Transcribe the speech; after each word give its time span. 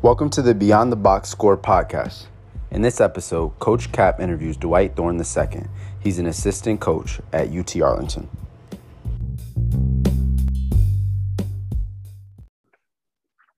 Welcome 0.00 0.30
to 0.30 0.42
the 0.42 0.54
Beyond 0.54 0.92
the 0.92 0.96
Box 0.96 1.28
Score 1.28 1.56
podcast. 1.56 2.26
In 2.70 2.82
this 2.82 3.00
episode, 3.00 3.58
Coach 3.58 3.90
Cap 3.90 4.20
interviews 4.20 4.56
Dwight 4.56 4.94
Thorne 4.94 5.18
II. 5.20 5.64
He's 5.98 6.20
an 6.20 6.26
assistant 6.26 6.78
coach 6.78 7.18
at 7.32 7.48
UT 7.48 7.76
Arlington. 7.82 8.28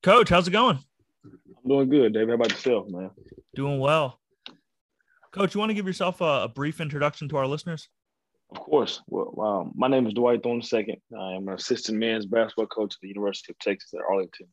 Coach, 0.03 0.31
how's 0.31 0.49
it 0.49 0.53
going? 0.53 0.79
I'm 1.25 1.69
doing 1.69 1.91
good, 1.91 2.15
Dave. 2.15 2.29
How 2.29 2.35
about 2.37 2.53
yourself, 2.53 2.87
man? 2.89 3.11
Doing 3.55 3.79
well. 3.79 4.19
Coach, 5.33 5.55
you 5.55 5.59
want 5.59 5.69
to 5.69 5.75
give 5.75 5.87
yourself 5.87 6.23
a, 6.23 6.45
a 6.45 6.49
brief 6.49 6.81
introduction 6.81 7.29
to 7.29 7.37
our 7.37 7.47
listeners? 7.47 7.87
Of 8.51 8.61
course. 8.61 9.03
Well, 9.09 9.35
um, 9.47 9.73
my 9.75 9.89
name 9.89 10.07
is 10.07 10.15
Dwight 10.15 10.43
Thorne 10.43 10.63
II. 10.73 11.03
I 11.19 11.33
am 11.35 11.49
an 11.49 11.55
assistant 11.55 11.99
men's 11.99 12.25
basketball 12.25 12.67
coach 12.69 12.95
at 12.95 13.01
the 13.03 13.09
University 13.09 13.53
of 13.53 13.59
Texas 13.59 13.93
at 13.93 14.01
Arlington. 14.09 14.47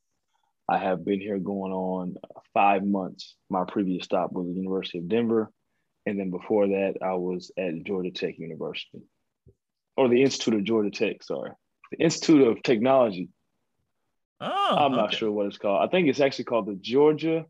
I 0.69 0.77
have 0.77 1.05
been 1.05 1.21
here 1.21 1.39
going 1.39 1.71
on 1.71 2.15
five 2.53 2.83
months. 2.83 3.35
My 3.49 3.63
previous 3.65 4.03
stop 4.03 4.33
was 4.33 4.47
the 4.47 4.53
University 4.53 4.97
of 4.99 5.07
Denver. 5.07 5.51
And 6.05 6.19
then 6.19 6.29
before 6.29 6.67
that, 6.67 6.95
I 7.01 7.13
was 7.13 7.51
at 7.57 7.83
Georgia 7.83 8.11
Tech 8.11 8.37
University, 8.37 9.01
or 9.95 10.07
the 10.07 10.23
Institute 10.23 10.55
of 10.55 10.63
Georgia 10.63 10.89
Tech, 10.89 11.23
sorry. 11.23 11.51
The 11.91 12.03
Institute 12.03 12.47
of 12.47 12.63
Technology. 12.63 13.29
Oh, 14.39 14.75
I'm 14.77 14.91
not 14.91 15.13
sure 15.13 15.31
what 15.31 15.47
it's 15.47 15.57
called. 15.57 15.85
I 15.85 15.89
think 15.89 16.07
it's 16.07 16.19
actually 16.19 16.45
called 16.45 16.67
the 16.67 16.75
Georgia 16.75 17.45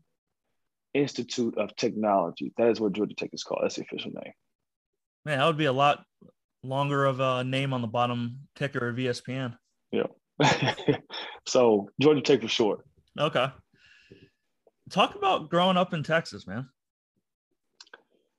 Institute 0.94 1.58
of 1.58 1.74
Technology. 1.76 2.52
That 2.56 2.68
is 2.68 2.80
what 2.80 2.92
Georgia 2.92 3.14
Tech 3.14 3.30
is 3.32 3.44
called. 3.44 3.60
That's 3.62 3.76
the 3.76 3.82
official 3.82 4.12
name. 4.12 4.32
Man, 5.24 5.38
that 5.38 5.46
would 5.46 5.58
be 5.58 5.66
a 5.66 5.72
lot 5.72 6.04
longer 6.62 7.04
of 7.04 7.20
a 7.20 7.44
name 7.44 7.72
on 7.72 7.82
the 7.82 7.88
bottom 7.88 8.48
ticker 8.56 8.88
of 8.88 8.98
E 8.98 9.12
Yeah. 9.92 10.04
so 11.46 11.90
Georgia 12.00 12.22
Tech 12.22 12.42
for 12.42 12.48
short. 12.48 12.87
Okay. 13.18 13.48
Talk 14.90 15.16
about 15.16 15.50
growing 15.50 15.76
up 15.76 15.92
in 15.92 16.02
Texas, 16.02 16.46
man. 16.46 16.68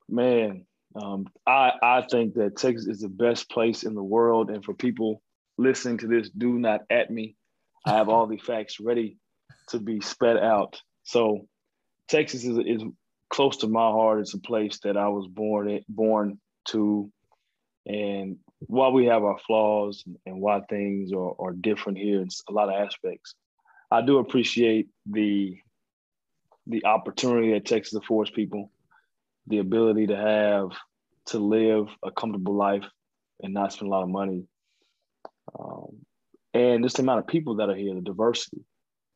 Man, 0.08 0.66
um, 0.96 1.28
I 1.46 1.74
I 1.84 2.02
think 2.10 2.34
that 2.36 2.58
Texas 2.58 2.88
is 2.88 3.02
the 3.02 3.10
best 3.10 3.50
place 3.50 3.84
in 3.84 3.94
the 3.94 4.04
world, 4.04 4.50
and 4.50 4.64
for 4.64 4.74
people 4.74 5.22
listening 5.58 5.98
to 6.00 6.08
this, 6.08 6.30
do 6.30 6.58
not 6.58 6.82
at 6.90 7.12
me. 7.12 7.36
I 7.86 7.92
have 7.92 8.10
all 8.10 8.26
the 8.26 8.38
facts 8.48 8.80
ready 8.80 9.18
to 9.70 9.80
be 9.80 10.02
sped 10.02 10.38
out. 10.38 10.82
So, 11.04 11.48
Texas 12.08 12.44
is 12.44 12.58
is 12.58 12.84
close 13.30 13.58
to 13.58 13.68
my 13.68 13.92
heart. 13.92 14.22
It's 14.22 14.34
a 14.34 14.40
place 14.40 14.80
that 14.84 14.98
I 14.98 15.10
was 15.10 15.28
born 15.28 15.70
in, 15.70 15.84
born 15.88 16.40
to, 16.70 17.12
and 17.86 18.38
while 18.62 18.92
we 18.92 19.06
have 19.06 19.24
our 19.24 19.38
flaws 19.46 20.04
and 20.26 20.42
why 20.42 20.62
things 20.70 21.12
are, 21.14 21.36
are 21.40 21.54
different 21.54 21.98
here 21.98 22.22
in 22.22 22.30
a 22.50 22.52
lot 22.52 22.70
of 22.70 22.76
aspects, 22.88 23.36
I 23.92 24.02
do 24.02 24.20
appreciate 24.20 24.88
the 25.06 25.58
the 26.68 26.86
opportunity 26.86 27.54
that 27.54 27.66
Texas 27.66 27.96
affords 27.96 28.30
people 28.30 28.72
the 29.48 29.58
ability 29.58 30.08
to 30.08 30.16
have 30.16 30.70
to 31.26 31.40
live 31.40 31.88
a 32.04 32.12
comfortable 32.12 32.56
life 32.56 32.86
and 33.42 33.54
not 33.54 33.74
spend 33.74 33.88
a 33.88 33.92
lot 33.92 34.04
of 34.04 34.10
money. 34.10 34.44
Um, 35.60 36.06
and 36.54 36.84
just 36.84 36.98
the 36.98 37.04
amount 37.04 37.20
of 37.20 37.28
people 37.28 37.56
that 37.56 37.70
are 37.70 37.76
here, 37.76 37.96
the 37.96 38.02
diversity. 38.02 38.62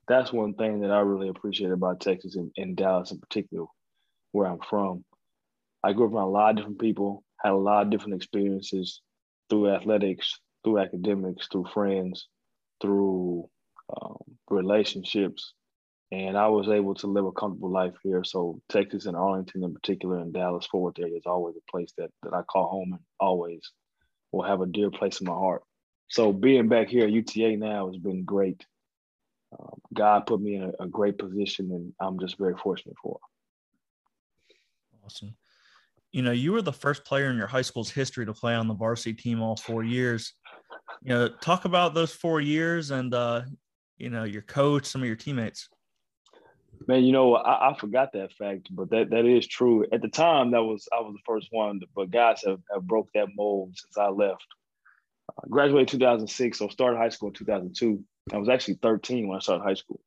That's 0.08 0.34
one 0.34 0.56
thing 0.56 0.82
that 0.82 0.92
I 0.92 1.00
really 1.00 1.30
appreciate 1.30 1.72
about 1.72 2.02
Texas 2.02 2.36
and, 2.36 2.52
and 2.58 2.76
Dallas 2.76 3.12
in 3.12 3.20
particular, 3.20 3.66
where 4.32 4.48
I'm 4.48 4.60
from. 4.70 5.06
I 5.84 5.94
grew 5.94 6.08
up 6.08 6.14
around 6.14 6.28
a 6.28 6.32
lot 6.32 6.50
of 6.52 6.56
different 6.58 6.80
people, 6.80 7.24
had 7.38 7.52
a 7.52 7.56
lot 7.56 7.84
of 7.84 7.92
different 7.92 8.16
experiences 8.16 9.02
through 9.50 9.70
athletics, 9.70 10.40
through 10.64 10.80
academics, 10.80 11.48
through 11.48 11.68
friends, 11.74 12.28
through 12.82 13.50
um, 14.02 14.33
relationships, 14.50 15.54
and 16.12 16.38
I 16.38 16.48
was 16.48 16.68
able 16.68 16.94
to 16.96 17.08
live 17.08 17.26
a 17.26 17.32
comfortable 17.32 17.72
life 17.72 17.94
here. 18.04 18.24
So 18.24 18.62
Texas 18.70 19.08
and 19.08 19.18
Arlington 19.18 19.64
in 19.64 19.74
particular 19.74 20.20
and 20.20 20.32
Dallas 20.32 20.68
Fort 20.68 21.00
area 21.00 21.18
is 21.18 21.26
always 21.26 21.56
a 21.56 21.72
place 21.72 21.92
that, 21.98 22.12
that 22.22 22.34
I 22.34 22.44
call 22.44 22.70
home 22.70 22.94
and 22.94 23.02
always 23.20 23.72
will 24.32 24.44
have 24.44 24.62
a 24.62 24.68
dear 24.68 24.92
place 24.92 25.22
in 25.22 25.28
my 25.28 25.34
heart. 25.34 25.64
So 26.10 26.32
being 26.32 26.68
back 26.68 26.90
here 26.90 27.06
at 27.06 27.12
UTA 27.12 27.58
now 27.58 27.88
has 27.88 27.98
been 27.98 28.24
great. 28.24 28.64
Um, 29.58 29.80
God 29.94 30.28
put 30.28 30.40
me 30.40 30.56
in 30.56 30.64
a, 30.64 30.84
a 30.84 30.88
great 30.88 31.18
position 31.18 31.72
and 31.72 31.94
I'm 32.00 32.20
just 32.20 32.38
very 32.38 32.56
fortunate 32.62 32.96
for. 33.02 33.20
Awesome. 35.04 35.36
You 36.12 36.22
know, 36.22 36.32
you 36.32 36.52
were 36.52 36.62
the 36.62 36.72
first 36.72 37.06
player 37.06 37.32
in 37.32 37.38
your 37.38 37.48
high 37.48 37.64
school's 37.64 37.90
history 37.90 38.26
to 38.28 38.34
play 38.34 38.54
on 38.54 38.68
the 38.68 38.76
varsity 38.76 39.14
team 39.14 39.42
all 39.42 39.56
four 39.56 39.84
years. 39.84 40.34
You 41.02 41.10
know, 41.10 41.30
talk 41.42 41.66
about 41.66 41.96
those 41.96 42.14
four 42.14 42.40
years 42.40 42.92
and, 42.92 43.14
uh, 43.14 43.42
you 43.98 44.10
know, 44.10 44.24
your 44.24 44.42
coach, 44.42 44.86
some 44.86 45.02
of 45.02 45.08
your 45.08 45.16
teammates. 45.16 45.70
Man, 46.88 47.04
you 47.04 47.12
know, 47.12 47.36
I, 47.36 47.72
I, 47.72 47.78
forgot 47.78 48.12
that 48.14 48.34
fact, 48.34 48.68
but 48.72 48.90
that, 48.90 49.10
that 49.12 49.26
is 49.26 49.48
true. 49.48 49.86
At 49.94 50.02
the 50.02 50.10
time, 50.10 50.52
that 50.52 50.64
was 50.64 50.88
I 50.92 51.00
was 51.00 51.14
the 51.14 51.22
first 51.26 51.48
one, 51.52 51.80
but 51.96 52.12
guys 52.12 52.42
have, 52.46 52.60
have 52.74 52.84
broke 52.84 53.10
that 53.14 53.30
mold 53.36 53.74
since 53.76 53.98
I 53.98 54.10
left. 54.10 54.46
Uh, 55.30 55.48
graduated 55.50 55.88
2006, 55.90 56.58
so 56.58 56.68
started 56.68 56.98
high 56.98 57.10
school 57.10 57.30
in 57.30 57.36
2002. 57.36 58.04
I 58.34 58.38
was 58.38 58.50
actually 58.50 58.80
13 58.82 59.28
when 59.28 59.38
I 59.38 59.40
started 59.40 59.64
high 59.64 59.76
school. 59.76 60.02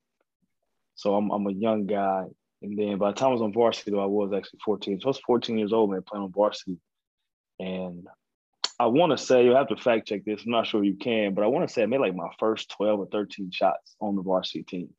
So 0.96 1.14
I'm, 1.14 1.30
I'm 1.30 1.46
a 1.46 1.52
young 1.52 1.86
guy. 1.86 2.24
And 2.62 2.78
then 2.78 2.98
by 2.98 3.10
the 3.10 3.16
time 3.16 3.30
I 3.30 3.32
was 3.32 3.42
on 3.42 3.52
varsity, 3.52 3.92
though, 3.92 4.02
I 4.02 4.06
was 4.06 4.32
actually 4.34 4.60
14. 4.64 5.00
So 5.00 5.06
I 5.06 5.10
was 5.10 5.20
14 5.20 5.58
years 5.58 5.72
old, 5.72 5.90
man, 5.90 6.02
playing 6.02 6.24
on 6.24 6.32
varsity. 6.32 6.78
And 7.58 8.06
I 8.78 8.86
want 8.86 9.12
to 9.12 9.18
say, 9.18 9.44
you'll 9.44 9.56
have 9.56 9.68
to 9.68 9.76
fact 9.76 10.08
check 10.08 10.24
this. 10.24 10.42
I'm 10.44 10.50
not 10.50 10.66
sure 10.66 10.84
you 10.84 10.96
can, 10.96 11.34
but 11.34 11.44
I 11.44 11.46
want 11.46 11.66
to 11.66 11.72
say 11.72 11.82
I 11.82 11.86
made 11.86 12.00
like 12.00 12.14
my 12.14 12.28
first 12.38 12.70
12 12.70 13.00
or 13.00 13.06
13 13.06 13.50
shots 13.50 13.96
on 14.00 14.16
the 14.16 14.22
varsity 14.22 14.64
team. 14.64 14.90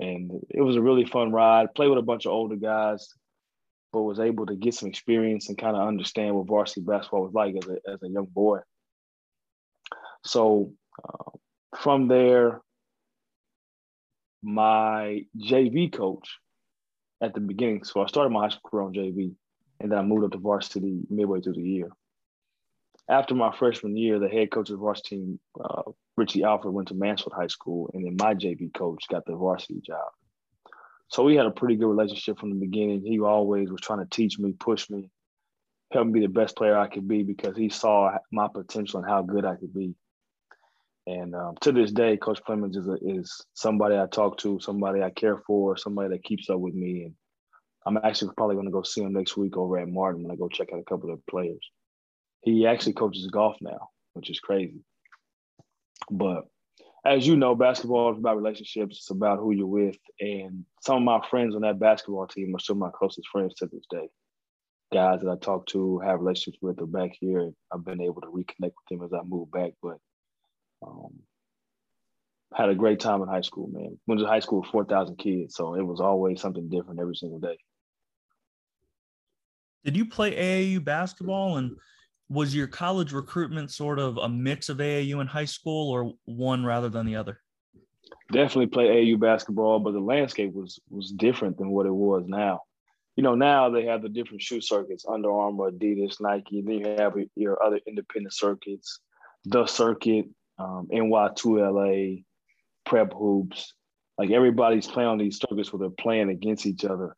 And 0.00 0.32
it 0.48 0.62
was 0.62 0.76
a 0.76 0.82
really 0.82 1.04
fun 1.04 1.30
ride. 1.30 1.74
Played 1.74 1.90
with 1.90 1.98
a 1.98 2.02
bunch 2.02 2.26
of 2.26 2.32
older 2.32 2.56
guys, 2.56 3.14
but 3.92 4.02
was 4.02 4.18
able 4.18 4.46
to 4.46 4.56
get 4.56 4.74
some 4.74 4.88
experience 4.88 5.48
and 5.48 5.58
kind 5.58 5.76
of 5.76 5.86
understand 5.86 6.34
what 6.34 6.48
varsity 6.48 6.80
basketball 6.80 7.22
was 7.22 7.34
like 7.34 7.54
as 7.54 7.68
a, 7.68 7.92
as 7.92 8.02
a 8.02 8.08
young 8.08 8.26
boy. 8.26 8.58
So 10.24 10.72
uh, 11.04 11.30
from 11.76 12.08
there, 12.08 12.60
my 14.42 15.26
JV 15.36 15.92
coach 15.92 16.38
at 17.20 17.34
the 17.34 17.40
beginning. 17.40 17.84
So 17.84 18.02
I 18.02 18.06
started 18.06 18.30
my 18.30 18.44
high 18.44 18.48
school 18.48 18.70
career 18.70 18.82
on 18.84 18.94
JV, 18.94 19.34
and 19.78 19.92
then 19.92 19.98
I 19.98 20.02
moved 20.02 20.24
up 20.24 20.32
to 20.32 20.38
varsity 20.38 21.00
midway 21.08 21.40
through 21.40 21.54
the 21.54 21.62
year. 21.62 21.90
After 23.10 23.34
my 23.34 23.50
freshman 23.56 23.96
year, 23.96 24.20
the 24.20 24.28
head 24.28 24.52
coach 24.52 24.70
of 24.70 24.76
the 24.76 24.80
varsity 24.80 25.16
team, 25.16 25.40
uh, 25.62 25.82
Richie 26.16 26.44
Alford, 26.44 26.72
went 26.72 26.88
to 26.88 26.94
Mansfield 26.94 27.32
High 27.36 27.48
School, 27.48 27.90
and 27.92 28.04
then 28.06 28.16
my 28.16 28.34
JV 28.34 28.72
coach 28.72 29.06
got 29.10 29.26
the 29.26 29.34
varsity 29.34 29.80
job. 29.80 30.06
So 31.08 31.24
we 31.24 31.34
had 31.34 31.46
a 31.46 31.50
pretty 31.50 31.74
good 31.74 31.88
relationship 31.88 32.38
from 32.38 32.50
the 32.50 32.64
beginning. 32.64 33.02
He 33.04 33.18
always 33.18 33.68
was 33.68 33.80
trying 33.80 33.98
to 33.98 34.08
teach 34.08 34.38
me, 34.38 34.52
push 34.52 34.88
me, 34.88 35.10
help 35.90 36.06
me 36.06 36.20
be 36.20 36.26
the 36.26 36.32
best 36.32 36.54
player 36.54 36.78
I 36.78 36.86
could 36.86 37.08
be 37.08 37.24
because 37.24 37.56
he 37.56 37.68
saw 37.68 38.16
my 38.30 38.46
potential 38.46 39.00
and 39.00 39.08
how 39.08 39.22
good 39.22 39.44
I 39.44 39.56
could 39.56 39.74
be. 39.74 39.96
And 41.08 41.34
um, 41.34 41.56
to 41.62 41.72
this 41.72 41.90
day, 41.90 42.16
Coach 42.16 42.40
Clemens 42.44 42.76
is, 42.76 42.86
a, 42.86 42.96
is 43.02 43.44
somebody 43.54 43.98
I 43.98 44.06
talk 44.06 44.38
to, 44.38 44.60
somebody 44.60 45.02
I 45.02 45.10
care 45.10 45.42
for, 45.48 45.76
somebody 45.76 46.10
that 46.10 46.22
keeps 46.22 46.48
up 46.48 46.60
with 46.60 46.74
me. 46.74 47.06
And 47.06 47.14
I'm 47.84 47.96
actually 48.04 48.34
probably 48.36 48.54
going 48.54 48.66
to 48.66 48.72
go 48.72 48.82
see 48.82 49.02
him 49.02 49.14
next 49.14 49.36
week 49.36 49.56
over 49.56 49.78
at 49.78 49.88
Martin 49.88 50.22
when 50.22 50.30
I 50.30 50.36
go 50.36 50.48
check 50.48 50.68
out 50.72 50.78
a 50.78 50.84
couple 50.84 51.12
of 51.12 51.26
players. 51.26 51.58
He 52.42 52.66
actually 52.66 52.94
coaches 52.94 53.26
golf 53.26 53.56
now, 53.60 53.90
which 54.14 54.30
is 54.30 54.40
crazy. 54.40 54.80
But 56.10 56.44
as 57.04 57.26
you 57.26 57.36
know, 57.36 57.54
basketball 57.54 58.12
is 58.12 58.18
about 58.18 58.36
relationships. 58.36 58.98
It's 58.98 59.10
about 59.10 59.38
who 59.38 59.52
you're 59.52 59.66
with. 59.66 59.96
And 60.20 60.64
some 60.82 60.96
of 60.96 61.02
my 61.02 61.26
friends 61.28 61.54
on 61.54 61.62
that 61.62 61.78
basketball 61.78 62.26
team 62.26 62.54
are 62.54 62.58
still 62.58 62.74
my 62.76 62.90
closest 62.94 63.28
friends 63.28 63.54
to 63.54 63.66
this 63.66 63.84
day. 63.90 64.08
Guys 64.92 65.20
that 65.20 65.30
I 65.30 65.36
talk 65.36 65.66
to, 65.66 66.00
have 66.00 66.20
relationships 66.20 66.58
with, 66.60 66.80
are 66.80 66.86
back 66.86 67.12
here. 67.18 67.50
I've 67.72 67.84
been 67.84 68.02
able 68.02 68.20
to 68.22 68.26
reconnect 68.26 68.72
with 68.74 68.88
them 68.90 69.02
as 69.02 69.12
I 69.12 69.22
move 69.22 69.50
back. 69.50 69.72
But 69.82 69.98
um, 70.86 71.20
had 72.54 72.68
a 72.68 72.74
great 72.74 73.00
time 73.00 73.22
in 73.22 73.28
high 73.28 73.42
school, 73.42 73.68
man. 73.72 73.98
Went 74.06 74.20
to 74.20 74.26
high 74.26 74.40
school 74.40 74.60
with 74.60 74.70
4,000 74.70 75.16
kids. 75.16 75.54
So 75.54 75.74
it 75.74 75.82
was 75.82 76.00
always 76.00 76.40
something 76.40 76.68
different 76.68 77.00
every 77.00 77.14
single 77.14 77.38
day. 77.38 77.56
Did 79.84 79.96
you 79.96 80.04
play 80.04 80.34
AAU 80.34 80.84
basketball 80.84 81.56
and 81.56 81.76
was 82.30 82.54
your 82.54 82.68
college 82.68 83.12
recruitment 83.12 83.72
sort 83.72 83.98
of 83.98 84.16
a 84.16 84.28
mix 84.28 84.68
of 84.68 84.78
AAU 84.78 85.20
and 85.20 85.28
high 85.28 85.44
school 85.44 85.90
or 85.90 86.12
one 86.24 86.64
rather 86.64 86.88
than 86.88 87.04
the 87.04 87.16
other? 87.16 87.40
Definitely 88.32 88.68
play 88.68 88.86
AAU 88.86 89.18
basketball, 89.18 89.80
but 89.80 89.92
the 89.92 90.00
landscape 90.00 90.54
was 90.54 90.78
was 90.88 91.10
different 91.10 91.58
than 91.58 91.70
what 91.70 91.86
it 91.86 91.92
was 91.92 92.24
now. 92.28 92.60
You 93.16 93.24
know, 93.24 93.34
now 93.34 93.68
they 93.68 93.84
have 93.86 94.02
the 94.02 94.08
different 94.08 94.40
shoe 94.40 94.60
circuits, 94.60 95.04
Under 95.06 95.32
Armour, 95.32 95.72
Adidas, 95.72 96.20
Nike. 96.20 96.62
Then 96.62 96.78
you 96.78 96.96
have 96.98 97.14
your 97.34 97.62
other 97.62 97.80
independent 97.86 98.32
circuits, 98.32 99.00
the 99.44 99.66
circuit, 99.66 100.26
um, 100.58 100.88
NY2LA, 100.92 102.24
prep 102.86 103.12
hoops. 103.12 103.74
Like 104.16 104.30
everybody's 104.30 104.86
playing 104.86 105.08
on 105.08 105.18
these 105.18 105.38
circuits 105.38 105.72
where 105.72 105.80
they're 105.80 105.90
playing 105.90 106.30
against 106.30 106.66
each 106.66 106.84
other. 106.84 107.16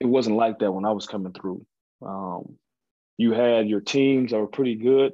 It 0.00 0.06
wasn't 0.06 0.36
like 0.36 0.58
that 0.58 0.72
when 0.72 0.84
I 0.84 0.92
was 0.92 1.06
coming 1.06 1.32
through. 1.32 1.64
Um, 2.02 2.56
you 3.18 3.32
had 3.32 3.68
your 3.68 3.80
teams 3.80 4.30
that 4.30 4.38
were 4.38 4.46
pretty 4.46 4.76
good, 4.76 5.12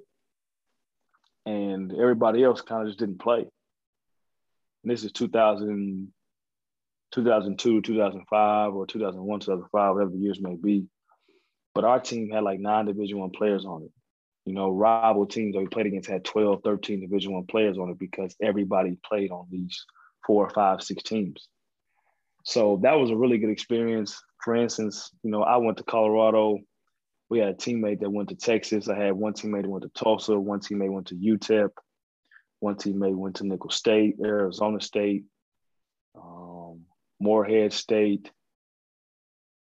and 1.46 1.92
everybody 1.92 2.44
else 2.44 2.60
kind 2.60 2.82
of 2.82 2.88
just 2.88 3.00
didn't 3.00 3.18
play. 3.18 3.40
And 3.40 4.92
this 4.92 5.02
is 5.02 5.12
2000, 5.12 6.12
2002, 7.12 7.80
2005, 7.80 8.74
or 8.74 8.86
2001, 8.86 9.40
2005, 9.40 9.94
whatever 9.94 10.10
the 10.10 10.18
years 10.18 10.40
may 10.40 10.54
be. 10.54 10.86
But 11.74 11.84
our 11.84 11.98
team 11.98 12.30
had 12.30 12.44
like 12.44 12.60
nine 12.60 12.84
Division 12.84 13.18
One 13.18 13.30
players 13.30 13.64
on 13.64 13.82
it. 13.82 13.90
You 14.44 14.52
know, 14.52 14.70
rival 14.70 15.24
teams 15.26 15.54
that 15.54 15.60
we 15.60 15.66
played 15.66 15.86
against 15.86 16.08
had 16.08 16.24
12, 16.24 16.60
13 16.62 17.00
Division 17.00 17.32
One 17.32 17.46
players 17.46 17.78
on 17.78 17.88
it 17.90 17.98
because 17.98 18.36
everybody 18.42 18.98
played 19.02 19.30
on 19.30 19.46
these 19.50 19.84
four, 20.26 20.48
five, 20.50 20.82
six 20.82 21.02
teams. 21.02 21.48
So 22.44 22.78
that 22.82 22.98
was 22.98 23.10
a 23.10 23.16
really 23.16 23.38
good 23.38 23.50
experience. 23.50 24.22
For 24.44 24.54
instance, 24.54 25.10
you 25.22 25.30
know, 25.30 25.42
I 25.42 25.56
went 25.56 25.78
to 25.78 25.84
Colorado. 25.84 26.58
We 27.30 27.38
had 27.38 27.48
a 27.48 27.54
teammate 27.54 28.00
that 28.00 28.10
went 28.10 28.28
to 28.28 28.36
Texas. 28.36 28.88
I 28.88 28.96
had 28.96 29.14
one 29.14 29.32
teammate 29.32 29.62
that 29.62 29.70
went 29.70 29.84
to 29.84 29.90
Tulsa. 29.90 30.38
One 30.38 30.60
teammate 30.60 30.92
went 30.92 31.08
to 31.08 31.14
UTEP. 31.14 31.70
One 32.60 32.76
teammate 32.76 33.14
went 33.14 33.36
to 33.36 33.46
Nicholls 33.46 33.76
State, 33.76 34.16
Arizona 34.22 34.80
State, 34.80 35.24
um, 36.14 36.82
Morehead 37.20 37.72
State. 37.72 38.30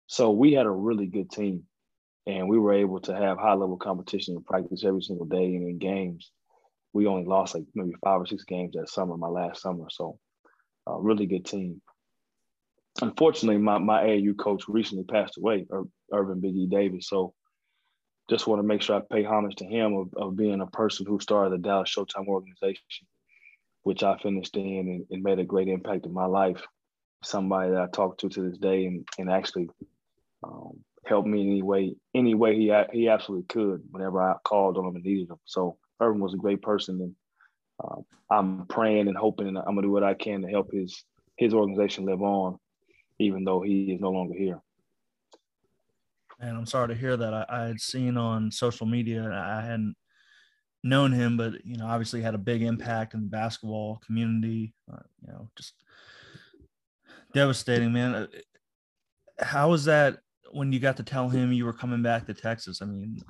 So 0.07 0.31
we 0.31 0.53
had 0.53 0.65
a 0.65 0.71
really 0.71 1.07
good 1.07 1.31
team, 1.31 1.63
and 2.27 2.49
we 2.49 2.59
were 2.59 2.73
able 2.73 2.99
to 3.01 3.15
have 3.15 3.37
high 3.37 3.53
level 3.53 3.77
competition 3.77 4.35
in 4.35 4.43
practice 4.43 4.83
every 4.83 5.01
single 5.01 5.25
day 5.25 5.55
and 5.55 5.67
in 5.67 5.77
games. 5.77 6.31
We 6.93 7.07
only 7.07 7.25
lost 7.25 7.55
like 7.55 7.63
maybe 7.73 7.93
five 8.03 8.19
or 8.19 8.25
six 8.25 8.43
games 8.43 8.75
that 8.75 8.89
summer, 8.89 9.15
my 9.15 9.27
last 9.27 9.61
summer. 9.61 9.85
So, 9.89 10.19
a 10.87 10.99
really 10.99 11.27
good 11.27 11.45
team 11.45 11.81
unfortunately, 13.01 13.57
my, 13.57 13.77
my 13.77 14.03
AAU 14.03 14.37
coach 14.37 14.67
recently 14.67 15.03
passed 15.03 15.37
away, 15.37 15.65
Irvin 16.11 16.41
Biggie 16.41 16.69
Davis. 16.69 17.07
So 17.07 17.33
just 18.29 18.47
want 18.47 18.59
to 18.59 18.67
make 18.67 18.81
sure 18.81 18.95
I 18.95 19.01
pay 19.01 19.23
homage 19.23 19.55
to 19.57 19.65
him 19.65 19.93
of, 19.95 20.13
of 20.15 20.37
being 20.37 20.61
a 20.61 20.67
person 20.67 21.05
who 21.05 21.19
started 21.19 21.53
the 21.53 21.57
Dallas 21.57 21.93
Showtime 21.93 22.27
organization, 22.27 23.07
which 23.83 24.03
I 24.03 24.17
finished 24.17 24.55
in 24.55 24.63
and, 24.63 25.05
and 25.09 25.23
made 25.23 25.39
a 25.39 25.43
great 25.43 25.67
impact 25.67 26.05
in 26.05 26.13
my 26.13 26.25
life. 26.25 26.61
Somebody 27.23 27.71
that 27.71 27.81
I 27.81 27.87
talk 27.87 28.17
to 28.19 28.29
to 28.29 28.49
this 28.49 28.57
day 28.57 28.85
and, 28.85 29.07
and 29.17 29.29
actually 29.29 29.69
um, 30.43 30.79
helped 31.05 31.27
me 31.27 31.41
in 31.41 31.47
any 31.49 31.61
way, 31.61 31.95
any 32.15 32.33
way 32.33 32.55
he, 32.55 32.73
he 32.93 33.09
absolutely 33.09 33.45
could 33.47 33.83
whenever 33.91 34.21
I 34.21 34.35
called 34.43 34.77
on 34.77 34.85
him 34.85 34.95
and 34.95 35.03
needed 35.03 35.29
him. 35.29 35.39
So 35.45 35.77
Irvin 35.99 36.21
was 36.21 36.33
a 36.33 36.37
great 36.37 36.61
person 36.61 37.01
and 37.01 37.15
uh, 37.83 38.01
I'm 38.29 38.65
praying 38.67 39.07
and 39.07 39.17
hoping 39.17 39.47
and 39.47 39.57
I'm 39.57 39.75
gonna 39.75 39.83
do 39.83 39.91
what 39.91 40.03
I 40.03 40.13
can 40.13 40.41
to 40.41 40.47
help 40.47 40.71
his 40.71 41.03
his 41.37 41.53
organization 41.53 42.05
live 42.05 42.21
on 42.21 42.59
even 43.21 43.43
though 43.43 43.61
he 43.61 43.91
is 43.91 44.01
no 44.01 44.11
longer 44.11 44.33
here. 44.33 44.59
And 46.41 46.57
I'm 46.57 46.65
sorry 46.65 46.89
to 46.89 46.95
hear 46.95 47.15
that. 47.15 47.33
I, 47.33 47.45
I 47.47 47.61
had 47.67 47.79
seen 47.79 48.17
on 48.17 48.51
social 48.51 48.87
media, 48.87 49.29
I 49.31 49.61
hadn't 49.61 49.95
known 50.83 51.11
him, 51.11 51.37
but 51.37 51.63
you 51.65 51.77
know, 51.77 51.85
obviously 51.85 52.21
had 52.21 52.35
a 52.35 52.39
big 52.39 52.63
impact 52.63 53.13
in 53.13 53.21
the 53.21 53.27
basketball 53.27 54.01
community. 54.05 54.73
Uh, 54.91 54.97
you 55.21 55.31
know, 55.31 55.49
just 55.55 55.73
devastating, 57.33 57.93
man. 57.93 58.15
Uh, 58.15 58.27
how 59.39 59.69
was 59.69 59.85
that 59.85 60.17
when 60.51 60.71
you 60.71 60.79
got 60.79 60.97
to 60.97 61.03
tell 61.03 61.29
him 61.29 61.53
you 61.53 61.65
were 61.65 61.73
coming 61.73 62.01
back 62.01 62.25
to 62.25 62.33
Texas? 62.33 62.81
I 62.81 62.85
mean, 62.85 63.21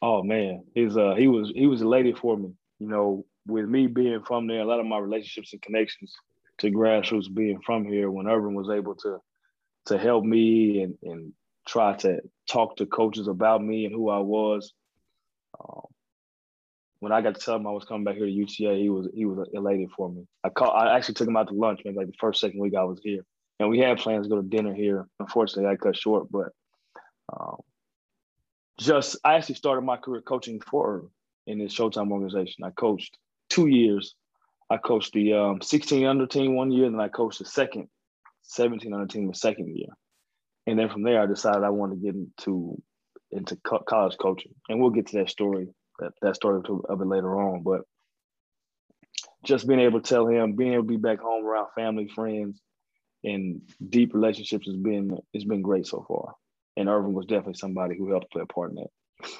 oh 0.00 0.22
man, 0.22 0.64
he's 0.74 0.96
uh 0.96 1.14
he 1.14 1.28
was 1.28 1.52
he 1.54 1.66
was 1.66 1.82
a 1.82 1.88
lady 1.88 2.12
for 2.12 2.36
me. 2.36 2.50
You 2.78 2.88
know, 2.88 3.24
with 3.46 3.66
me 3.66 3.86
being 3.86 4.22
from 4.24 4.46
there, 4.46 4.60
a 4.60 4.64
lot 4.64 4.80
of 4.80 4.86
my 4.86 4.98
relationships 4.98 5.52
and 5.52 5.62
connections 5.62 6.14
to 6.58 6.70
grassroots 6.70 7.32
being 7.32 7.60
from 7.64 7.84
here 7.84 8.10
when 8.10 8.28
Irvin 8.28 8.54
was 8.54 8.70
able 8.70 8.94
to 8.96 9.18
to 9.86 9.98
help 9.98 10.24
me 10.24 10.82
and, 10.82 10.94
and 11.02 11.32
try 11.66 11.96
to 11.98 12.20
talk 12.48 12.76
to 12.76 12.86
coaches 12.86 13.28
about 13.28 13.62
me 13.62 13.84
and 13.84 13.94
who 13.94 14.08
I 14.10 14.18
was. 14.18 14.72
Um, 15.58 15.82
when 17.00 17.12
I 17.12 17.20
got 17.20 17.34
to 17.34 17.40
tell 17.40 17.56
him 17.56 17.66
I 17.66 17.72
was 17.72 17.84
coming 17.84 18.04
back 18.04 18.14
here 18.14 18.26
to 18.26 18.32
UTA, 18.32 18.76
he 18.76 18.88
was 18.88 19.08
he 19.14 19.24
was 19.24 19.48
elated 19.52 19.90
for 19.96 20.08
me. 20.08 20.26
I 20.44 20.50
call, 20.50 20.70
I 20.70 20.96
actually 20.96 21.14
took 21.14 21.28
him 21.28 21.36
out 21.36 21.48
to 21.48 21.54
lunch 21.54 21.82
maybe 21.84 21.96
like 21.96 22.06
the 22.06 22.12
first 22.20 22.40
second 22.40 22.60
week 22.60 22.74
I 22.74 22.84
was 22.84 23.00
here, 23.02 23.24
and 23.58 23.68
we 23.68 23.78
had 23.78 23.98
plans 23.98 24.26
to 24.26 24.30
go 24.30 24.36
to 24.36 24.48
dinner 24.48 24.74
here. 24.74 25.08
Unfortunately, 25.18 25.70
I 25.70 25.76
cut 25.76 25.96
short, 25.96 26.30
but 26.30 26.50
um, 27.32 27.58
just 28.78 29.16
I 29.24 29.34
actually 29.34 29.56
started 29.56 29.82
my 29.82 29.96
career 29.96 30.22
coaching 30.22 30.60
for 30.60 31.08
in 31.46 31.58
this 31.58 31.74
Showtime 31.74 32.10
organization. 32.10 32.64
I 32.64 32.70
coached 32.70 33.18
two 33.48 33.66
years 33.66 34.14
I 34.72 34.78
coached 34.78 35.12
the 35.12 35.34
um, 35.34 35.60
16 35.60 36.06
under 36.06 36.26
team 36.26 36.56
one 36.56 36.70
year, 36.70 36.86
and 36.86 36.94
then 36.94 37.00
I 37.02 37.08
coached 37.08 37.40
the 37.40 37.44
second 37.44 37.88
17 38.40 38.94
under 38.94 39.06
team 39.06 39.28
the 39.28 39.34
second 39.34 39.76
year. 39.76 39.88
And 40.66 40.78
then 40.78 40.88
from 40.88 41.02
there, 41.02 41.20
I 41.20 41.26
decided 41.26 41.64
I 41.64 41.70
wanted 41.70 41.96
to 41.96 42.06
get 42.06 42.14
into 42.14 42.80
into 43.30 43.56
co- 43.56 43.80
college 43.80 44.16
coaching, 44.18 44.54
and 44.68 44.80
we'll 44.80 44.90
get 44.90 45.08
to 45.08 45.18
that 45.18 45.30
story 45.30 45.68
that 45.98 46.12
that 46.22 46.36
story 46.36 46.62
of 46.88 47.00
it 47.00 47.06
later 47.06 47.40
on. 47.40 47.62
But 47.62 47.82
just 49.44 49.66
being 49.66 49.80
able 49.80 50.00
to 50.00 50.08
tell 50.08 50.26
him, 50.26 50.54
being 50.54 50.74
able 50.74 50.84
to 50.84 50.88
be 50.88 50.96
back 50.96 51.20
home 51.20 51.44
around 51.44 51.68
family, 51.74 52.08
friends, 52.08 52.60
and 53.24 53.60
deep 53.88 54.14
relationships 54.14 54.66
has 54.66 54.76
been 54.76 55.18
it's 55.32 55.44
been 55.44 55.62
great 55.62 55.86
so 55.86 56.04
far. 56.06 56.34
And 56.76 56.88
Irvin 56.88 57.12
was 57.12 57.26
definitely 57.26 57.54
somebody 57.54 57.96
who 57.96 58.10
helped 58.10 58.30
play 58.30 58.42
a 58.42 58.46
part 58.46 58.70
in 58.70 58.76
that. 58.76 59.30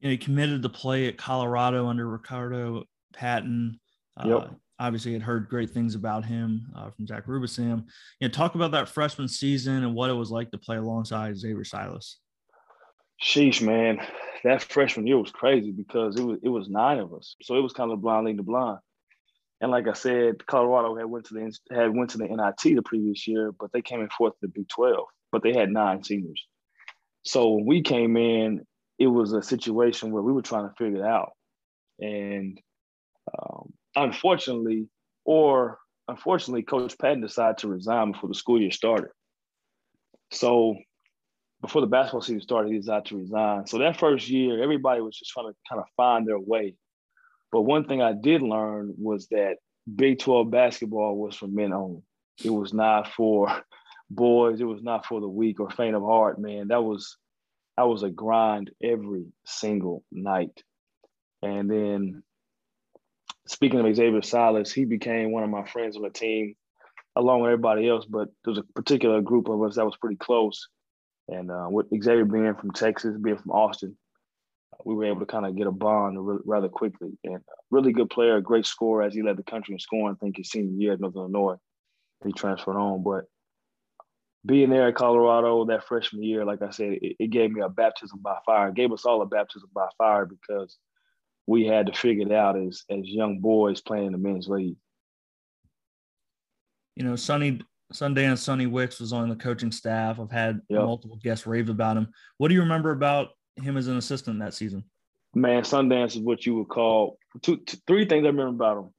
You 0.00 0.08
know, 0.08 0.10
he 0.10 0.18
committed 0.18 0.62
to 0.62 0.68
play 0.68 1.08
at 1.08 1.16
Colorado 1.16 1.86
under 1.88 2.06
Ricardo 2.08 2.84
Patton. 3.12 3.80
Yep. 4.24 4.36
Uh, 4.36 4.48
obviously, 4.78 5.12
had 5.12 5.22
heard 5.22 5.48
great 5.48 5.70
things 5.70 5.94
about 5.94 6.24
him 6.24 6.66
uh, 6.76 6.90
from 6.90 7.06
Zach 7.06 7.26
Rubisam. 7.26 7.84
You 8.20 8.28
know, 8.28 8.32
talk 8.32 8.54
about 8.54 8.72
that 8.72 8.88
freshman 8.88 9.28
season 9.28 9.84
and 9.84 9.94
what 9.94 10.10
it 10.10 10.14
was 10.14 10.30
like 10.30 10.50
to 10.50 10.58
play 10.58 10.76
alongside 10.76 11.36
Xavier 11.36 11.64
Silas. 11.64 12.18
Sheesh, 13.22 13.62
man, 13.62 13.98
that 14.44 14.62
freshman 14.62 15.06
year 15.06 15.18
was 15.18 15.30
crazy 15.30 15.72
because 15.72 16.16
it 16.16 16.22
was 16.22 16.38
it 16.42 16.48
was 16.48 16.68
nine 16.68 16.98
of 16.98 17.14
us, 17.14 17.36
so 17.42 17.56
it 17.56 17.62
was 17.62 17.72
kind 17.72 17.90
of 17.90 18.00
blind 18.00 18.26
leading 18.26 18.36
the 18.36 18.42
blind. 18.42 18.78
And 19.60 19.70
like 19.70 19.88
I 19.88 19.94
said, 19.94 20.46
Colorado 20.46 20.96
had 20.96 21.06
went 21.06 21.24
to 21.26 21.34
the 21.34 21.58
had 21.74 21.96
went 21.96 22.10
to 22.10 22.18
the 22.18 22.26
NIT 22.26 22.76
the 22.76 22.82
previous 22.82 23.26
year, 23.26 23.52
but 23.52 23.72
they 23.72 23.80
came 23.80 24.00
in 24.00 24.10
fourth 24.10 24.34
to 24.34 24.38
the 24.42 24.48
Big 24.48 24.68
Twelve, 24.68 25.06
but 25.32 25.42
they 25.42 25.54
had 25.54 25.70
nine 25.70 26.04
seniors. 26.04 26.46
So 27.24 27.54
when 27.54 27.64
we 27.66 27.82
came 27.82 28.16
in, 28.16 28.66
it 28.98 29.06
was 29.06 29.32
a 29.32 29.42
situation 29.42 30.10
where 30.12 30.22
we 30.22 30.32
were 30.32 30.42
trying 30.42 30.68
to 30.68 30.74
figure 30.76 30.98
it 30.98 31.08
out, 31.08 31.32
and 31.98 32.60
um, 33.36 33.72
unfortunately, 33.96 34.88
or 35.24 35.78
unfortunately, 36.08 36.62
Coach 36.62 36.96
Patton 36.98 37.20
decided 37.20 37.58
to 37.58 37.68
resign 37.68 38.12
before 38.12 38.28
the 38.28 38.34
school 38.34 38.60
year 38.60 38.70
started. 38.70 39.10
So 40.30 40.76
before 41.60 41.80
the 41.80 41.86
basketball 41.86 42.20
season 42.20 42.40
started, 42.40 42.72
he 42.72 42.78
decided 42.78 43.06
to 43.06 43.18
resign. 43.18 43.66
So 43.66 43.78
that 43.78 43.98
first 43.98 44.28
year, 44.28 44.62
everybody 44.62 45.00
was 45.00 45.16
just 45.16 45.30
trying 45.30 45.48
to 45.48 45.54
kind 45.68 45.80
of 45.80 45.86
find 45.96 46.26
their 46.26 46.38
way. 46.38 46.74
But 47.50 47.62
one 47.62 47.86
thing 47.86 48.02
I 48.02 48.12
did 48.12 48.42
learn 48.42 48.94
was 48.98 49.28
that 49.28 49.56
Big 49.94 50.18
12 50.18 50.50
basketball 50.50 51.16
was 51.16 51.36
for 51.36 51.46
men 51.46 51.72
only. 51.72 52.02
It 52.44 52.50
was 52.50 52.74
not 52.74 53.12
for 53.12 53.62
boys. 54.10 54.60
It 54.60 54.64
was 54.64 54.82
not 54.82 55.06
for 55.06 55.20
the 55.20 55.28
weak 55.28 55.60
or 55.60 55.70
faint 55.70 55.96
of 55.96 56.02
heart, 56.02 56.40
man. 56.40 56.68
That 56.68 56.82
was 56.82 57.16
that 57.76 57.84
was 57.84 58.02
a 58.02 58.10
grind 58.10 58.70
every 58.82 59.26
single 59.44 60.02
night. 60.10 60.62
And 61.42 61.70
then 61.70 62.22
speaking 63.46 63.80
of 63.80 63.96
Xavier 63.96 64.22
Silas, 64.22 64.72
he 64.72 64.84
became 64.84 65.32
one 65.32 65.42
of 65.42 65.50
my 65.50 65.64
friends 65.64 65.96
on 65.96 66.02
the 66.02 66.10
team, 66.10 66.54
along 67.14 67.40
with 67.40 67.50
everybody 67.50 67.88
else. 67.88 68.04
But 68.04 68.28
there 68.44 68.52
was 68.52 68.58
a 68.58 68.72
particular 68.74 69.20
group 69.20 69.48
of 69.48 69.62
us 69.62 69.76
that 69.76 69.84
was 69.84 69.96
pretty 69.96 70.16
close. 70.16 70.68
And 71.28 71.50
uh, 71.50 71.66
with 71.70 71.86
Xavier 71.90 72.24
being 72.24 72.54
from 72.54 72.72
Texas, 72.72 73.16
being 73.20 73.38
from 73.38 73.52
Austin, 73.52 73.96
we 74.84 74.94
were 74.94 75.06
able 75.06 75.20
to 75.20 75.26
kind 75.26 75.46
of 75.46 75.56
get 75.56 75.66
a 75.66 75.72
bond 75.72 76.18
rather 76.44 76.68
quickly. 76.68 77.18
And 77.24 77.40
really 77.70 77.92
good 77.92 78.10
player, 78.10 78.40
great 78.40 78.66
scorer 78.66 79.02
as 79.02 79.14
he 79.14 79.22
led 79.22 79.36
the 79.36 79.42
country 79.42 79.74
in 79.74 79.80
scoring. 79.80 80.16
I 80.16 80.24
think 80.24 80.36
his 80.36 80.50
senior 80.50 80.80
year 80.80 80.92
at 80.92 81.00
Northern 81.00 81.22
Illinois, 81.22 81.56
he 82.24 82.32
transferred 82.32 82.76
on. 82.76 83.02
But 83.02 83.24
being 84.44 84.70
there 84.70 84.88
at 84.88 84.94
Colorado 84.94 85.64
that 85.66 85.86
freshman 85.86 86.22
year, 86.22 86.44
like 86.44 86.62
I 86.62 86.70
said, 86.70 86.98
it, 87.02 87.16
it 87.18 87.30
gave 87.30 87.50
me 87.50 87.62
a 87.62 87.68
baptism 87.68 88.20
by 88.20 88.36
fire. 88.46 88.68
It 88.68 88.74
gave 88.74 88.92
us 88.92 89.04
all 89.04 89.22
a 89.22 89.26
baptism 89.26 89.68
by 89.74 89.88
fire 89.98 90.26
because 90.26 90.76
we 91.46 91.64
had 91.64 91.86
to 91.86 91.92
figure 91.92 92.26
it 92.26 92.32
out 92.32 92.58
as 92.58 92.84
as 92.90 93.04
young 93.04 93.40
boys 93.40 93.80
playing 93.80 94.12
the 94.12 94.18
men's 94.18 94.48
league. 94.48 94.76
You 96.96 97.04
know, 97.04 97.16
Sonny 97.16 97.60
Sundance 97.92 98.38
Sonny 98.38 98.66
Wicks 98.66 99.00
was 99.00 99.12
on 99.12 99.28
the 99.28 99.36
coaching 99.36 99.72
staff. 99.72 100.18
I've 100.18 100.30
had 100.30 100.60
yep. 100.68 100.82
multiple 100.82 101.18
guests 101.22 101.46
rave 101.46 101.68
about 101.68 101.96
him. 101.96 102.08
What 102.38 102.48
do 102.48 102.54
you 102.54 102.60
remember 102.60 102.90
about 102.90 103.28
him 103.56 103.76
as 103.76 103.86
an 103.86 103.96
assistant 103.96 104.40
that 104.40 104.54
season? 104.54 104.84
Man, 105.34 105.62
Sundance 105.62 106.16
is 106.16 106.18
what 106.18 106.46
you 106.46 106.56
would 106.56 106.68
call 106.68 107.18
two, 107.42 107.58
two 107.58 107.76
three 107.86 108.06
things 108.06 108.24
I 108.24 108.28
remember 108.28 108.64
about 108.64 108.78
him. 108.78 108.90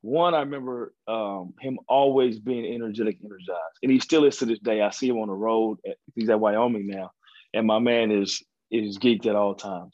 One, 0.00 0.34
I 0.34 0.40
remember 0.40 0.92
um, 1.06 1.54
him 1.60 1.78
always 1.86 2.40
being 2.40 2.64
energetic, 2.64 3.18
energized, 3.24 3.78
and 3.82 3.92
he 3.92 4.00
still 4.00 4.24
is 4.24 4.36
to 4.38 4.46
this 4.46 4.58
day. 4.58 4.80
I 4.80 4.90
see 4.90 5.08
him 5.08 5.18
on 5.18 5.28
the 5.28 5.34
road. 5.34 5.78
At, 5.88 5.96
he's 6.16 6.28
at 6.28 6.40
Wyoming 6.40 6.88
now, 6.88 7.12
and 7.54 7.66
my 7.66 7.78
man 7.78 8.10
is 8.10 8.42
is 8.70 8.98
geeked 8.98 9.26
at 9.26 9.36
all 9.36 9.54
times. 9.54 9.92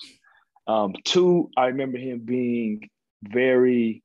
Um, 0.68 0.94
two, 1.04 1.50
I 1.56 1.66
remember 1.66 1.98
him 1.98 2.20
being 2.20 2.90
very, 3.22 4.02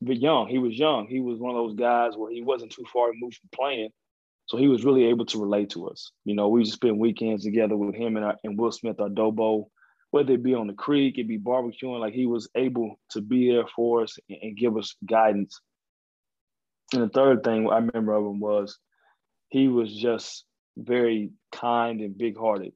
very 0.00 0.18
young. 0.18 0.46
He 0.46 0.58
was 0.58 0.78
young. 0.78 1.08
He 1.08 1.20
was 1.20 1.40
one 1.40 1.54
of 1.54 1.56
those 1.56 1.74
guys 1.74 2.12
where 2.16 2.30
he 2.30 2.42
wasn't 2.42 2.72
too 2.72 2.84
far 2.92 3.10
removed 3.10 3.38
from 3.38 3.50
playing. 3.52 3.90
So 4.46 4.56
he 4.56 4.68
was 4.68 4.84
really 4.84 5.06
able 5.06 5.26
to 5.26 5.40
relate 5.40 5.70
to 5.70 5.88
us. 5.88 6.12
You 6.24 6.34
know, 6.34 6.48
we 6.48 6.62
just 6.62 6.76
spend 6.76 6.98
weekends 6.98 7.44
together 7.44 7.76
with 7.76 7.94
him 7.94 8.16
and, 8.16 8.24
our, 8.24 8.36
and 8.44 8.58
Will 8.58 8.72
Smith, 8.72 9.00
our 9.00 9.08
Dobo, 9.08 9.66
whether 10.10 10.34
it 10.34 10.44
be 10.44 10.54
on 10.54 10.68
the 10.68 10.74
creek, 10.74 11.18
it 11.18 11.26
be 11.26 11.38
barbecuing, 11.38 11.98
like 11.98 12.14
he 12.14 12.26
was 12.26 12.48
able 12.54 13.00
to 13.10 13.20
be 13.20 13.50
there 13.50 13.66
for 13.74 14.02
us 14.02 14.16
and, 14.28 14.38
and 14.42 14.56
give 14.56 14.76
us 14.76 14.94
guidance. 15.04 15.60
And 16.92 17.02
the 17.02 17.08
third 17.08 17.42
thing 17.42 17.68
I 17.68 17.78
remember 17.78 18.12
of 18.12 18.24
him 18.24 18.38
was 18.38 18.78
he 19.48 19.66
was 19.66 19.92
just 19.92 20.44
very 20.76 21.30
kind 21.50 22.00
and 22.00 22.16
big 22.16 22.36
hearted. 22.38 22.74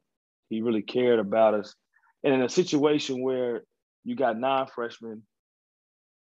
He 0.48 0.62
really 0.62 0.82
cared 0.82 1.20
about 1.20 1.54
us. 1.54 1.74
And 2.24 2.34
in 2.34 2.42
a 2.42 2.48
situation 2.48 3.22
where 3.22 3.62
you 4.04 4.16
got 4.16 4.38
nine 4.38 4.66
freshmen, 4.74 5.22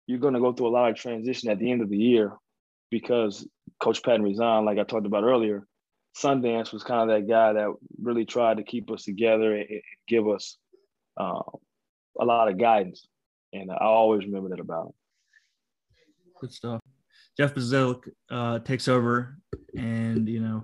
you're 0.07 0.19
going 0.19 0.33
to 0.33 0.39
go 0.39 0.53
through 0.53 0.67
a 0.67 0.69
lot 0.69 0.89
of 0.89 0.95
transition 0.95 1.49
at 1.49 1.59
the 1.59 1.71
end 1.71 1.81
of 1.81 1.89
the 1.89 1.97
year 1.97 2.33
because 2.89 3.47
Coach 3.79 4.03
Patton 4.03 4.23
resigned, 4.23 4.65
like 4.65 4.77
I 4.77 4.83
talked 4.83 5.05
about 5.05 5.23
earlier. 5.23 5.65
Sundance 6.17 6.73
was 6.73 6.83
kind 6.83 7.09
of 7.09 7.15
that 7.15 7.29
guy 7.29 7.53
that 7.53 7.73
really 8.01 8.25
tried 8.25 8.57
to 8.57 8.63
keep 8.63 8.91
us 8.91 9.03
together 9.03 9.55
and, 9.55 9.65
and 9.69 9.81
give 10.07 10.27
us 10.27 10.57
uh, 11.19 11.41
a 12.19 12.25
lot 12.25 12.49
of 12.49 12.59
guidance. 12.59 13.07
And 13.53 13.71
I 13.71 13.85
always 13.85 14.25
remember 14.25 14.49
that 14.49 14.59
about 14.59 14.87
him. 14.87 14.93
Good 16.41 16.53
stuff. 16.53 16.81
Jeff 17.37 17.53
Bzdelik 17.55 18.09
uh, 18.29 18.59
takes 18.59 18.87
over, 18.87 19.37
and 19.77 20.27
you 20.27 20.41
know, 20.41 20.61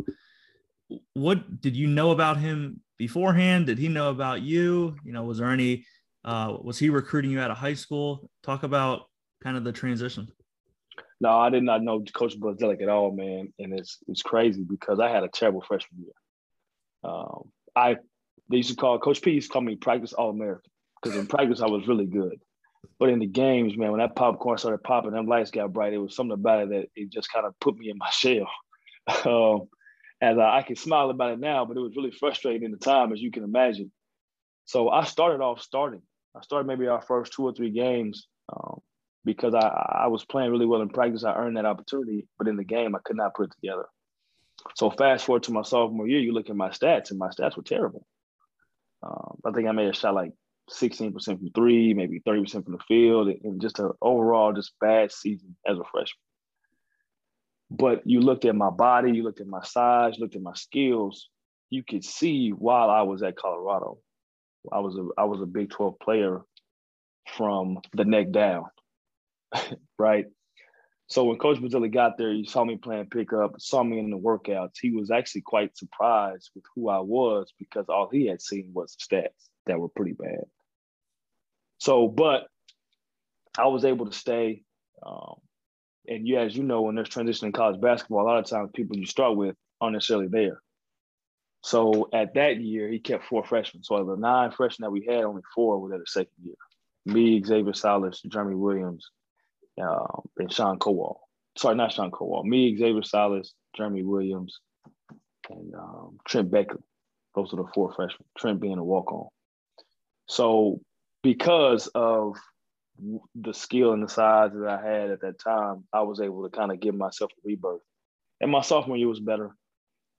what 1.13 1.62
did 1.62 1.75
you 1.75 1.88
know 1.88 2.12
about 2.12 2.38
him 2.38 2.82
beforehand? 2.98 3.65
Did 3.65 3.77
he 3.77 3.88
know 3.88 4.10
about 4.10 4.41
you? 4.41 4.96
You 5.03 5.13
know, 5.13 5.24
was 5.24 5.39
there 5.39 5.51
any? 5.51 5.86
Uh, 6.24 6.58
was 6.62 6.77
he 6.77 6.89
recruiting 6.89 7.32
you 7.32 7.39
out 7.39 7.51
of 7.51 7.58
high 7.58 7.74
school? 7.74 8.29
Talk 8.44 8.63
about 8.63 9.03
kind 9.44 9.56
of 9.56 9.63
the 9.63 9.72
transition. 9.72 10.27
No, 11.20 11.38
I 11.38 11.50
did 11.50 11.63
not 11.63 11.82
know 11.82 12.03
Coach 12.13 12.39
Bzdelik 12.39 12.82
at 12.82 12.89
all, 12.89 13.12
man, 13.12 13.51
and 13.60 13.77
it's 13.77 13.98
it's 14.08 14.22
crazy 14.22 14.63
because 14.63 15.00
I 15.00 15.10
had 15.10 15.24
a 15.24 15.29
terrible 15.29 15.62
freshman 15.62 16.01
year. 16.01 16.13
Um, 17.03 17.51
I 17.75 17.98
they 18.50 18.58
used 18.58 18.70
to 18.70 18.75
call 18.75 19.00
Coach 19.00 19.22
P 19.22 19.32
used 19.32 19.50
to 19.50 19.53
call 19.53 19.62
me 19.62 19.75
practice 19.75 20.13
All 20.13 20.29
American 20.29 20.72
because 21.01 21.17
in 21.17 21.27
practice 21.27 21.62
I 21.62 21.67
was 21.67 21.88
really 21.88 22.06
good, 22.06 22.39
but 23.00 23.10
in 23.10 23.20
the 23.20 23.25
games, 23.25 23.77
man, 23.77 23.91
when 23.91 24.00
that 24.00 24.15
popcorn 24.15 24.58
started 24.58 24.84
popping, 24.84 25.12
them 25.12 25.27
lights 25.27 25.51
got 25.51 25.74
bright. 25.74 25.94
It 25.94 25.98
was 25.98 26.15
something 26.15 26.34
about 26.34 26.63
it 26.63 26.70
that 26.70 26.89
it 26.96 27.10
just 27.10 27.32
kind 27.32 27.46
of 27.46 27.60
put 27.60 27.77
me 27.77 27.89
in 27.89 27.98
my 27.98 28.10
shell. 28.12 28.50
um, 29.25 29.67
as 30.21 30.38
I, 30.38 30.57
I 30.57 30.62
can 30.63 30.75
smile 30.75 31.09
about 31.09 31.33
it 31.33 31.39
now, 31.39 31.65
but 31.65 31.77
it 31.77 31.81
was 31.81 31.95
really 31.95 32.12
frustrating 32.12 32.63
in 32.63 32.71
the 32.71 32.77
time, 32.77 33.13
as 33.13 33.21
you 33.21 33.31
can 33.31 33.43
imagine. 33.43 33.91
So 34.65 34.89
I 34.89 35.03
started 35.03 35.41
off 35.41 35.62
starting. 35.62 36.01
I 36.36 36.41
started 36.41 36.67
maybe 36.67 36.88
our 36.88 37.01
first 37.01 37.33
two 37.33 37.43
or 37.43 37.53
three 37.53 37.71
games. 37.71 38.27
Um, 38.51 38.81
because 39.27 39.53
I, 39.53 40.05
I 40.05 40.07
was 40.07 40.25
playing 40.25 40.50
really 40.51 40.65
well 40.65 40.81
in 40.81 40.89
practice. 40.89 41.24
I 41.24 41.36
earned 41.36 41.57
that 41.57 41.65
opportunity, 41.65 42.27
but 42.39 42.47
in 42.47 42.55
the 42.55 42.63
game, 42.63 42.95
I 42.95 43.00
could 43.03 43.17
not 43.17 43.36
put 43.36 43.47
it 43.47 43.55
together. 43.62 43.86
So 44.75 44.89
fast 44.89 45.25
forward 45.25 45.43
to 45.43 45.51
my 45.51 45.62
sophomore 45.62 46.07
year, 46.07 46.19
you 46.19 46.33
look 46.33 46.50
at 46.50 46.55
my 46.55 46.69
stats, 46.69 47.12
and 47.12 47.19
my 47.19 47.27
stats 47.27 47.57
were 47.57 47.63
terrible. 47.63 48.07
Um, 49.03 49.38
I 49.45 49.51
think 49.51 49.67
I 49.67 49.74
made 49.74 49.89
a 49.89 49.93
shot 49.93 50.15
like 50.15 50.31
16% 50.71 51.13
from 51.24 51.50
three, 51.53 51.93
maybe 51.93 52.21
30% 52.21 52.63
from 52.63 52.74
the 52.74 52.83
field, 52.88 53.27
and 53.43 53.62
just 53.62 53.79
an 53.79 53.91
overall 54.01 54.53
just 54.53 54.71
bad 54.79 55.12
season 55.12 55.55
as 55.67 55.77
a 55.77 55.83
freshman. 55.91 56.26
But 57.69 58.01
you 58.05 58.21
looked 58.21 58.45
at 58.45 58.55
my 58.55 58.69
body, 58.69 59.12
you 59.12 59.24
looked 59.24 59.41
at 59.41 59.47
my 59.47 59.63
size, 59.63 60.15
looked 60.19 60.36
at 60.36 60.41
my 60.41 60.53
skills. 60.53 61.29
You 61.69 61.83
could 61.83 62.03
see 62.03 62.50
while 62.50 62.89
I 62.89 63.01
was 63.01 63.24
at 63.24 63.36
Colorado, 63.36 64.00
I 64.71 64.79
was 64.79 64.97
a 64.97 65.07
I 65.17 65.25
was 65.25 65.41
a 65.41 65.45
Big 65.45 65.69
12 65.69 66.00
player 66.00 66.41
from 67.36 67.79
the 67.93 68.05
neck 68.05 68.31
down. 68.31 68.65
right? 70.00 70.25
So 71.09 71.24
when 71.24 71.38
Coach 71.38 71.57
Bzdelik 71.59 71.93
got 71.93 72.17
there, 72.17 72.33
he 72.33 72.45
saw 72.45 72.65
me 72.65 72.77
playing 72.77 73.07
pickup, 73.09 73.55
saw 73.59 73.81
me 73.81 73.97
in 73.97 74.09
the 74.09 74.17
workouts. 74.17 74.75
He 74.81 74.91
was 74.91 75.09
actually 75.09 75.41
quite 75.41 75.77
surprised 75.77 76.50
with 76.53 76.65
who 76.75 76.89
I 76.89 77.00
was 77.00 77.53
because 77.57 77.86
all 77.88 78.09
he 78.12 78.27
had 78.27 78.41
seen 78.41 78.71
was 78.74 78.97
stats 78.97 79.50
that 79.67 79.79
were 79.79 79.88
pretty 79.88 80.13
bad. 80.13 80.43
So, 81.79 82.09
but 82.09 82.47
I 83.57 83.67
was 83.67 83.86
able 83.86 84.05
to 84.07 84.12
stay. 84.12 84.63
Um, 85.05 85.36
and 86.07 86.27
you, 86.27 86.39
as 86.39 86.55
you 86.55 86.63
know, 86.63 86.83
when 86.83 86.95
there's 86.95 87.09
transition 87.09 87.47
in 87.47 87.51
college 87.51 87.81
basketball, 87.81 88.23
a 88.23 88.27
lot 88.27 88.39
of 88.39 88.45
times 88.45 88.71
people 88.73 88.97
you 88.97 89.05
start 89.05 89.35
with 89.35 89.55
aren't 89.81 89.93
necessarily 89.93 90.27
there. 90.27 90.61
So 91.63 92.09
at 92.13 92.35
that 92.35 92.61
year, 92.61 92.87
he 92.87 92.99
kept 92.99 93.25
four 93.25 93.43
freshmen. 93.43 93.83
So 93.83 93.95
of 93.95 94.07
the 94.07 94.15
nine 94.15 94.51
freshmen 94.51 94.85
that 94.85 94.91
we 94.91 95.05
had, 95.05 95.25
only 95.25 95.41
four 95.53 95.79
were 95.79 95.93
at 95.93 95.99
the 95.99 96.05
second 96.07 96.31
year. 96.43 96.55
Me, 97.05 97.43
Xavier 97.43 97.73
Silas, 97.73 98.21
Jeremy 98.21 98.55
Williams, 98.55 99.09
um, 99.81 100.21
and 100.37 100.51
Sean 100.51 100.79
Kowal. 100.79 101.17
Sorry, 101.57 101.75
not 101.75 101.93
Sean 101.93 102.11
Kowal. 102.11 102.43
Me, 102.45 102.77
Xavier 102.77 103.03
Silas, 103.03 103.53
Jeremy 103.75 104.03
Williams, 104.03 104.59
and 105.49 105.73
um, 105.75 106.17
Trent 106.25 106.51
Beckley. 106.51 106.83
Those 107.35 107.53
are 107.53 107.57
the 107.57 107.67
four 107.73 107.93
freshmen. 107.93 108.25
Trent 108.37 108.59
being 108.59 108.77
a 108.77 108.83
walk 108.83 109.11
on. 109.11 109.27
So, 110.27 110.81
because 111.23 111.87
of 111.87 112.37
the 113.35 113.53
skill 113.53 113.93
and 113.93 114.03
the 114.03 114.09
size 114.09 114.51
that 114.53 114.67
I 114.67 114.81
had 114.81 115.11
at 115.11 115.21
that 115.21 115.39
time, 115.39 115.85
I 115.93 116.01
was 116.01 116.19
able 116.19 116.43
to 116.43 116.55
kind 116.55 116.71
of 116.71 116.79
give 116.79 116.95
myself 116.95 117.31
a 117.31 117.47
rebirth. 117.47 117.81
And 118.41 118.51
my 118.51 118.61
sophomore 118.61 118.97
year 118.97 119.07
was 119.07 119.19
better. 119.19 119.51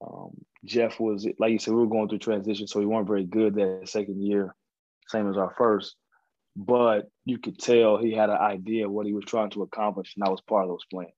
Um, 0.04 0.30
Jeff 0.64 0.98
was, 1.00 1.26
like 1.38 1.52
you 1.52 1.58
said, 1.58 1.74
we 1.74 1.80
were 1.80 1.86
going 1.86 2.08
through 2.08 2.18
transition, 2.18 2.66
so 2.66 2.80
we 2.80 2.86
weren't 2.86 3.08
very 3.08 3.24
good 3.24 3.54
that 3.54 3.88
second 3.88 4.22
year, 4.22 4.54
same 5.08 5.28
as 5.28 5.36
our 5.36 5.54
first 5.56 5.96
but 6.58 7.08
you 7.24 7.38
could 7.38 7.56
tell 7.56 7.96
he 7.96 8.12
had 8.12 8.30
an 8.30 8.36
idea 8.36 8.84
of 8.84 8.90
what 8.90 9.06
he 9.06 9.12
was 9.12 9.24
trying 9.24 9.48
to 9.50 9.62
accomplish, 9.62 10.14
and 10.16 10.26
that 10.26 10.30
was 10.30 10.40
part 10.40 10.64
of 10.64 10.70
those 10.70 10.84
plans. 10.90 11.12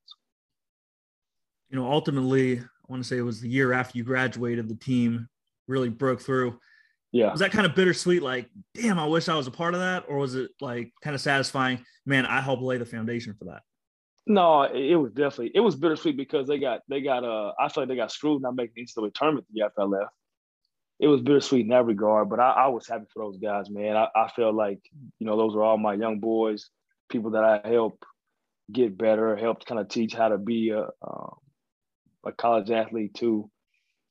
You 1.70 1.78
know, 1.78 1.90
ultimately, 1.90 2.58
I 2.58 2.64
want 2.88 3.02
to 3.02 3.08
say 3.08 3.16
it 3.16 3.22
was 3.22 3.40
the 3.40 3.48
year 3.48 3.72
after 3.72 3.96
you 3.96 4.04
graduated, 4.04 4.68
the 4.68 4.74
team 4.74 5.28
really 5.66 5.88
broke 5.88 6.20
through. 6.20 6.60
Yeah. 7.12 7.30
Was 7.30 7.40
that 7.40 7.52
kind 7.52 7.66
of 7.66 7.74
bittersweet? 7.74 8.22
Like, 8.22 8.48
damn, 8.74 8.98
I 8.98 9.06
wish 9.06 9.28
I 9.28 9.36
was 9.36 9.46
a 9.46 9.50
part 9.50 9.74
of 9.74 9.80
that, 9.80 10.04
or 10.08 10.18
was 10.18 10.34
it 10.34 10.50
like 10.60 10.92
kind 11.02 11.14
of 11.14 11.20
satisfying? 11.20 11.84
Man, 12.06 12.24
I 12.24 12.40
helped 12.40 12.62
lay 12.62 12.78
the 12.78 12.86
foundation 12.86 13.34
for 13.38 13.46
that. 13.46 13.62
No, 14.26 14.62
it 14.62 14.94
was 14.94 15.12
definitely 15.12 15.50
it 15.54 15.60
was 15.60 15.74
bittersweet 15.74 16.16
because 16.16 16.46
they 16.46 16.58
got 16.58 16.80
they 16.88 17.00
got 17.00 17.24
uh 17.24 17.52
I 17.58 17.68
feel 17.68 17.82
like 17.82 17.88
they 17.88 17.96
got 17.96 18.12
screwed 18.12 18.42
not 18.42 18.54
making 18.54 18.74
the 18.76 18.82
NCAA 18.84 19.12
tournament 19.14 19.46
to 19.46 19.52
the 19.52 19.56
year 19.58 19.66
after 19.66 19.80
I 19.80 19.84
left 19.84 20.12
it 21.00 21.06
was 21.06 21.22
bittersweet 21.22 21.62
in 21.62 21.68
that 21.68 21.86
regard, 21.86 22.28
but 22.28 22.40
I, 22.40 22.50
I 22.50 22.66
was 22.68 22.86
happy 22.86 23.06
for 23.12 23.24
those 23.24 23.38
guys, 23.38 23.70
man. 23.70 23.96
I, 23.96 24.08
I 24.14 24.28
felt 24.28 24.54
like, 24.54 24.80
you 25.18 25.26
know, 25.26 25.36
those 25.36 25.54
were 25.54 25.64
all 25.64 25.78
my 25.78 25.94
young 25.94 26.20
boys, 26.20 26.68
people 27.08 27.30
that 27.30 27.42
I 27.42 27.66
helped 27.66 28.04
get 28.70 28.98
better, 28.98 29.34
helped 29.34 29.64
kind 29.64 29.80
of 29.80 29.88
teach 29.88 30.12
how 30.12 30.28
to 30.28 30.36
be 30.36 30.70
a, 30.70 30.82
um, 31.02 31.36
a 32.26 32.32
college 32.32 32.70
athlete 32.70 33.14
too. 33.14 33.50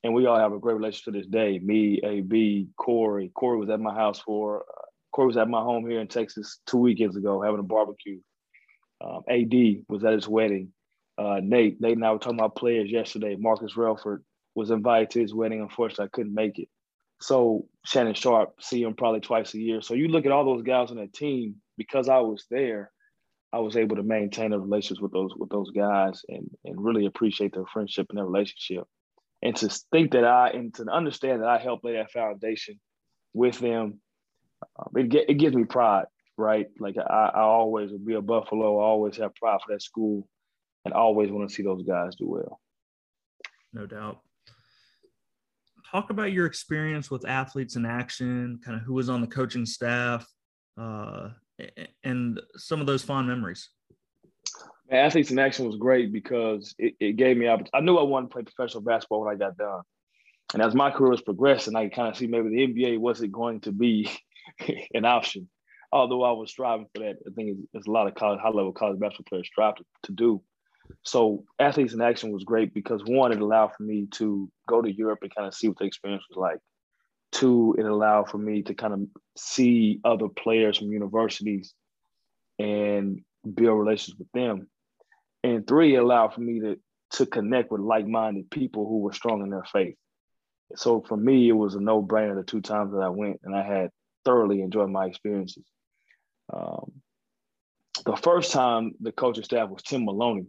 And 0.04 0.14
we 0.14 0.26
all 0.26 0.40
have 0.40 0.54
a 0.54 0.60
great 0.60 0.76
relationship 0.76 1.14
to 1.14 1.20
this 1.20 1.28
day. 1.28 1.60
Me, 1.60 2.00
AB, 2.04 2.70
Corey. 2.78 3.32
Corey 3.34 3.60
was 3.60 3.70
at 3.70 3.80
my 3.80 3.94
house 3.94 4.20
for, 4.20 4.62
uh, 4.62 4.86
Corey 5.12 5.28
was 5.28 5.38
at 5.38 5.50
my 5.50 5.60
home 5.60 5.90
here 5.90 6.00
in 6.00 6.08
Texas 6.08 6.60
two 6.66 6.78
weekends 6.78 7.18
ago 7.18 7.42
having 7.42 7.60
a 7.60 7.64
barbecue. 7.64 8.20
Um, 9.02 9.22
AD 9.30 9.84
was 9.88 10.04
at 10.04 10.14
his 10.14 10.28
wedding. 10.28 10.72
Uh, 11.18 11.42
Nate, 11.44 11.82
Nate 11.82 11.98
and 11.98 12.06
I 12.06 12.12
were 12.12 12.20
talking 12.20 12.40
about 12.40 12.56
players 12.56 12.90
yesterday. 12.90 13.36
Marcus 13.38 13.76
Relphorde 13.76 14.24
was 14.56 14.72
invited 14.72 15.10
to 15.12 15.22
his 15.22 15.34
wedding. 15.34 15.62
Unfortunately, 15.62 16.06
I 16.06 16.16
couldn't 16.16 16.34
make 16.34 16.60
it. 16.60 16.70
So 17.22 17.68
Shannon 17.86 18.14
Sharpe, 18.14 18.62
see 18.62 18.84
him 18.84 18.94
probably 18.94 19.20
twice 19.20 19.54
a 19.54 19.60
year. 19.60 19.82
So 19.82 19.94
you 19.94 20.08
look 20.08 20.26
at 20.26 20.32
all 20.32 20.46
those 20.46 20.64
guys 20.64 20.92
on 20.92 20.98
that 20.98 21.14
team, 21.14 21.56
because 21.78 22.08
I 22.08 22.20
was 22.20 22.46
there, 22.50 22.92
I 23.52 23.60
was 23.60 23.76
able 23.76 23.96
to 23.98 24.04
maintain 24.04 24.54
a 24.54 24.60
relationship 24.60 25.02
with 25.02 25.12
those 25.12 25.32
with 25.36 25.50
those 25.50 25.72
guys 25.72 26.22
and 26.30 26.50
and 26.66 26.84
really 26.84 27.06
appreciate 27.06 27.54
their 27.54 27.66
friendship 27.66 28.08
and 28.10 28.18
their 28.18 28.26
relationship. 28.26 28.86
And 29.42 29.56
to 29.58 29.70
think 29.92 30.12
that 30.12 30.26
I 30.26 30.50
and 30.50 30.74
to 30.76 30.86
understand 30.92 31.42
that 31.42 31.50
I 31.50 31.58
helped 31.58 31.86
lay 31.86 31.94
that 31.94 32.12
foundation 32.12 32.80
with 33.34 33.60
them, 33.60 34.02
um, 34.78 34.92
it 34.96 35.14
it 35.30 35.36
gives 35.36 35.56
me 35.56 35.64
pride, 35.64 36.06
right? 36.38 36.68
Like 36.80 36.98
I, 36.98 37.32
I 37.34 37.42
always 37.42 37.92
will 37.92 38.00
be 38.00 38.16
a 38.16 38.22
Buffalo. 38.22 38.80
I 38.80 38.84
always 38.84 39.18
have 39.18 39.36
pride 39.36 39.60
for 39.66 39.74
that 39.74 39.82
school, 39.82 40.28
and 40.84 40.94
always 40.94 41.32
want 41.32 41.50
to 41.50 41.56
see 41.56 41.64
those 41.64 41.84
guys 41.84 42.16
do 42.16 42.28
well. 42.28 42.60
No 43.72 43.86
doubt 43.86 44.22
talk 45.90 46.10
about 46.10 46.32
your 46.32 46.46
experience 46.46 47.10
with 47.10 47.28
athletes 47.28 47.76
in 47.76 47.86
action, 47.86 48.60
kind 48.64 48.78
of 48.78 48.84
who 48.84 48.94
was 48.94 49.10
on 49.10 49.22
the 49.22 49.28
coaching 49.28 49.66
staff, 49.66 50.26
uh, 50.80 51.30
and 52.04 52.40
some 52.56 52.80
of 52.80 52.88
those 52.88 53.04
fond 53.04 53.28
memories. 53.28 53.70
Athletes 54.92 55.32
in 55.32 55.40
action 55.40 55.66
was 55.66 55.76
great 55.76 56.12
because 56.12 56.74
it, 56.78 56.96
it 57.00 57.16
gave 57.16 57.38
me 57.38 57.48
I 57.48 57.80
knew 57.82 57.98
I 57.98 58.04
wanted 58.04 58.28
to 58.28 58.34
play 58.34 58.44
professional 58.44 58.84
basketball 58.84 59.22
when 59.22 59.34
I 59.34 59.38
got 59.38 59.58
done, 59.58 59.82
and 60.54 60.62
as 60.62 60.74
my 60.74 60.90
career 60.90 61.12
was 61.12 61.22
progressing, 61.22 61.76
I 61.76 61.90
kind 61.90 62.08
of 62.08 62.18
see 62.18 62.28
maybe 62.28 62.50
the 62.50 62.68
NBA 62.68 63.00
wasn't 63.00 63.32
going 63.32 63.62
to 63.62 63.72
be 63.72 64.10
an 64.94 65.06
option. 65.06 65.50
Although 65.92 66.24
I 66.24 66.32
was 66.32 66.52
striving 66.52 66.88
for 66.94 67.04
that, 67.04 67.18
I 67.26 67.32
think 67.36 67.58
there's 67.74 67.88
a 67.88 67.92
lot 67.92 68.08
of 68.08 68.16
college, 68.16 68.40
high 68.40 68.50
level 68.50 68.72
college 68.72 69.00
basketball 69.00 69.30
players 69.30 69.48
strive 69.48 69.76
to, 69.76 69.84
to 70.04 70.12
do. 70.12 70.42
So 71.04 71.46
athletes 71.60 71.94
in 71.94 72.02
action 72.02 72.32
was 72.32 72.44
great 72.44 72.74
because 72.74 73.04
one, 73.06 73.32
it 73.32 73.42
allowed 73.42 73.74
for 73.76 73.84
me 73.84 74.08
to 74.14 74.52
go 74.68 74.82
to 74.82 74.92
Europe 74.92 75.20
and 75.22 75.34
kind 75.34 75.48
of 75.48 75.54
see 75.54 75.68
what 75.68 75.78
the 75.78 75.86
experience 75.86 76.24
was 76.30 76.38
like. 76.38 76.60
Two, 77.32 77.76
it 77.78 77.86
allowed 77.86 78.30
for 78.30 78.40
me 78.40 78.64
to 78.64 78.74
kind 78.74 78.94
of 78.94 79.02
see 79.38 80.00
other 80.04 80.28
players 80.28 80.78
from 80.78 80.92
universities 80.92 81.74
and 82.58 83.22
build 83.54 83.80
relations 83.80 84.18
with 84.18 84.32
them. 84.34 84.68
And 85.44 85.66
three, 85.66 85.96
allowed 85.96 86.34
for 86.34 86.42
me 86.42 86.60
to 86.62 86.80
to 87.12 87.26
connect 87.26 87.72
with 87.72 87.82
like-minded 87.82 88.52
people 88.52 88.88
who 88.88 89.00
were 89.00 89.14
strong 89.14 89.42
in 89.42 89.50
their 89.50 89.64
faith. 89.64 89.96
So 90.76 91.02
for 91.02 91.18
me, 91.18 91.50
it 91.50 91.54
was 91.54 91.74
a 91.74 91.80
no-brainer 91.80 92.36
the 92.36 92.44
two 92.44 92.62
times 92.62 92.94
that 92.94 93.02
I 93.02 93.10
went, 93.10 93.40
and 93.44 93.56
I 93.56 93.64
had 93.64 93.90
thoroughly 94.24 94.62
enjoyed 94.62 94.92
my 94.92 95.06
experiences. 95.08 95.66
Um, 96.54 96.92
the 98.06 98.16
first 98.16 98.52
time 98.52 98.94
the 99.00 99.12
coaching 99.12 99.44
staff 99.44 99.70
was 99.70 99.82
Tim 99.82 100.06
Maloney, 100.06 100.46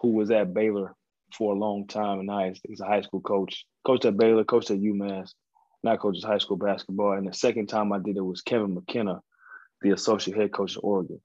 who 0.00 0.10
was 0.10 0.30
at 0.30 0.54
Baylor 0.54 0.94
for 1.36 1.54
a 1.54 1.58
long 1.58 1.86
time, 1.86 2.18
and 2.18 2.28
now 2.28 2.48
he's, 2.68 2.80
a 2.80 2.86
high 2.86 3.02
school 3.02 3.20
coach. 3.20 3.66
Coached 3.84 4.04
at 4.04 4.16
Baylor, 4.16 4.44
coached 4.44 4.70
at 4.70 4.78
UMass, 4.78 5.30
now 5.82 5.96
coaches 5.96 6.24
high 6.24 6.38
school 6.38 6.56
basketball. 6.56 7.12
And 7.12 7.28
the 7.28 7.34
second 7.34 7.66
time 7.66 7.92
I 7.92 7.98
did 7.98 8.16
it 8.16 8.24
was 8.24 8.40
Kevin 8.40 8.74
McKenna, 8.74 9.20
the 9.82 9.90
associate 9.90 10.36
head 10.36 10.52
coach 10.52 10.76
of 10.76 10.84
Oregon. 10.84 11.20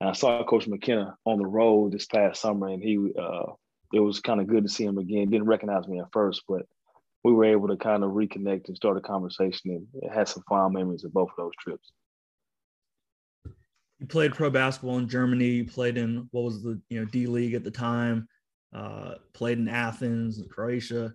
And 0.00 0.10
I 0.10 0.12
saw 0.12 0.44
Coach 0.44 0.66
McKenna 0.66 1.16
on 1.24 1.38
the 1.38 1.46
road 1.46 1.92
this 1.92 2.06
past 2.06 2.40
summer, 2.40 2.68
and 2.68 2.82
he 2.82 2.98
uh, 3.18 3.52
it 3.92 4.00
was 4.00 4.20
kind 4.20 4.40
of 4.40 4.46
good 4.46 4.64
to 4.64 4.68
see 4.68 4.84
him 4.84 4.98
again. 4.98 5.30
Didn't 5.30 5.46
recognize 5.46 5.86
me 5.86 6.00
at 6.00 6.12
first, 6.12 6.42
but 6.48 6.66
we 7.22 7.32
were 7.32 7.44
able 7.44 7.68
to 7.68 7.76
kind 7.76 8.04
of 8.04 8.10
reconnect 8.10 8.68
and 8.68 8.76
start 8.76 8.96
a 8.96 9.00
conversation 9.00 9.86
and 9.94 10.12
had 10.12 10.28
some 10.28 10.42
fond 10.48 10.74
memories 10.74 11.04
of 11.04 11.12
both 11.12 11.30
of 11.30 11.36
those 11.36 11.52
trips. 11.58 11.92
You 13.98 14.06
played 14.06 14.34
pro 14.34 14.50
basketball 14.50 14.98
in 14.98 15.08
Germany. 15.08 15.46
You 15.46 15.64
played 15.64 15.96
in 15.96 16.28
what 16.32 16.44
was 16.44 16.62
the 16.62 16.80
you 16.90 17.00
know 17.00 17.06
D 17.06 17.26
League 17.26 17.54
at 17.54 17.64
the 17.64 17.70
time. 17.70 18.28
Uh, 18.74 19.14
played 19.32 19.58
in 19.58 19.68
Athens 19.68 20.42
Croatia. 20.50 21.14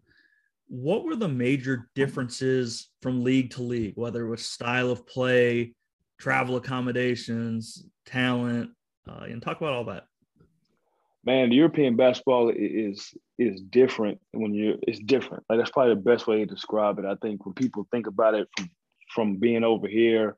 What 0.68 1.04
were 1.04 1.16
the 1.16 1.28
major 1.28 1.90
differences 1.94 2.90
from 3.02 3.24
league 3.24 3.52
to 3.52 3.64
league, 3.64 3.94
whether 3.96 4.26
it 4.26 4.30
was 4.30 4.46
style 4.46 4.92
of 4.92 5.06
play, 5.06 5.74
travel 6.20 6.58
accommodations, 6.58 7.84
talent, 8.06 8.72
uh, 9.08 9.24
and 9.24 9.42
talk 9.42 9.58
about 9.58 9.74
all 9.74 9.86
that. 9.86 10.06
Man, 11.26 11.52
European 11.52 11.96
basketball 11.96 12.52
is 12.56 13.14
is 13.38 13.62
different 13.62 14.20
when 14.32 14.54
you're 14.54 14.76
it's 14.82 15.00
different. 15.00 15.44
Like 15.50 15.60
that's 15.60 15.72
probably 15.72 15.96
the 15.96 16.02
best 16.02 16.28
way 16.28 16.40
to 16.40 16.46
describe 16.46 17.00
it. 17.00 17.06
I 17.06 17.16
think 17.22 17.46
when 17.46 17.54
people 17.54 17.88
think 17.92 18.08
about 18.08 18.36
it 18.36 18.48
from 18.56 18.70
from 19.14 19.36
being 19.38 19.64
over 19.64 19.88
here 19.88 20.38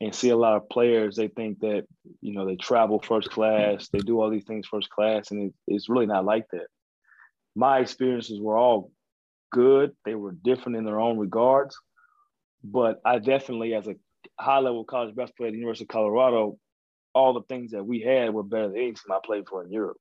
and 0.00 0.14
see 0.14 0.30
a 0.30 0.36
lot 0.36 0.56
of 0.56 0.68
players, 0.68 1.16
they 1.16 1.28
think 1.28 1.60
that 1.60 1.84
you 2.20 2.32
know 2.32 2.46
they 2.46 2.56
travel 2.56 3.00
first 3.00 3.30
class, 3.30 3.88
they 3.92 3.98
do 3.98 4.20
all 4.20 4.30
these 4.30 4.44
things 4.44 4.66
first 4.66 4.88
class, 4.90 5.30
and 5.30 5.48
it, 5.48 5.54
it's 5.66 5.88
really 5.88 6.06
not 6.06 6.24
like 6.24 6.46
that. 6.52 6.66
My 7.54 7.80
experiences 7.80 8.40
were 8.40 8.56
all 8.56 8.92
good. 9.52 9.92
They 10.04 10.14
were 10.14 10.32
different 10.32 10.78
in 10.78 10.84
their 10.84 11.00
own 11.00 11.18
regards, 11.18 11.76
but 12.64 13.00
I 13.04 13.18
definitely, 13.18 13.74
as 13.74 13.88
a 13.88 13.96
high 14.40 14.60
level 14.60 14.84
college 14.84 15.14
basketball 15.14 15.48
at 15.48 15.52
the 15.52 15.58
University 15.58 15.84
of 15.84 15.88
Colorado, 15.88 16.58
all 17.14 17.32
the 17.32 17.42
things 17.42 17.72
that 17.72 17.84
we 17.84 18.00
had 18.00 18.32
were 18.32 18.42
better 18.42 18.68
than 18.68 18.76
any 18.76 18.92
team 18.92 19.10
I 19.10 19.18
played 19.24 19.48
for 19.48 19.64
in 19.64 19.72
Europe. 19.72 19.96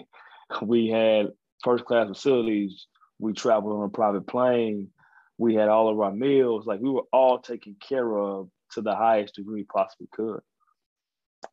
we 0.62 0.88
had 0.88 1.28
first 1.62 1.84
class 1.84 2.08
facilities. 2.08 2.86
We 3.18 3.32
traveled 3.32 3.78
on 3.78 3.84
a 3.84 3.88
private 3.88 4.26
plane. 4.26 4.88
We 5.38 5.54
had 5.54 5.68
all 5.68 5.88
of 5.88 6.00
our 6.00 6.12
meals. 6.12 6.66
Like 6.66 6.80
we 6.80 6.90
were 6.90 7.04
all 7.12 7.38
taken 7.38 7.76
care 7.80 8.16
of 8.16 8.48
to 8.72 8.82
the 8.82 8.94
highest 8.94 9.34
degree 9.34 9.64
possibly 9.64 10.08
could. 10.12 10.40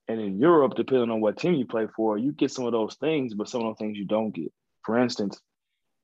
And 0.07 0.19
in 0.21 0.39
Europe, 0.39 0.73
depending 0.75 1.09
on 1.09 1.21
what 1.21 1.37
team 1.37 1.55
you 1.55 1.65
play 1.65 1.87
for, 1.95 2.17
you 2.17 2.31
get 2.31 2.51
some 2.51 2.65
of 2.65 2.71
those 2.71 2.95
things, 2.95 3.33
but 3.33 3.49
some 3.49 3.61
of 3.61 3.67
those 3.67 3.77
things 3.77 3.97
you 3.97 4.05
don't 4.05 4.33
get. 4.33 4.51
For 4.83 4.97
instance, 4.99 5.39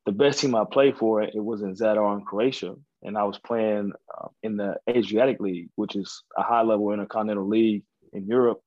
the 0.05 0.11
best 0.11 0.39
team 0.39 0.55
I 0.55 0.63
played 0.71 0.97
for, 0.97 1.21
it 1.21 1.33
was 1.35 1.61
in 1.61 1.75
Zadar 1.75 2.17
in 2.17 2.25
Croatia. 2.25 2.75
And 3.05 3.17
I 3.17 3.23
was 3.23 3.37
playing 3.37 3.93
uh, 4.17 4.27
in 4.41 4.57
the 4.57 4.77
Adriatic 4.89 5.39
League, 5.39 5.69
which 5.75 5.95
is 5.95 6.23
a 6.35 6.41
high 6.41 6.63
level 6.63 6.91
intercontinental 6.91 7.47
league 7.47 7.83
in 8.13 8.25
Europe. 8.25 8.61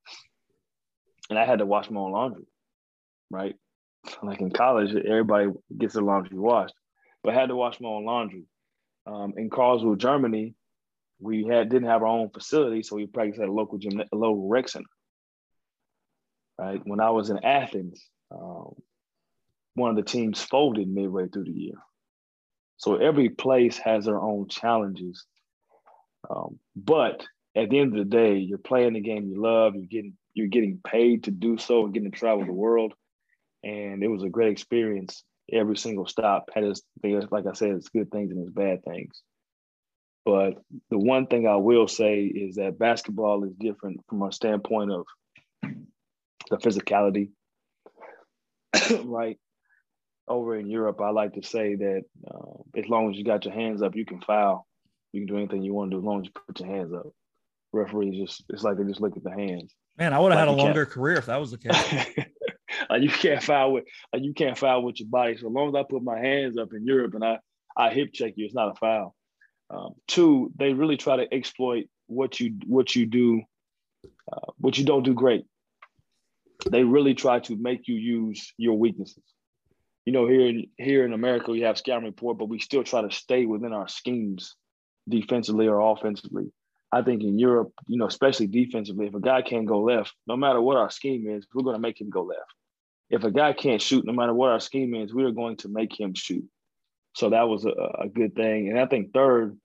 And 1.28 1.38
I 1.38 1.45
had 1.45 1.59
to 1.59 1.66
wash 1.66 1.90
my 1.90 2.00
own 2.00 2.12
laundry, 2.12 2.47
right? 3.30 3.57
Like 4.23 4.40
in 4.40 4.50
college, 4.50 4.95
everybody 4.95 5.50
gets 5.76 5.95
their 5.95 6.02
laundry 6.02 6.38
washed, 6.38 6.73
but 7.23 7.35
I 7.35 7.38
had 7.38 7.49
to 7.49 7.57
wash 7.57 7.80
my 7.80 7.88
own 7.88 8.07
laundry. 8.07 8.45
Um, 9.07 9.35
in 9.37 9.50
Karlsruhe, 9.50 9.99
Germany, 9.99 10.54
we 11.21 11.45
had 11.45 11.68
didn't 11.68 11.88
have 11.88 12.02
our 12.02 12.09
own 12.09 12.30
facility, 12.30 12.83
so 12.83 12.97
we 12.97 13.07
practiced 13.07 13.40
at 13.40 13.49
a 13.49 13.52
local 13.52 13.76
gym, 13.76 14.00
a 14.00 14.16
local 14.16 14.49
rec 14.49 14.68
center. 14.68 14.87
Right 16.59 16.80
when 16.85 17.00
I 17.00 17.11
was 17.11 17.28
in 17.28 17.45
Athens, 17.45 18.02
um, 18.30 18.75
one 19.75 19.90
of 19.90 19.96
the 19.96 20.11
teams 20.11 20.40
folded 20.40 20.88
midway 20.88 21.29
through 21.29 21.44
the 21.44 21.51
year. 21.51 21.79
So 22.79 22.97
every 22.97 23.29
place 23.29 23.77
has 23.79 24.07
their 24.07 24.21
own 24.21 24.49
challenges. 24.49 25.25
Um, 26.31 26.59
but 26.77 27.27
at 27.55 27.71
the 27.71 27.79
end 27.79 27.93
of 27.93 27.99
the 27.99 28.17
day, 28.17 28.37
you're 28.37 28.59
playing 28.59 28.95
the 28.95 29.01
game 29.01 29.29
you 29.29 29.41
love. 29.41 29.75
You're 29.75 29.87
getting 29.87 30.17
you're 30.35 30.47
getting 30.47 30.81
paid 30.87 31.25
to 31.25 31.33
do 31.33 31.59
so 31.59 31.85
and 31.85 31.93
getting 31.93 32.11
to 32.11 32.17
travel 32.17 32.47
the 32.47 32.53
world. 32.53 32.95
And 33.64 34.03
it 34.05 34.09
was 34.09 34.23
a 34.23 34.29
great 34.29 34.53
experience. 34.53 35.25
Every 35.53 35.77
single 35.77 36.07
stop 36.07 36.51
had 36.55 36.64
its 36.64 36.83
like 37.03 37.47
I 37.47 37.55
said, 37.55 37.71
it's 37.71 37.88
good 37.88 38.11
things 38.11 38.31
and 38.31 38.41
it's 38.41 38.53
bad 38.53 38.85
things. 38.85 39.21
But 40.25 40.62
the 40.91 40.99
one 40.99 41.27
thing 41.27 41.49
I 41.49 41.57
will 41.57 41.88
say 41.88 42.25
is 42.25 42.57
that 42.57 42.79
basketball 42.79 43.45
is 43.45 43.55
different 43.59 44.01
from 44.09 44.23
a 44.23 44.31
standpoint 44.31 44.93
of 44.93 45.07
the 46.51 46.59
physicality, 46.59 47.31
right? 49.05 49.38
Over 50.29 50.57
in 50.57 50.71
Europe, 50.71 51.01
I 51.01 51.11
like 51.11 51.35
to 51.35 51.43
say 51.43 51.75
that 51.75 52.03
uh, 52.29 52.79
as 52.79 52.88
long 52.88 53.11
as 53.11 53.17
you 53.17 53.25
got 53.25 53.45
your 53.45 53.55
hands 53.55 53.83
up, 53.83 53.95
you 53.95 54.05
can 54.05 54.21
foul. 54.21 54.67
You 55.12 55.21
can 55.21 55.27
do 55.27 55.38
anything 55.38 55.62
you 55.62 55.75
want 55.75 55.91
to 55.91 55.97
do 55.97 56.01
as 56.01 56.05
long 56.05 56.21
as 56.21 56.27
you 56.27 56.33
put 56.47 56.61
your 56.61 56.69
hands 56.69 56.93
up. 56.93 57.07
Referees 57.73 58.19
just 58.19 58.45
it's 58.49 58.62
like 58.62 58.79
they 58.79 58.85
just 58.85 59.01
look 59.01 59.17
at 59.17 59.25
the 59.25 59.31
hands. 59.31 59.75
Man, 59.99 60.14
I 60.14 60.19
would 60.19 60.33
have 60.33 60.38
like 60.38 60.49
had 60.49 60.59
a 60.59 60.62
longer 60.62 60.87
career 60.87 61.17
if 61.17 61.27
that 61.27 61.41
was 61.41 61.51
the 61.51 61.59
case. 61.59 62.07
like 62.91 63.03
you 63.03 63.11
can't 63.11 63.43
foul 63.43 63.73
with 63.73 63.85
like 64.12 64.23
you 64.23 64.33
can't 64.33 64.57
foul 64.57 64.83
with 64.83 65.01
your 65.01 65.09
body. 65.09 65.37
So 65.37 65.49
as 65.49 65.53
long 65.53 65.69
as 65.69 65.75
I 65.75 65.83
put 65.83 66.03
my 66.03 66.19
hands 66.19 66.57
up 66.57 66.73
in 66.73 66.87
Europe 66.87 67.14
and 67.14 67.25
I 67.25 67.38
I 67.77 67.91
hip 67.91 68.12
check 68.12 68.35
you, 68.37 68.47
it's 68.47 68.55
not 68.55 68.71
a 68.71 68.75
foul. 68.75 69.14
Um, 69.71 69.95
two, 70.07 70.51
they 70.57 70.73
really 70.73 70.97
try 70.97 71.17
to 71.17 71.35
exploit 71.35 71.87
what 72.07 72.41
you 72.41 72.55
what 72.67 72.97
you 72.97 73.07
do, 73.07 73.43
uh, 74.33 74.53
what 74.57 74.79
you 74.79 74.85
don't 74.85 75.03
do 75.03 75.14
great. 75.14 75.45
They 76.71 76.85
really 76.85 77.14
try 77.14 77.41
to 77.41 77.57
make 77.57 77.87
you 77.87 77.97
use 77.97 78.53
your 78.57 78.79
weaknesses 78.79 79.23
you 80.09 80.12
know, 80.12 80.27
here 80.27 80.49
in 80.49 80.68
here 80.79 81.05
in 81.05 81.12
America, 81.12 81.51
we 81.51 81.61
have 81.61 81.77
scouting 81.77 82.07
report, 82.07 82.38
but 82.38 82.49
we 82.49 82.59
still 82.61 82.83
try 82.83 83.03
to 83.03 83.11
stay 83.11 83.44
within 83.44 83.75
our 83.75 83.88
schemes, 83.88 84.57
defensively 85.07 85.68
or 85.68 85.81
offensively. 85.81 86.51
I 86.90 87.03
think 87.03 87.23
in 87.23 87.38
Europe, 87.38 87.75
you 87.87 87.99
know, 87.99 88.07
especially 88.07 88.47
defensively, 88.47 89.09
if 89.09 89.14
a 89.14 89.21
guy 89.21 89.42
can't 89.42 89.66
go 89.66 89.83
left, 89.83 90.14
no 90.27 90.35
matter 90.35 90.62
what 90.62 90.79
our 90.79 90.88
scheme 90.88 91.29
is, 91.29 91.47
we're 91.53 91.62
going 91.62 91.77
to 91.77 91.83
make 91.83 92.01
him 92.01 92.09
go 92.09 92.23
left. 92.23 92.55
If 93.11 93.25
a 93.25 93.31
guy 93.31 93.53
can't 93.53 93.83
shoot, 93.83 94.07
no 94.07 94.14
matter 94.14 94.33
what 94.33 94.49
our 94.49 94.61
scheme 94.61 94.94
is, 94.94 95.12
we 95.12 95.25
are 95.25 95.31
going 95.31 95.59
to 95.59 95.68
make 95.68 96.01
him 96.01 96.14
shoot. 96.14 96.47
So 97.14 97.29
that 97.29 97.47
was 97.47 97.66
a, 97.66 98.05
a 98.05 98.09
good 98.09 98.35
thing. 98.35 98.71
And 98.71 98.81
I 98.81 98.87
think 98.87 99.12
third, 99.12 99.59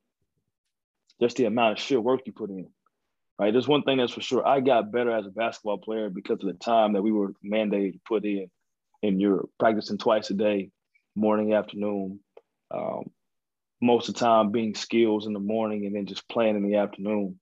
just 1.21 1.37
the 1.37 1.45
amount 1.45 1.77
of 1.77 1.85
shit 1.85 2.03
work 2.03 2.19
you 2.25 2.33
put 2.33 2.49
in. 2.49 2.67
Right. 3.39 3.53
There's 3.53 3.69
one 3.69 3.83
thing 3.83 3.99
that's 3.99 4.11
for 4.11 4.19
sure. 4.19 4.45
I 4.45 4.59
got 4.59 4.91
better 4.91 5.11
as 5.11 5.25
a 5.25 5.29
basketball 5.29 5.77
player 5.77 6.09
because 6.09 6.43
of 6.43 6.47
the 6.47 6.53
time 6.59 6.91
that 6.93 7.01
we 7.01 7.13
were 7.13 7.33
mandated 7.45 7.93
to 7.93 7.99
put 8.05 8.25
in 8.25 8.49
in 9.03 9.19
Europe, 9.19 9.49
practicing 9.59 9.97
twice 9.97 10.29
a 10.31 10.33
day, 10.33 10.71
morning, 11.15 11.53
afternoon. 11.53 12.19
Um, 12.73 13.11
most 13.81 14.07
of 14.07 14.15
the 14.15 14.21
time 14.21 14.49
being 14.49 14.73
skills 14.73 15.27
in 15.27 15.33
the 15.33 15.39
morning 15.39 15.85
and 15.85 15.93
then 15.93 16.05
just 16.05 16.27
playing 16.29 16.55
in 16.55 16.63
the 16.63 16.77
afternoon. 16.77 17.37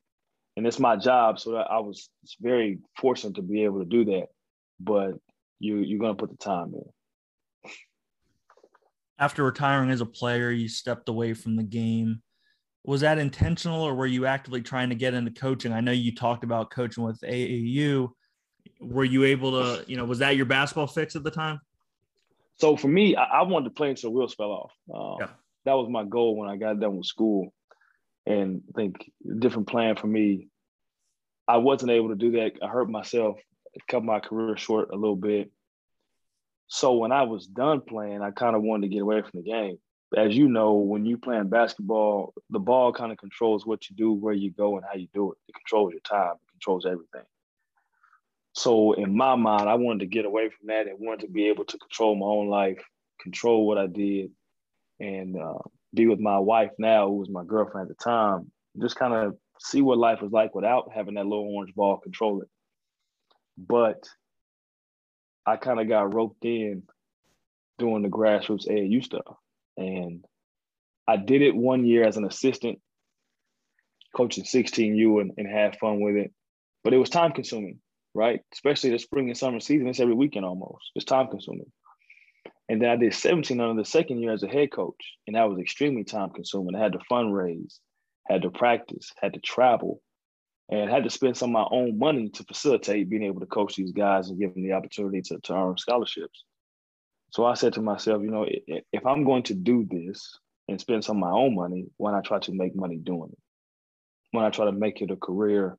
And 0.58 0.68
it's 0.68 0.80
my 0.80 0.98
job, 0.98 1.40
so 1.40 1.56
I 1.56 1.80
was 1.80 2.10
very 2.42 2.80
fortunate 2.98 3.36
to 3.36 3.42
be 3.44 3.64
able 3.64 3.80
to 3.80 3.86
do 3.86 4.04
that. 4.06 4.26
But 4.80 5.12
you 5.60 5.78
you're 5.78 6.00
gonna 6.00 6.16
put 6.16 6.32
the 6.32 6.38
time 6.38 6.74
in. 6.74 7.72
After 9.18 9.44
retiring 9.44 9.92
as 9.92 10.02
a 10.02 10.06
player, 10.06 10.50
you 10.50 10.68
stepped 10.68 11.08
away 11.08 11.36
from 11.36 11.56
the 11.56 11.64
game. 11.64 12.22
Was 12.84 13.02
that 13.02 13.20
intentional, 13.20 13.84
or 13.84 13.94
were 13.94 14.08
you 14.08 14.26
actively 14.26 14.62
trying 14.62 14.90
to 14.90 14.96
get 14.96 15.14
into 15.14 15.32
coaching? 15.32 15.72
I 15.72 15.80
know 15.80 15.92
you 15.92 16.14
talked 16.14 16.44
about 16.44 16.72
coaching 16.72 17.04
with 17.04 17.22
AAU 17.22 18.10
were 18.80 19.04
you 19.04 19.26
able 19.26 19.52
to, 19.52 19.84
you 19.88 19.98
know, 19.98 20.06
was 20.06 20.20
that 20.20 20.36
your 20.36 20.46
basketball 20.46 20.88
fix 20.88 21.16
at 21.16 21.24
the 21.24 21.32
time? 21.32 21.60
So 22.58 22.76
for 22.76 22.88
me, 22.88 23.16
I, 23.16 23.24
I 23.24 23.42
wanted 23.44 23.66
to 23.66 23.72
play 23.72 23.90
until 23.90 24.12
wheels 24.12 24.34
fell 24.34 24.52
off. 24.52 24.72
Um, 24.94 25.18
yeah. 25.20 25.34
That 25.66 25.74
was 25.74 25.90
my 25.90 26.04
goal 26.04 26.36
when 26.36 26.50
I 26.50 26.58
got 26.58 26.80
done 26.80 26.98
with 26.98 27.06
school. 27.06 27.54
And 28.26 28.62
I 28.70 28.72
think 28.76 29.12
different 29.40 29.68
plan 29.68 29.96
for 29.96 30.08
me. 30.08 30.48
I 31.48 31.58
wasn't 31.58 31.92
able 31.92 32.10
to 32.10 32.16
do 32.16 32.32
that. 32.32 32.54
I 32.62 32.68
hurt 32.68 32.90
myself, 32.90 33.40
cut 33.88 34.04
my 34.04 34.20
career 34.20 34.56
short 34.58 34.90
a 34.92 34.96
little 34.96 35.16
bit. 35.16 35.52
So 36.68 36.94
when 36.94 37.12
I 37.12 37.24
was 37.24 37.48
done 37.48 37.82
playing, 37.82 38.22
I 38.22 38.32
kind 38.32 38.56
of 38.56 38.62
wanted 38.62 38.88
to 38.88 38.94
get 38.94 39.02
away 39.02 39.22
from 39.22 39.42
the 39.42 39.52
game. 39.52 39.78
As 40.16 40.36
you 40.36 40.48
know, 40.48 40.74
when 40.76 41.06
you 41.06 41.18
playing 41.18 41.50
basketball, 41.50 42.34
the 42.50 42.60
ball 42.60 42.94
kind 42.94 43.12
of 43.12 43.18
controls 43.18 43.66
what 43.66 43.90
you 43.90 43.96
do, 43.96 44.12
where 44.14 44.34
you 44.34 44.52
go, 44.52 44.78
and 44.78 44.86
how 44.86 44.98
you 44.98 45.08
do 45.14 45.32
it. 45.32 45.38
It 45.48 45.56
controls 45.56 45.94
your 45.94 46.02
time. 46.02 46.34
It 46.36 46.52
controls 46.52 46.86
everything. 46.86 47.26
So 48.54 48.94
in 48.94 49.16
my 49.16 49.36
mind, 49.36 49.70
I 49.70 49.76
wanted 49.76 50.00
to 50.00 50.06
get 50.08 50.26
away 50.26 50.50
from 50.50 50.68
that 50.68 50.88
and 50.88 51.00
wanted 51.00 51.26
to 51.26 51.32
be 51.32 51.48
able 51.48 51.66
to 51.66 51.78
control 51.78 52.16
my 52.16 52.26
own 52.26 52.50
life, 52.50 52.84
control 53.22 53.66
what 53.66 53.78
I 53.78 53.88
did, 53.88 54.32
and 55.00 55.38
uh, 55.38 55.60
be 55.94 56.08
with 56.08 56.20
my 56.20 56.38
wife 56.38 56.72
now, 56.78 57.08
who 57.08 57.18
was 57.18 57.30
my 57.30 57.44
girlfriend 57.46 57.90
at 57.90 57.98
the 57.98 58.04
time. 58.04 58.52
Just 58.80 58.98
kind 58.98 59.14
of 59.14 59.38
see 59.60 59.82
what 59.82 59.98
life 59.98 60.22
was 60.22 60.32
like 60.32 60.54
without 60.54 60.92
having 60.94 61.16
that 61.16 61.26
little 61.26 61.50
orange 61.54 61.74
ball 61.76 61.98
control 61.98 62.42
it. 62.42 62.50
But 63.58 64.04
I 65.46 65.56
kind 65.56 65.80
of 65.80 65.88
got 65.88 66.14
roped 66.14 66.44
in 66.44 66.84
doing 67.80 68.04
the 68.04 68.10
grassroots 68.10 68.68
AAU 68.68 69.04
stuff, 69.04 69.38
and 69.78 70.26
I 71.08 71.18
did 71.18 71.42
it 71.42 71.56
one 71.56 71.86
year 71.86 72.04
as 72.04 72.18
an 72.18 72.26
assistant, 72.26 72.80
coaching 74.16 74.44
16U, 74.44 75.22
and, 75.22 75.32
and 75.38 75.48
had 75.48 75.80
fun 75.80 76.02
with 76.02 76.16
it. 76.16 76.34
But 76.84 76.94
it 76.94 76.98
was 76.98 77.10
time 77.10 77.32
consuming 77.32 77.80
right? 78.14 78.42
Especially 78.54 78.92
the 78.92 79.00
spring 79.00 79.30
and 79.30 79.38
summer 79.38 79.60
season. 79.60 79.88
It's 79.88 80.00
every 80.00 80.14
weekend 80.14 80.46
almost. 80.46 80.92
It's 80.96 81.06
time 81.06 81.28
consuming. 81.28 81.72
And 82.70 82.82
then 82.82 82.90
I 82.90 82.96
did 82.96 83.14
17 83.14 83.60
under 83.60 83.82
the 83.82 83.86
second 83.86 84.22
year 84.22 84.32
as 84.32 84.44
a 84.44 84.48
head 84.48 84.72
coach. 84.72 85.18
And 85.28 85.36
that 85.36 85.50
was 85.50 85.60
extremely 85.60 86.04
time 86.04 86.30
consuming. 86.30 86.76
I 86.76 86.80
had 86.80 86.94
to 86.94 87.00
fundraise, 87.12 87.80
had 88.28 88.44
to 88.44 88.50
practice, 88.50 89.12
had 89.22 89.34
to 89.34 89.40
travel, 89.40 90.02
and 90.70 90.90
had 90.90 91.04
to 91.04 91.10
spend 91.10 91.36
some 91.36 91.50
of 91.50 91.54
my 91.54 91.68
own 91.78 92.00
money 92.00 92.30
to 92.30 92.44
facilitate 92.44 93.10
being 93.10 93.24
able 93.24 93.42
to 93.42 93.46
coach 93.46 93.76
these 93.76 93.92
guys 93.92 94.30
and 94.30 94.40
give 94.40 94.54
them 94.54 94.64
the 94.64 94.72
opportunity 94.72 95.22
to, 95.22 95.40
to 95.44 95.54
earn 95.54 95.78
scholarships. 95.78 96.46
So 97.32 97.46
I 97.46 97.56
said 97.56 97.74
to 97.74 97.82
myself, 97.82 98.22
you 98.24 98.32
know, 98.32 98.46
if 98.48 99.06
I'm 99.06 99.26
going 99.26 99.44
to 99.44 99.54
do 99.54 99.88
this 99.90 100.38
and 100.68 100.80
spend 100.80 101.04
some 101.04 101.18
of 101.18 101.22
my 101.22 101.32
own 101.32 101.56
money, 101.56 101.88
why 101.98 102.12
not 102.12 102.26
try 102.26 102.40
to 102.40 102.54
make 102.54 102.76
money 102.76 102.98
doing 102.98 103.30
it? 103.32 103.40
Why 104.32 104.44
not 104.44 104.54
try 104.54 104.66
to 104.66 104.72
make 104.72 105.02
it 105.02 105.12
a 105.12 105.18
career 105.18 105.78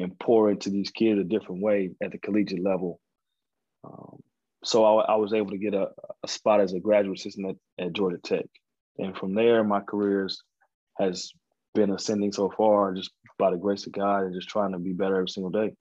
and 0.00 0.18
pour 0.18 0.50
into 0.50 0.70
these 0.70 0.90
kids 0.90 1.20
a 1.20 1.24
different 1.24 1.62
way 1.62 1.90
at 2.02 2.12
the 2.12 2.18
collegiate 2.18 2.62
level? 2.62 3.00
Um, 3.84 4.20
so 4.64 4.84
I, 4.84 5.12
I, 5.12 5.16
was 5.16 5.32
able 5.32 5.50
to 5.50 5.58
get 5.58 5.74
a, 5.74 5.88
a 6.22 6.28
spot 6.28 6.60
as 6.60 6.74
a 6.74 6.80
graduate 6.80 7.18
assistant 7.18 7.58
at, 7.78 7.86
at 7.86 7.92
Georgia 7.92 8.18
Tech. 8.22 8.46
And 8.98 9.16
from 9.16 9.34
there, 9.34 9.64
my 9.64 9.80
career 9.80 10.28
has 10.98 11.32
been 11.74 11.90
ascending 11.90 12.32
so 12.32 12.52
far, 12.56 12.92
just 12.94 13.10
by 13.38 13.50
the 13.50 13.56
grace 13.56 13.86
of 13.86 13.92
God 13.92 14.24
and 14.24 14.34
just 14.34 14.48
trying 14.48 14.72
to 14.72 14.78
be 14.78 14.92
better 14.92 15.16
every 15.16 15.28
single 15.28 15.50
day. 15.50 15.72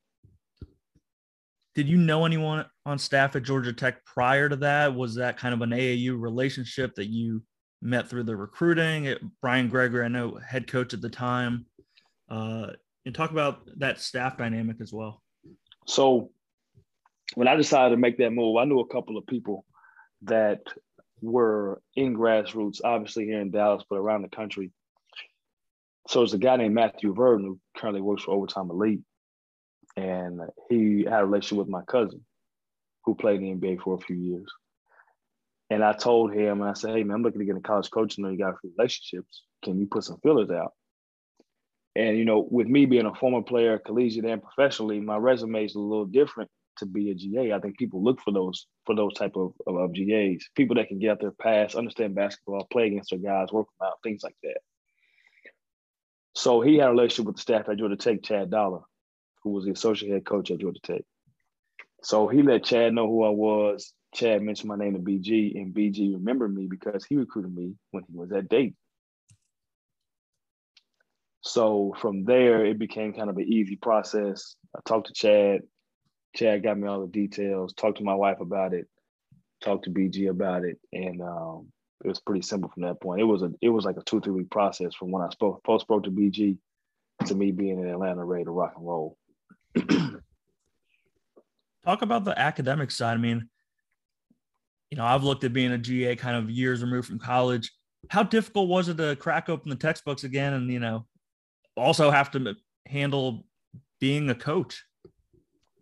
Did 1.75 1.87
you 1.87 1.97
know 1.97 2.25
anyone 2.25 2.65
on 2.85 2.97
staff 2.97 3.35
at 3.35 3.43
Georgia 3.43 3.73
Tech 3.73 4.03
prior 4.05 4.49
to 4.49 4.55
that? 4.57 4.95
Was 4.95 5.15
that 5.15 5.37
kind 5.37 5.53
of 5.53 5.61
an 5.61 5.71
AAU 5.71 6.19
relationship 6.19 6.95
that 6.95 7.07
you 7.07 7.43
met 7.81 8.09
through 8.09 8.23
the 8.23 8.35
recruiting? 8.35 9.05
It, 9.05 9.19
Brian 9.41 9.67
Gregory, 9.67 10.05
I 10.05 10.07
know 10.07 10.35
head 10.35 10.67
coach 10.67 10.93
at 10.93 11.01
the 11.01 11.09
time. 11.09 11.65
Uh, 12.29 12.71
and 13.09 13.15
talk 13.15 13.31
about 13.31 13.61
that 13.77 13.99
staff 13.99 14.37
dynamic 14.37 14.77
as 14.81 14.93
well. 14.93 15.21
So, 15.87 16.31
when 17.35 17.47
I 17.47 17.55
decided 17.55 17.95
to 17.95 17.97
make 17.97 18.17
that 18.19 18.31
move, 18.31 18.57
I 18.57 18.65
knew 18.65 18.79
a 18.79 18.87
couple 18.87 19.17
of 19.17 19.25
people 19.27 19.65
that 20.23 20.61
were 21.21 21.81
in 21.95 22.15
grassroots, 22.15 22.81
obviously 22.83 23.25
here 23.25 23.41
in 23.41 23.51
Dallas, 23.51 23.83
but 23.89 23.97
around 23.97 24.23
the 24.23 24.29
country 24.29 24.71
so 26.09 26.23
it's 26.23 26.33
a 26.33 26.39
guy 26.39 26.55
named 26.55 26.73
Matthew 26.73 27.13
Verdon 27.13 27.45
who 27.45 27.59
currently 27.77 28.01
works 28.01 28.23
for 28.23 28.31
Overtime 28.31 28.71
Elite. 28.71 29.01
And 29.95 30.41
he 30.67 31.03
had 31.03 31.21
a 31.21 31.25
relationship 31.25 31.59
with 31.59 31.67
my 31.67 31.83
cousin 31.83 32.25
who 33.05 33.13
played 33.13 33.41
in 33.43 33.59
the 33.59 33.67
NBA 33.67 33.81
for 33.81 33.93
a 33.93 33.99
few 33.99 34.15
years. 34.15 34.51
And 35.69 35.83
I 35.83 35.93
told 35.93 36.33
him, 36.33 36.61
and 36.61 36.69
I 36.69 36.73
said, 36.73 36.95
hey, 36.95 37.03
man, 37.03 37.17
I'm 37.17 37.21
looking 37.21 37.41
to 37.41 37.45
get 37.45 37.57
a 37.57 37.61
college 37.61 37.91
coach. 37.91 38.15
I 38.17 38.23
know 38.23 38.29
you 38.29 38.39
got 38.39 38.55
relationships. 38.63 39.43
Can 39.63 39.79
you 39.79 39.85
put 39.85 40.03
some 40.03 40.17
fillers 40.23 40.49
out? 40.49 40.73
And, 41.95 42.17
you 42.17 42.25
know, 42.25 42.47
with 42.49 42.67
me 42.67 42.85
being 42.85 43.05
a 43.05 43.15
former 43.15 43.41
player, 43.41 43.79
collegiate 43.79 44.25
and 44.25 44.41
professionally, 44.41 44.99
my 44.99 45.17
resume 45.17 45.65
is 45.65 45.75
a 45.75 45.79
little 45.79 46.05
different 46.05 46.49
to 46.77 46.85
be 46.85 47.11
a 47.11 47.15
GA. 47.15 47.53
I 47.53 47.59
think 47.59 47.77
people 47.77 48.03
look 48.03 48.21
for 48.21 48.31
those 48.31 48.67
for 48.85 48.95
those 48.95 49.13
type 49.13 49.35
of, 49.35 49.53
of, 49.67 49.75
of 49.75 49.93
GAs, 49.93 50.47
people 50.55 50.75
that 50.75 50.87
can 50.87 50.99
get 50.99 51.11
out 51.11 51.21
there, 51.21 51.31
pass, 51.31 51.75
understand 51.75 52.15
basketball, 52.15 52.67
play 52.71 52.87
against 52.87 53.09
their 53.09 53.19
guys, 53.19 53.51
work 53.51 53.67
them 53.67 53.87
out, 53.87 53.99
things 54.03 54.23
like 54.23 54.35
that. 54.43 54.59
So 56.35 56.61
he 56.61 56.77
had 56.77 56.87
a 56.87 56.91
relationship 56.91 57.25
with 57.25 57.35
the 57.35 57.41
staff 57.41 57.67
at 57.69 57.77
Georgia 57.77 57.97
Tech, 57.97 58.23
Chad 58.23 58.49
Dollar, 58.49 58.81
who 59.43 59.51
was 59.51 59.65
the 59.65 59.71
associate 59.71 60.11
head 60.11 60.25
coach 60.25 60.51
at 60.51 60.59
Georgia 60.59 60.79
Tech. 60.81 61.01
So 62.03 62.27
he 62.27 62.41
let 62.43 62.63
Chad 62.63 62.93
know 62.93 63.07
who 63.07 63.23
I 63.23 63.29
was. 63.29 63.93
Chad 64.15 64.41
mentioned 64.41 64.69
my 64.69 64.77
name 64.77 64.93
to 64.93 64.99
BG, 64.99 65.55
and 65.55 65.73
BG 65.73 66.13
remembered 66.13 66.55
me 66.55 66.67
because 66.67 67.05
he 67.05 67.17
recruited 67.17 67.53
me 67.53 67.73
when 67.91 68.03
he 68.09 68.15
was 68.15 68.31
at 68.31 68.47
Dayton. 68.47 68.77
So 71.41 71.95
from 71.99 72.25
there, 72.25 72.65
it 72.65 72.77
became 72.79 73.13
kind 73.13 73.29
of 73.29 73.37
an 73.37 73.45
easy 73.47 73.75
process. 73.75 74.55
I 74.75 74.79
talked 74.85 75.07
to 75.07 75.13
Chad. 75.13 75.61
Chad 76.35 76.63
got 76.63 76.77
me 76.77 76.87
all 76.87 77.01
the 77.01 77.07
details. 77.07 77.73
Talked 77.73 77.99
to 77.99 78.03
my 78.03 78.13
wife 78.13 78.39
about 78.41 78.73
it. 78.73 78.87
Talked 79.61 79.85
to 79.85 79.91
BG 79.91 80.29
about 80.29 80.63
it, 80.63 80.79
and 80.93 81.21
um, 81.21 81.67
it 82.03 82.07
was 82.07 82.19
pretty 82.19 82.41
simple 82.41 82.69
from 82.69 82.83
that 82.83 83.01
point. 83.01 83.21
It 83.21 83.25
was 83.25 83.41
a 83.41 83.51
it 83.61 83.69
was 83.69 83.85
like 83.85 83.97
a 83.97 84.03
two 84.03 84.21
three 84.21 84.33
week 84.33 84.49
process 84.49 84.95
from 84.95 85.11
when 85.11 85.21
I 85.21 85.29
spoke 85.29 85.63
post 85.63 85.83
spoke 85.83 86.03
to 86.03 86.11
BG 86.11 86.57
to 87.25 87.35
me 87.35 87.51
being 87.51 87.79
in 87.79 87.89
Atlanta 87.89 88.23
ready 88.23 88.45
to 88.45 88.51
rock 88.51 88.73
and 88.77 88.87
roll. 88.87 89.17
Talk 91.85 92.01
about 92.01 92.23
the 92.23 92.37
academic 92.37 92.91
side. 92.91 93.15
I 93.15 93.17
mean, 93.17 93.49
you 94.91 94.97
know, 94.97 95.05
I've 95.05 95.23
looked 95.23 95.43
at 95.43 95.53
being 95.53 95.71
a 95.71 95.77
GA 95.77 96.15
kind 96.15 96.37
of 96.37 96.49
years 96.49 96.81
removed 96.81 97.07
from 97.07 97.19
college. 97.19 97.71
How 98.09 98.23
difficult 98.23 98.69
was 98.69 98.87
it 98.87 98.97
to 98.97 99.17
crack 99.17 99.49
open 99.49 99.69
the 99.69 99.75
textbooks 99.75 100.23
again, 100.23 100.53
and 100.53 100.71
you 100.71 100.79
know, 100.79 101.05
also 101.79 102.11
have 102.11 102.31
to 102.31 102.55
handle 102.85 103.45
being 103.99 104.29
a 104.29 104.35
coach? 104.35 104.83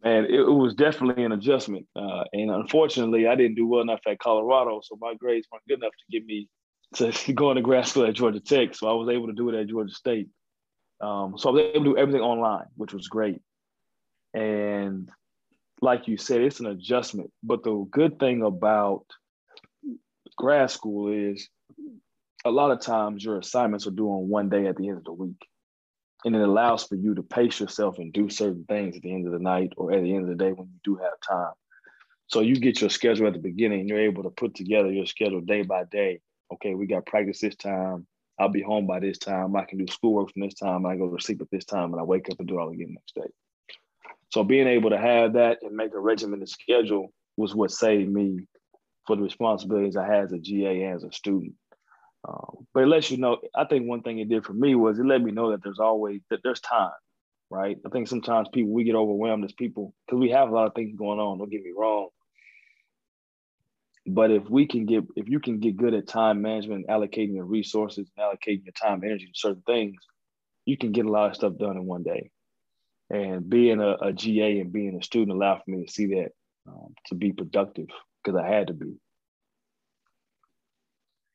and 0.04 0.26
it, 0.28 0.40
it, 0.40 0.52
was 0.52 0.74
definitely 0.76 1.24
an 1.24 1.32
adjustment. 1.32 1.86
Uh, 1.96 2.24
and 2.34 2.52
unfortunately, 2.52 3.28
I 3.28 3.36
didn't 3.36 3.56
do 3.56 3.68
well 3.68 3.82
enough 3.82 4.02
at 4.08 4.20
Colorado, 4.20 4.82
so 4.84 4.98
my 5.02 5.16
grades 5.16 5.48
weren't 5.52 5.68
good 5.68 5.80
enough 5.80 5.92
to 5.92 6.12
get 6.12 6.26
me 6.26 6.48
to 6.96 7.12
go 7.34 7.52
into 7.52 7.62
grad 7.62 7.88
school 7.88 8.06
at 8.06 8.14
Georgia 8.14 8.40
Tech. 8.40 8.76
So 8.76 8.88
I 8.88 8.94
was 8.94 9.10
able 9.10 9.28
to 9.28 9.34
do 9.34 9.50
it 9.50 9.60
at 9.60 9.68
Georgia 9.68 9.94
State. 9.94 10.30
Um, 11.02 11.36
so 11.38 11.50
I 11.50 11.52
was 11.54 11.62
able 11.62 11.86
to 11.86 11.92
do 11.92 11.98
everything 11.98 12.22
online, 12.22 12.66
which 12.76 12.94
was 12.94 13.08
great. 13.08 13.42
And 14.34 15.10
like 15.82 16.08
you 16.08 16.18
said, 16.18 16.42
it's 16.42 16.60
an 16.60 16.68
adjustment. 16.68 17.32
But 17.44 17.64
the 17.64 17.86
good 17.92 18.20
thing 18.20 18.44
about 18.44 19.06
grad 20.36 20.72
school 20.72 21.12
is 21.12 21.50
a 22.46 22.52
lot 22.52 22.72
of 22.72 22.82
times 22.82 23.24
your 23.24 23.40
assignments 23.40 23.88
are 23.88 23.92
due 23.92 24.08
on 24.08 24.30
one 24.30 24.50
day 24.50 24.68
at 24.68 24.78
the 24.78 24.88
end 24.88 24.98
of 24.98 25.04
the 25.04 25.12
week 25.12 25.38
and 26.28 26.36
it 26.36 26.42
allows 26.42 26.84
for 26.84 26.96
you 26.96 27.16
to 27.16 27.24
pace 27.24 27.60
yourself 27.60 27.98
and 28.00 28.12
do 28.12 28.30
certain 28.30 28.66
things 28.66 28.96
at 28.96 29.02
the 29.02 29.14
end 29.14 29.26
of 29.26 29.32
the 29.32 29.40
night 29.40 29.74
or 29.78 29.94
at 29.94 30.04
the 30.04 30.14
end 30.14 30.24
of 30.24 30.30
the 30.30 30.44
day 30.44 30.52
when 30.52 30.68
you 30.68 30.80
do 30.84 30.96
have 30.98 31.14
time. 31.28 31.54
So 32.28 32.42
you 32.42 32.56
get 32.56 32.82
your 32.82 32.90
schedule 32.90 33.28
at 33.28 33.34
the 33.34 33.40
beginning, 33.40 33.88
you're 33.88 34.02
able 34.02 34.24
to 34.24 34.30
put 34.30 34.54
together 34.54 34.92
your 34.92 35.06
schedule 35.06 35.40
day 35.40 35.62
by 35.62 35.86
day. 35.86 36.20
Okay, 36.54 36.76
we 36.76 36.86
got 36.86 37.06
practice 37.06 37.40
this 37.40 37.56
time. 37.56 38.06
I'll 38.38 38.50
be 38.50 38.62
home 38.62 38.86
by 38.86 39.00
this 39.00 39.18
time. 39.18 39.56
I 39.56 39.64
can 39.64 39.78
do 39.78 39.92
schoolwork 39.92 40.32
from 40.32 40.42
this 40.42 40.54
time. 40.54 40.86
I 40.86 40.98
go 40.98 41.10
to 41.10 41.24
sleep 41.24 41.42
at 41.42 41.50
this 41.50 41.66
time, 41.66 41.94
and 41.94 42.00
I 42.00 42.04
wake 42.04 42.30
up 42.30 42.40
and 42.40 42.48
do 42.48 42.60
it 42.60 42.62
all 42.62 42.70
again 42.70 42.94
next 42.94 43.16
day. 43.16 43.34
So 44.34 44.44
being 44.44 44.68
able 44.68 44.90
to 44.92 44.98
have 44.98 45.34
that 45.34 45.60
and 45.64 45.76
make 45.76 45.94
a 45.94 46.00
regimented 46.00 46.50
schedule 46.50 47.12
was 47.38 47.56
what 47.56 47.72
saved 47.72 48.12
me 48.12 48.42
for 49.08 49.16
the 49.16 49.24
responsibilities 49.24 49.96
I 49.96 50.06
had 50.06 50.26
as 50.26 50.34
a 50.34 50.38
GA 50.38 50.84
and 50.84 50.96
as 50.96 51.04
a 51.04 51.12
student. 51.12 51.54
Um, 52.28 52.68
but 52.74 52.84
it 52.84 52.88
lets 52.88 53.12
you 53.12 53.18
know. 53.18 53.38
I 53.56 53.66
think 53.66 53.88
one 53.88 54.02
thing 54.02 54.20
it 54.20 54.30
did 54.30 54.46
for 54.46 54.54
me 54.54 54.76
was 54.76 55.00
it 55.00 55.06
let 55.06 55.22
me 55.22 55.32
know 55.32 55.52
that 55.52 55.64
there's 55.64 55.80
always 55.80 56.22
that 56.30 56.40
there's 56.44 56.60
time, 56.60 56.92
right? 57.50 57.78
I 57.86 57.90
think 57.90 58.08
sometimes 58.08 58.50
people 58.52 58.72
we 58.72 58.84
get 58.84 58.96
overwhelmed 58.96 59.46
as 59.46 59.54
people 59.54 59.94
because 60.06 60.20
we 60.20 60.32
have 60.32 60.50
a 60.50 60.54
lot 60.54 60.68
of 60.68 60.74
things 60.74 60.98
going 60.98 61.20
on. 61.20 61.38
Don't 61.38 61.52
get 61.52 61.64
me 61.64 61.72
wrong. 61.78 62.10
But 64.06 64.32
if 64.32 64.50
we 64.50 64.66
can 64.68 64.86
get 64.86 65.04
if 65.16 65.28
you 65.30 65.40
can 65.40 65.60
get 65.60 65.78
good 65.78 65.94
at 65.94 66.08
time 66.08 66.42
management, 66.42 66.88
allocating 66.88 67.36
your 67.36 67.46
resources, 67.46 68.10
and 68.16 68.26
allocating 68.26 68.66
your 68.66 68.74
time, 68.74 69.04
energy 69.04 69.26
to 69.26 69.32
certain 69.34 69.64
things, 69.66 69.98
you 70.66 70.78
can 70.78 70.92
get 70.92 71.06
a 71.06 71.12
lot 71.12 71.30
of 71.30 71.36
stuff 71.36 71.58
done 71.58 71.78
in 71.78 71.86
one 71.86 72.04
day. 72.04 72.32
And 73.10 73.50
being 73.50 73.80
a, 73.80 73.96
a 74.02 74.14
GA 74.14 74.60
and 74.60 74.72
being 74.74 74.98
a 74.98 75.04
student 75.04 75.36
allowed 75.36 75.62
for 75.64 75.72
me 75.72 75.86
to 75.86 75.92
see 75.92 76.08
that 76.08 76.32
um, 76.68 76.94
to 77.08 77.16
be 77.16 77.32
productive 77.32 77.88
because 78.24 78.38
I 78.38 78.48
had 78.48 78.68
to 78.68 78.74
be. 78.74 78.98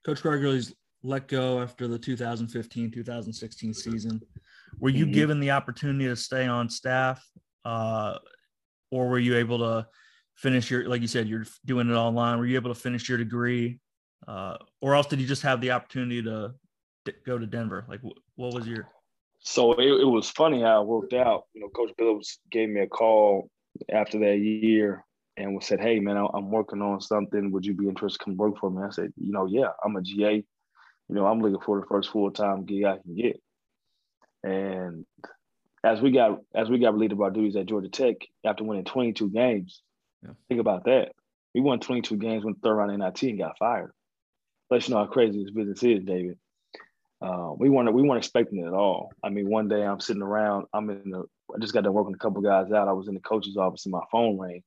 Coach 0.05 0.23
Gregory's 0.23 0.75
let 1.03 1.29
go 1.29 1.61
after 1.61 1.89
the 1.89 1.99
2015 1.99 2.91
2016 2.91 3.75
season. 3.75 4.21
Were 4.79 4.89
you 4.89 5.05
mm-hmm. 5.05 5.15
given 5.15 5.41
the 5.41 5.51
opportunity 5.51 6.07
to 6.07 6.17
stay 6.17 6.47
on 6.47 6.69
staff, 6.69 7.25
uh, 7.65 8.19
or 8.91 9.09
were 9.09 9.19
you 9.19 9.37
able 9.37 9.59
to 9.59 9.87
finish 10.37 10.71
your, 10.71 10.89
like 10.89 11.01
you 11.01 11.09
said, 11.09 11.29
you're 11.29 11.47
doing 11.65 11.91
it 11.91 11.95
online? 11.95 12.39
Were 12.39 12.47
you 12.47 12.57
able 12.57 12.73
to 12.73 12.81
finish 12.81 13.09
your 13.09 13.19
degree, 13.19 13.81
uh, 14.27 14.57
or 14.81 14.95
else 14.95 15.07
did 15.07 15.21
you 15.21 15.27
just 15.27 15.43
have 15.43 15.61
the 15.61 15.73
opportunity 15.73 16.23
to 16.23 16.55
d- 17.05 17.13
go 17.27 17.39
to 17.39 17.47
Denver? 17.47 17.85
Like, 17.89 18.01
wh- 18.01 18.39
what 18.39 18.55
was 18.55 18.67
your? 18.67 18.89
So 19.41 19.73
it, 19.73 20.01
it 20.01 20.09
was 20.09 20.31
funny 20.31 20.63
how 20.63 20.83
it 20.83 20.87
worked 20.87 21.15
out. 21.15 21.45
You 21.53 21.63
know, 21.63 21.69
Coach 21.69 21.93
Billups 22.01 22.39
gave 22.51 22.69
me 22.69 22.81
a 22.81 22.87
call 22.87 23.51
after 23.91 24.19
that 24.21 24.39
year 24.39 25.05
and 25.37 25.55
we 25.55 25.61
said, 25.63 25.81
"Hey, 25.81 26.01
man, 26.01 26.17
I'm 26.17 26.51
working 26.51 26.83
on 26.83 27.01
something. 27.01 27.51
Would 27.53 27.67
you 27.67 27.75
be 27.75 27.89
interested 27.89 28.19
to 28.19 28.25
come 28.25 28.37
work 28.37 28.59
for 28.59 28.71
me?" 28.71 28.83
I 28.83 28.91
said, 28.91 29.13
"You 29.17 29.33
know, 29.33 29.47
yeah, 29.47 29.71
I'm 29.85 29.97
a 29.97 30.03
GA 30.03 30.45
you 31.13 31.19
know, 31.19 31.27
I'm 31.27 31.41
looking 31.41 31.61
for 31.61 31.79
the 31.79 31.87
first 31.87 32.11
full 32.11 32.31
time 32.31 32.65
gig 32.65 32.85
I 32.85 32.97
can 32.97 33.15
get. 33.15 33.43
And 34.43 35.05
as 35.85 36.01
we 36.01 36.11
got 36.11 36.41
as 36.55 36.71
we 36.71 36.79
got 36.79 36.95
relieved 36.95 37.13
of 37.13 37.21
our 37.21 37.31
duties 37.31 37.55
at 37.57 37.67
Georgia 37.67 37.91
Tech 37.91 38.17
after 38.45 38.65
winning 38.65 38.85
22 38.85 39.29
games, 39.29 39.83
yeah. 40.23 40.31
think 40.49 40.61
about 40.61 40.85
that. 40.85 41.13
We 41.55 41.61
won 41.61 41.81
22 41.81 42.17
games, 42.17 42.45
went 42.45 42.63
third 42.63 42.75
round 42.75 42.99
NIT, 42.99 43.23
and 43.25 43.39
got 43.39 43.59
fired. 43.59 43.93
Let 44.71 44.89
you 44.89 44.95
know 44.95 45.01
how 45.01 45.07
crazy 45.07 45.43
this 45.43 45.53
business 45.53 45.83
is, 45.83 46.03
David. 46.03 46.39
Uh, 47.21 47.53
we 47.59 47.69
weren't 47.69 47.93
we 47.93 48.03
weren't 48.03 48.25
expecting 48.25 48.61
it 48.61 48.67
at 48.67 48.73
all. 48.73 49.11
I 49.23 49.29
mean, 49.29 49.51
one 49.51 49.69
day 49.69 49.85
I'm 49.85 50.01
sitting 50.01 50.23
around, 50.23 50.67
I'm 50.73 50.89
in 50.89 51.11
the 51.11 51.25
I 51.55 51.59
just 51.61 51.75
got 51.75 51.85
done 51.85 51.93
working 51.93 52.15
a 52.15 52.19
couple 52.19 52.41
guys 52.41 52.73
out. 52.73 52.89
I 52.89 52.93
was 52.93 53.09
in 53.09 53.15
the 53.15 53.21
coach's 53.21 53.59
office 53.59 53.85
and 53.85 53.93
my 53.93 54.03
phone 54.11 54.39
rang, 54.39 54.63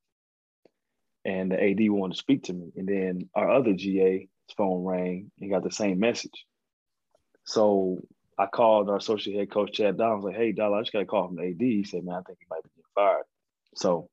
and 1.26 1.52
the 1.52 1.62
AD 1.62 1.90
wanted 1.90 2.14
to 2.14 2.20
speak 2.20 2.44
to 2.44 2.54
me. 2.54 2.72
And 2.78 2.88
then 2.88 3.30
our 3.36 3.50
other 3.50 3.74
GA 3.74 4.30
his 4.48 4.56
phone 4.56 4.86
rang 4.86 5.32
and 5.42 5.50
got 5.50 5.64
the 5.64 5.72
same 5.72 6.00
message. 6.00 6.46
So 7.46 8.00
I 8.38 8.46
called 8.46 8.90
our 8.90 8.98
associate 8.98 9.38
head 9.38 9.52
coach 9.52 9.74
Chad 9.74 9.98
Down. 9.98 10.12
I 10.12 10.16
was 10.16 10.24
like, 10.24 10.36
"Hey, 10.36 10.52
Dollar, 10.52 10.78
I 10.78 10.82
just 10.82 10.94
got 10.94 11.02
a 11.02 11.06
call 11.06 11.28
from 11.28 11.38
the 11.38 11.50
AD." 11.50 11.60
He 11.60 11.84
said, 11.84 12.04
"Man, 12.04 12.16
I 12.16 12.22
think 12.22 12.40
he 12.40 12.46
might 12.50 12.64
be 12.64 12.70
getting 12.70 12.84
fired." 12.94 13.26
So 13.76 14.10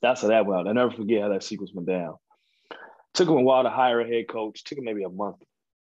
that's 0.00 0.22
how 0.22 0.28
that 0.28 0.46
went. 0.46 0.68
I 0.68 0.72
never 0.72 0.90
forget 0.90 1.22
how 1.22 1.28
that 1.28 1.42
sequence 1.42 1.72
went 1.72 1.88
down. 1.88 2.16
took 3.12 3.28
him 3.28 3.36
a 3.36 3.42
while 3.42 3.62
to 3.62 3.70
hire 3.70 4.00
a 4.00 4.08
head 4.08 4.28
coach. 4.28 4.64
Took 4.64 4.78
him 4.78 4.84
maybe 4.84 5.04
a 5.04 5.08
month, 5.08 5.36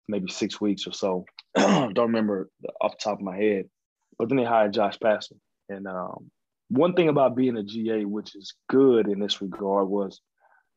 maybe 0.07 0.31
six 0.31 0.61
weeks 0.61 0.87
or 0.87 0.93
so. 0.93 1.25
Don't 1.55 1.97
remember 1.97 2.49
off 2.79 2.97
the 2.97 3.03
top 3.03 3.19
of 3.19 3.25
my 3.25 3.35
head. 3.35 3.69
But 4.17 4.29
then 4.29 4.37
they 4.37 4.45
hired 4.45 4.73
Josh 4.73 4.97
Pastner. 4.99 5.39
And 5.69 5.87
um, 5.87 6.31
one 6.69 6.93
thing 6.93 7.09
about 7.09 7.35
being 7.35 7.57
a 7.57 7.63
GA, 7.63 8.05
which 8.05 8.35
is 8.35 8.53
good 8.69 9.07
in 9.07 9.19
this 9.19 9.41
regard, 9.41 9.87
was 9.87 10.21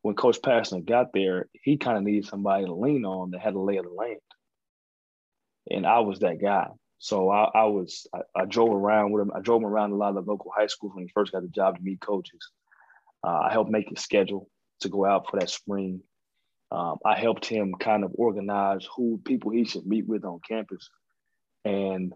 when 0.03 0.14
Coach 0.14 0.40
Pastner 0.40 0.85
got 0.85 1.12
there, 1.12 1.48
he 1.53 1.76
kind 1.76 1.98
of 1.98 2.05
needed 2.05 2.26
somebody 2.26 2.64
to 2.64 2.74
lean 2.74 3.05
on 3.05 3.31
that 3.31 3.40
had 3.40 3.55
a 3.55 3.61
lay 3.61 3.76
of 3.76 3.85
the 3.85 3.90
land. 3.90 4.20
And 5.70 5.87
I 5.87 6.00
was 6.00 6.20
that 6.20 6.40
guy. 6.40 6.68
So 6.98 7.31
I, 7.31 7.50
I 7.55 7.64
was 7.64 8.07
I, 8.14 8.20
I, 8.37 8.44
drove 8.44 8.72
around 8.72 9.12
with 9.12 9.22
him. 9.22 9.33
I 9.35 9.40
drove 9.40 9.62
him 9.62 9.68
around 9.68 9.92
a 9.92 9.96
lot 9.96 10.16
of 10.16 10.24
the 10.24 10.31
local 10.31 10.53
high 10.55 10.66
schools 10.66 10.94
when 10.94 11.05
he 11.05 11.11
first 11.14 11.33
got 11.33 11.42
the 11.42 11.48
job 11.48 11.76
to 11.76 11.83
meet 11.83 12.00
coaches. 12.00 12.50
Uh, 13.26 13.40
I 13.48 13.53
helped 13.53 13.70
make 13.70 13.88
his 13.88 14.00
schedule 14.00 14.48
to 14.81 14.88
go 14.88 15.05
out 15.07 15.29
for 15.31 15.40
that 15.40 15.50
spring. 15.50 16.03
Um, 16.70 16.98
I 17.05 17.18
helped 17.18 17.46
him 17.46 17.74
kind 17.81 18.05
of 18.05 18.12
organize 18.14 18.87
who 18.96 19.20
people 19.24 19.50
he 19.50 19.64
should 19.64 19.87
meet 19.87 20.07
with 20.07 20.24
on 20.24 20.40
campus, 20.46 20.88
and 21.64 22.12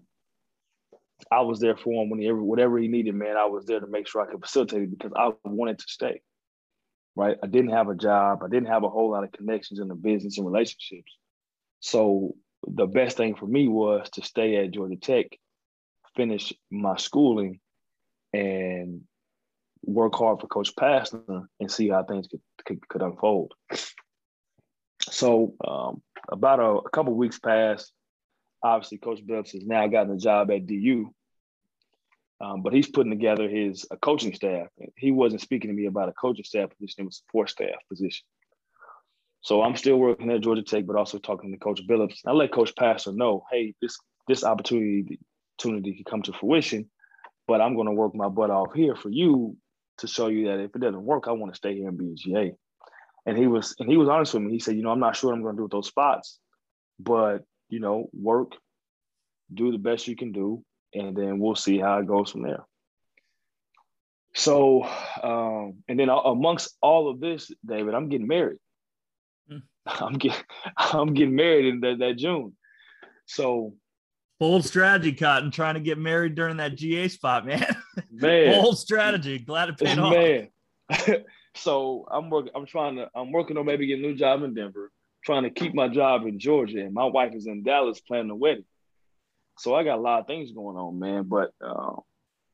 I 1.31 1.41
was 1.41 1.61
there 1.61 1.77
for 1.77 2.03
him 2.03 2.11
whenever 2.11 2.43
whatever 2.43 2.79
he 2.79 2.89
needed. 2.89 3.15
Man, 3.15 3.37
I 3.37 3.47
was 3.47 3.65
there 3.65 3.81
to 3.81 3.87
make 3.87 4.09
sure 4.09 4.23
I 4.23 4.31
could 4.31 4.43
facilitate 4.43 4.83
it 4.83 4.91
because 4.91 5.13
I 5.17 5.33
wanted 5.45 5.79
to 5.79 5.85
stay. 5.89 6.21
Right, 7.17 7.37
I 7.43 7.47
didn't 7.47 7.71
have 7.71 7.89
a 7.89 7.95
job. 7.95 8.43
I 8.43 8.49
didn't 8.49 8.69
have 8.69 8.83
a 8.83 8.91
whole 8.91 9.13
lot 9.13 9.23
of 9.23 9.31
connections 9.31 9.79
in 9.79 9.87
the 9.87 9.95
business 9.95 10.37
and 10.37 10.47
relationships. 10.47 11.13
So 11.79 12.35
the 12.67 12.87
best 12.87 13.17
thing 13.17 13.37
for 13.37 13.47
me 13.47 13.69
was 13.69 14.11
to 14.11 14.23
stay 14.23 14.57
at 14.57 14.73
Georgia 14.73 14.97
Tech, 14.97 15.27
finish 16.17 16.53
my 16.71 16.97
schooling, 16.97 17.61
and 18.33 19.03
work 19.85 20.15
hard 20.17 20.41
for 20.41 20.49
Coach 20.49 20.75
Pastner 20.75 21.47
and 21.61 21.71
see 21.71 21.89
how 21.89 22.03
things 22.03 22.27
could, 22.27 22.41
could, 22.65 22.89
could 22.89 23.03
unfold. 23.03 23.53
So 25.03 25.55
um, 25.67 26.03
about 26.29 26.61
a, 26.61 26.87
a 26.87 26.91
couple 26.91 27.15
weeks 27.15 27.39
passed. 27.39 27.93
Obviously, 28.65 28.99
Coach 28.99 29.21
Billups 29.25 29.53
has 29.53 29.67
now 29.67 29.87
gotten 29.87 30.15
a 30.15 30.19
job 30.19 30.51
at 30.51 30.67
DU, 30.67 31.15
um, 32.41 32.63
but 32.63 32.73
he's 32.73 32.89
putting 32.89 33.13
together 33.13 33.47
his 33.47 33.87
a 33.91 33.97
coaching 33.99 34.35
staff. 34.35 34.69
He 34.97 35.13
wasn't 35.13 35.43
speaking 35.43 35.69
to 35.69 35.77
me 35.77 35.85
about 35.85 36.09
a 36.09 36.13
coaching 36.13 36.45
staff 36.45 36.71
position; 36.71 37.03
it 37.03 37.05
was 37.05 37.17
a 37.17 37.19
support 37.19 37.51
staff 37.51 37.77
position. 37.91 38.25
So 39.43 39.63
I'm 39.63 39.77
still 39.77 39.99
working 39.99 40.31
at 40.31 40.41
Georgia 40.41 40.63
Tech, 40.63 40.87
but 40.87 40.97
also 40.97 41.19
talking 41.19 41.53
to 41.53 41.59
Coach 41.59 41.83
Billups. 41.87 42.21
I 42.27 42.33
let 42.33 42.53
Coach 42.53 42.75
Pastner 42.75 43.15
know, 43.15 43.45
hey, 43.53 43.75
this 43.83 43.99
this 44.27 44.43
opportunity 44.43 45.21
opportunity 45.59 45.93
can 45.93 46.05
come 46.05 46.23
to 46.23 46.33
fruition, 46.33 46.91
but 47.47 47.61
I'm 47.61 47.75
going 47.75 47.87
to 47.87 47.93
work 47.93 48.15
my 48.15 48.29
butt 48.29 48.51
off 48.51 48.73
here 48.75 48.97
for 48.97 49.11
you 49.11 49.57
to 49.99 50.07
show 50.07 50.29
you 50.29 50.47
that 50.47 50.61
if 50.61 50.75
it 50.75 50.81
doesn't 50.81 51.05
work, 51.05 51.29
I 51.29 51.33
want 51.33 51.53
to 51.53 51.57
stay 51.57 51.77
here 51.77 51.89
and 51.89 51.99
be 51.99 52.13
a 52.13 52.15
GA. 52.15 52.55
And 53.27 53.37
he 53.37 53.47
was 53.47 53.75
and 53.79 53.89
he 53.91 53.97
was 53.97 54.09
honest 54.09 54.35
with 54.35 54.43
me. 54.43 54.53
He 54.53 54.59
said, 54.59 54.77
you 54.77 54.83
know, 54.83 54.91
I'm 54.91 55.01
not 55.01 55.17
sure 55.17 55.31
what 55.31 55.37
I'm 55.37 55.43
going 55.43 55.57
to 55.57 55.59
do 55.59 55.63
with 55.65 55.73
those 55.73 55.89
spots, 55.89 56.39
but 56.99 57.45
you 57.75 57.81
know, 57.81 58.09
work, 58.13 58.53
do 59.53 59.73
the 59.73 59.79
best 59.79 60.07
you 60.07 60.15
can 60.15 60.31
do, 60.31 60.65
and 60.95 61.17
then 61.17 61.41
we'll 61.41 61.57
see 61.57 61.77
how 61.77 61.99
it 61.99 62.07
goes 62.07 62.31
from 62.31 62.43
there. 62.43 62.65
So, 64.37 64.85
um, 65.21 65.83
and 65.89 65.99
then 65.99 66.09
amongst 66.09 66.77
all 66.81 67.11
of 67.11 67.19
this, 67.19 67.51
David, 67.67 67.95
I'm 67.95 68.09
getting 68.09 68.29
married. 68.29 68.59
Hmm. 69.49 69.59
I'm 69.87 70.13
getting 70.15 70.45
I'm 70.77 71.15
getting 71.15 71.35
married 71.35 71.67
in 71.67 71.81
that, 71.81 71.99
that 71.99 72.17
June. 72.17 72.57
So 73.27 73.75
bold 74.39 74.65
strategy, 74.65 75.13
Cotton, 75.13 75.51
trying 75.51 75.75
to 75.75 75.81
get 75.81 75.99
married 75.99 76.37
during 76.37 76.59
that 76.59 76.77
GA 76.77 77.09
spot, 77.09 77.45
man. 77.45 77.67
Man, 78.11 78.63
bold 78.63 78.79
strategy. 78.79 79.39
Glad 79.41 79.71
it 79.71 79.79
paid 79.79 79.97
man. 79.97 79.99
off. 79.99 80.13
Man, 80.13 81.25
so 81.57 82.07
I'm 82.09 82.31
working. 82.31 82.53
I'm 82.55 82.67
trying 82.67 82.97
to. 82.97 83.09
I'm 83.15 83.33
working 83.33 83.57
on 83.57 83.67
maybe 83.67 83.89
getting 83.89 84.05
a 84.05 84.09
new 84.09 84.17
job 84.17 84.45
in 84.45 84.55
Denver. 84.55 84.93
Trying 85.25 85.45
to 85.45 85.51
keep 85.51 85.75
my 85.75 85.89
job 85.89 86.27
in 86.27 86.39
Georgia, 86.39 86.81
and 86.81 86.93
my 86.93 87.07
wife 87.07 87.35
is 87.35 87.47
in 87.47 87.63
Dallas 87.63 88.01
planning 88.01 88.31
a 88.31 88.37
wedding. 88.37 88.65
So 89.59 89.75
I 89.75 89.85
got 89.85 89.99
a 89.99 90.03
lot 90.03 90.21
of 90.21 90.27
things 90.27 90.53
going 90.53 90.77
on, 90.77 90.99
man. 90.99 91.25
But 91.25 91.53
uh, 91.65 91.97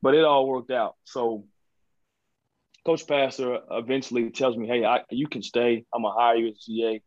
but 0.01 0.15
it 0.15 0.23
all 0.23 0.47
worked 0.47 0.71
out. 0.71 0.95
So 1.03 1.45
Coach 2.85 3.05
Pastner 3.05 3.59
eventually 3.71 4.29
tells 4.29 4.55
me, 4.55 4.67
"Hey, 4.67 4.85
I, 4.85 5.01
you 5.09 5.27
can 5.27 5.43
stay. 5.43 5.85
I'm 5.93 6.03
gonna 6.03 6.15
hire 6.15 6.35
you 6.35 6.47
as 6.49 6.59
GA." 6.59 7.01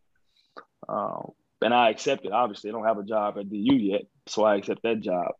Um, 0.88 1.30
and 1.62 1.72
I 1.72 1.90
accepted. 1.90 2.32
Obviously, 2.32 2.70
I 2.70 2.72
don't 2.72 2.86
have 2.86 2.98
a 2.98 3.04
job 3.04 3.38
at 3.38 3.48
DU 3.48 3.76
yet, 3.76 4.02
so 4.26 4.44
I 4.44 4.56
accept 4.56 4.82
that 4.82 5.00
job. 5.00 5.32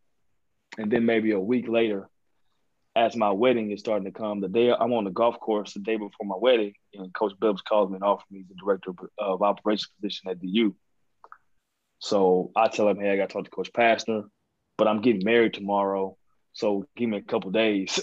And 0.77 0.91
then 0.91 1.05
maybe 1.05 1.31
a 1.31 1.39
week 1.39 1.67
later, 1.67 2.09
as 2.95 3.15
my 3.15 3.31
wedding 3.31 3.71
is 3.71 3.81
starting 3.81 4.05
to 4.05 4.17
come, 4.17 4.39
the 4.39 4.47
day 4.47 4.71
I'm 4.71 4.93
on 4.93 5.03
the 5.03 5.09
golf 5.09 5.39
course, 5.39 5.73
the 5.73 5.81
day 5.81 5.97
before 5.97 6.25
my 6.25 6.37
wedding, 6.37 6.73
and 6.93 7.13
Coach 7.13 7.33
Billups 7.39 7.63
calls 7.67 7.89
me 7.89 7.95
and 7.95 8.03
offers 8.03 8.25
me 8.31 8.45
the 8.47 8.55
director 8.55 8.91
of 9.17 9.41
operations 9.41 9.91
position 9.99 10.29
at 10.29 10.39
DU. 10.39 10.75
So 11.99 12.51
I 12.55 12.67
tell 12.69 12.87
him, 12.87 12.99
hey, 12.99 13.11
I 13.11 13.17
got 13.17 13.29
to 13.29 13.33
talk 13.33 13.45
to 13.45 13.51
Coach 13.51 13.73
Pastner, 13.73 14.23
but 14.77 14.87
I'm 14.87 15.01
getting 15.01 15.25
married 15.25 15.53
tomorrow, 15.53 16.17
so 16.53 16.85
give 16.95 17.09
me 17.09 17.17
a 17.17 17.21
couple 17.21 17.51
days, 17.51 17.99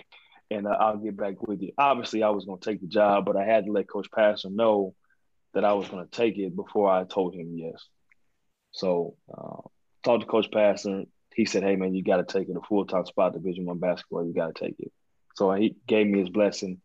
and 0.50 0.66
uh, 0.66 0.70
I'll 0.70 0.98
get 0.98 1.16
back 1.16 1.42
with 1.42 1.60
you. 1.62 1.72
Obviously, 1.76 2.22
I 2.22 2.30
was 2.30 2.44
going 2.44 2.60
to 2.60 2.70
take 2.70 2.80
the 2.80 2.86
job, 2.86 3.24
but 3.24 3.36
I 3.36 3.44
had 3.44 3.64
to 3.64 3.72
let 3.72 3.88
Coach 3.88 4.08
Pastner 4.16 4.52
know 4.52 4.94
that 5.54 5.64
I 5.64 5.72
was 5.72 5.88
going 5.88 6.04
to 6.04 6.10
take 6.10 6.38
it 6.38 6.54
before 6.54 6.90
I 6.90 7.04
told 7.04 7.34
him 7.34 7.56
yes. 7.56 7.84
So 8.70 9.16
uh, 9.32 9.62
talked 10.04 10.20
to 10.20 10.28
Coach 10.28 10.50
Pastner 10.50 11.06
he 11.36 11.44
said, 11.44 11.62
"Hey 11.62 11.76
man, 11.76 11.94
you 11.94 12.02
got 12.02 12.16
to 12.16 12.24
take 12.24 12.48
it 12.48 12.56
a 12.56 12.66
full 12.66 12.86
time 12.86 13.04
spot, 13.04 13.34
Division 13.34 13.66
One 13.66 13.78
basketball. 13.78 14.26
You 14.26 14.32
got 14.32 14.54
to 14.54 14.64
take 14.64 14.76
it." 14.78 14.90
So 15.34 15.52
he 15.52 15.76
gave 15.86 16.06
me 16.06 16.20
his 16.20 16.30
blessing, 16.30 16.80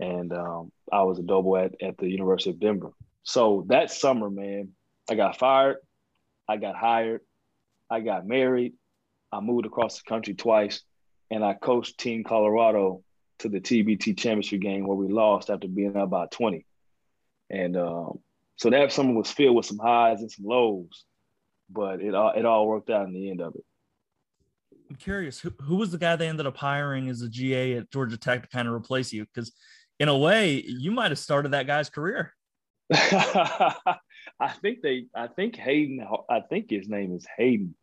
and 0.00 0.32
um, 0.32 0.72
I 0.90 1.02
was 1.02 1.18
a 1.18 1.22
Dobo 1.22 1.62
at 1.62 1.80
at 1.82 1.98
the 1.98 2.08
University 2.08 2.50
of 2.50 2.58
Denver. 2.58 2.92
So 3.22 3.66
that 3.68 3.90
summer, 3.90 4.30
man, 4.30 4.70
I 5.10 5.14
got 5.14 5.38
fired, 5.38 5.76
I 6.48 6.56
got 6.56 6.74
hired, 6.74 7.20
I 7.90 8.00
got 8.00 8.26
married, 8.26 8.72
I 9.30 9.40
moved 9.40 9.66
across 9.66 9.98
the 9.98 10.08
country 10.08 10.34
twice, 10.34 10.80
and 11.30 11.44
I 11.44 11.52
coached 11.52 11.98
Team 11.98 12.24
Colorado 12.24 13.04
to 13.40 13.50
the 13.50 13.60
TBT 13.60 14.16
championship 14.16 14.60
game 14.60 14.86
where 14.86 14.96
we 14.96 15.12
lost 15.12 15.50
after 15.50 15.68
being 15.68 15.96
up 15.96 16.04
about 16.04 16.30
20. 16.30 16.64
And 17.50 17.76
um, 17.76 18.20
so 18.56 18.70
that 18.70 18.90
summer 18.90 19.12
was 19.12 19.30
filled 19.30 19.56
with 19.56 19.66
some 19.66 19.78
highs 19.78 20.20
and 20.20 20.30
some 20.30 20.46
lows, 20.46 21.04
but 21.68 22.00
it 22.00 22.14
all, 22.14 22.32
it 22.32 22.46
all 22.46 22.66
worked 22.66 22.88
out 22.88 23.06
in 23.06 23.12
the 23.12 23.30
end 23.30 23.42
of 23.42 23.54
it. 23.54 23.64
I'm 24.92 24.96
curious 24.96 25.40
who, 25.40 25.50
who 25.62 25.76
was 25.76 25.90
the 25.90 25.96
guy 25.96 26.16
they 26.16 26.28
ended 26.28 26.46
up 26.46 26.58
hiring 26.58 27.08
as 27.08 27.22
a 27.22 27.28
GA 27.28 27.78
at 27.78 27.90
Georgia 27.90 28.18
Tech 28.18 28.42
to 28.42 28.48
kind 28.48 28.68
of 28.68 28.74
replace 28.74 29.10
you? 29.10 29.24
Because 29.24 29.50
in 29.98 30.08
a 30.08 30.18
way, 30.18 30.62
you 30.66 30.90
might 30.90 31.10
have 31.10 31.18
started 31.18 31.52
that 31.52 31.66
guy's 31.66 31.88
career. 31.88 32.34
I 32.92 33.86
think 34.60 34.82
they, 34.82 35.06
I 35.16 35.28
think 35.28 35.56
Hayden, 35.56 36.06
I 36.28 36.40
think 36.40 36.68
his 36.68 36.90
name 36.90 37.16
is 37.16 37.26
Hayden. 37.38 37.74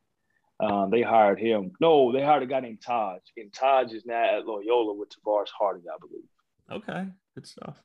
Um, 0.59 0.91
they 0.91 1.01
hired 1.01 1.39
him. 1.39 1.71
No, 1.81 2.11
they 2.11 2.21
hired 2.21 2.43
a 2.43 2.45
guy 2.45 2.59
named 2.59 2.83
Taj, 2.85 3.21
and 3.37 3.51
Taj 3.51 3.91
is 3.91 4.05
now 4.05 4.37
at 4.37 4.45
Loyola 4.45 4.93
with 4.93 5.09
Tavares 5.09 5.49
Harding, 5.57 5.85
I 5.91 5.97
believe. 5.99 6.83
Okay, 6.83 7.09
good 7.33 7.47
stuff. 7.47 7.81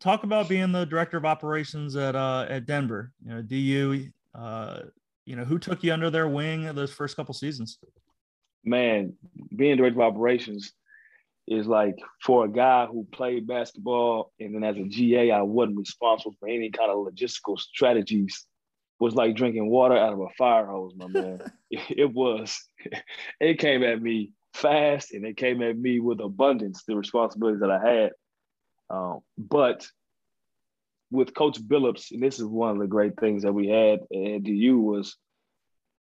Talk 0.00 0.24
about 0.24 0.48
being 0.48 0.72
the 0.72 0.86
director 0.86 1.18
of 1.18 1.24
operations 1.24 1.94
at 1.94 2.16
uh, 2.16 2.46
at 2.48 2.66
Denver. 2.66 3.12
You 3.24 3.34
know, 3.34 3.42
DU. 3.42 4.08
Uh, 4.34 4.80
you 5.24 5.36
know, 5.36 5.44
who 5.44 5.58
took 5.58 5.82
you 5.82 5.92
under 5.92 6.10
their 6.10 6.28
wing 6.28 6.72
those 6.74 6.92
first 6.92 7.16
couple 7.16 7.34
seasons? 7.34 7.78
Man, 8.64 9.14
being 9.54 9.76
director 9.76 10.00
of 10.00 10.14
operations 10.14 10.72
is 11.48 11.66
like 11.66 11.96
for 12.22 12.44
a 12.44 12.48
guy 12.48 12.86
who 12.86 13.06
played 13.12 13.46
basketball 13.46 14.32
and 14.38 14.54
then 14.54 14.64
as 14.64 14.76
a 14.76 14.84
GA, 14.84 15.32
I 15.32 15.42
wasn't 15.42 15.78
responsible 15.78 16.34
for 16.38 16.48
any 16.48 16.70
kind 16.70 16.90
of 16.90 16.98
logistical 16.98 17.58
strategies. 17.58 18.46
Was 19.00 19.14
like 19.16 19.34
drinking 19.34 19.68
water 19.68 19.96
out 19.96 20.12
of 20.12 20.20
a 20.20 20.28
fire 20.38 20.66
hose, 20.66 20.92
my 20.94 21.08
man. 21.08 21.40
it 21.70 22.12
was. 22.12 22.56
It 23.40 23.58
came 23.58 23.82
at 23.82 24.00
me 24.00 24.30
fast 24.54 25.12
and 25.12 25.26
it 25.26 25.36
came 25.36 25.60
at 25.60 25.76
me 25.76 25.98
with 25.98 26.20
abundance, 26.20 26.84
the 26.86 26.94
responsibilities 26.94 27.60
that 27.60 27.70
I 27.70 27.84
had. 27.84 28.10
Um, 28.90 29.20
but 29.36 29.88
with 31.12 31.34
Coach 31.34 31.62
Billups, 31.62 32.10
and 32.10 32.22
this 32.22 32.38
is 32.38 32.46
one 32.46 32.70
of 32.70 32.78
the 32.78 32.86
great 32.86 33.20
things 33.20 33.42
that 33.42 33.52
we 33.52 33.68
had 33.68 34.00
at 34.00 34.42
DU 34.42 34.80
was 34.80 35.16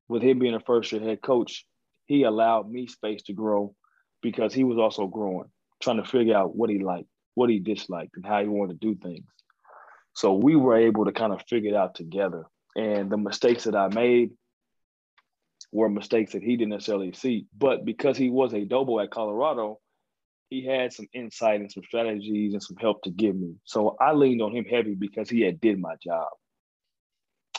with 0.08 0.22
him 0.22 0.38
being 0.38 0.54
a 0.54 0.60
first 0.60 0.90
year 0.92 1.02
head 1.02 1.20
coach, 1.22 1.66
he 2.06 2.22
allowed 2.22 2.70
me 2.70 2.86
space 2.86 3.22
to 3.24 3.34
grow 3.34 3.74
because 4.22 4.54
he 4.54 4.64
was 4.64 4.78
also 4.78 5.06
growing, 5.06 5.50
trying 5.80 6.02
to 6.02 6.08
figure 6.08 6.34
out 6.34 6.56
what 6.56 6.70
he 6.70 6.78
liked, 6.78 7.08
what 7.34 7.50
he 7.50 7.58
disliked, 7.58 8.16
and 8.16 8.24
how 8.24 8.40
he 8.40 8.48
wanted 8.48 8.80
to 8.80 8.86
do 8.86 8.98
things. 8.98 9.26
So 10.14 10.32
we 10.32 10.56
were 10.56 10.76
able 10.76 11.04
to 11.04 11.12
kind 11.12 11.34
of 11.34 11.42
figure 11.48 11.70
it 11.72 11.76
out 11.76 11.94
together. 11.94 12.44
And 12.74 13.10
the 13.10 13.18
mistakes 13.18 13.64
that 13.64 13.76
I 13.76 13.88
made 13.88 14.30
were 15.70 15.90
mistakes 15.90 16.32
that 16.32 16.42
he 16.42 16.56
didn't 16.56 16.70
necessarily 16.70 17.12
see. 17.12 17.46
But 17.56 17.84
because 17.84 18.16
he 18.16 18.30
was 18.30 18.54
a 18.54 18.64
Dobo 18.64 19.02
at 19.02 19.10
Colorado, 19.10 19.80
he 20.50 20.64
had 20.64 20.92
some 20.92 21.06
insight 21.14 21.60
and 21.60 21.72
some 21.72 21.82
strategies 21.84 22.52
and 22.52 22.62
some 22.62 22.76
help 22.76 23.02
to 23.02 23.10
give 23.10 23.36
me. 23.36 23.54
So 23.64 23.96
I 24.00 24.12
leaned 24.12 24.42
on 24.42 24.54
him 24.56 24.64
heavy 24.64 24.94
because 24.94 25.30
he 25.30 25.40
had 25.42 25.60
did 25.60 25.80
my 25.80 25.94
job. 26.02 26.28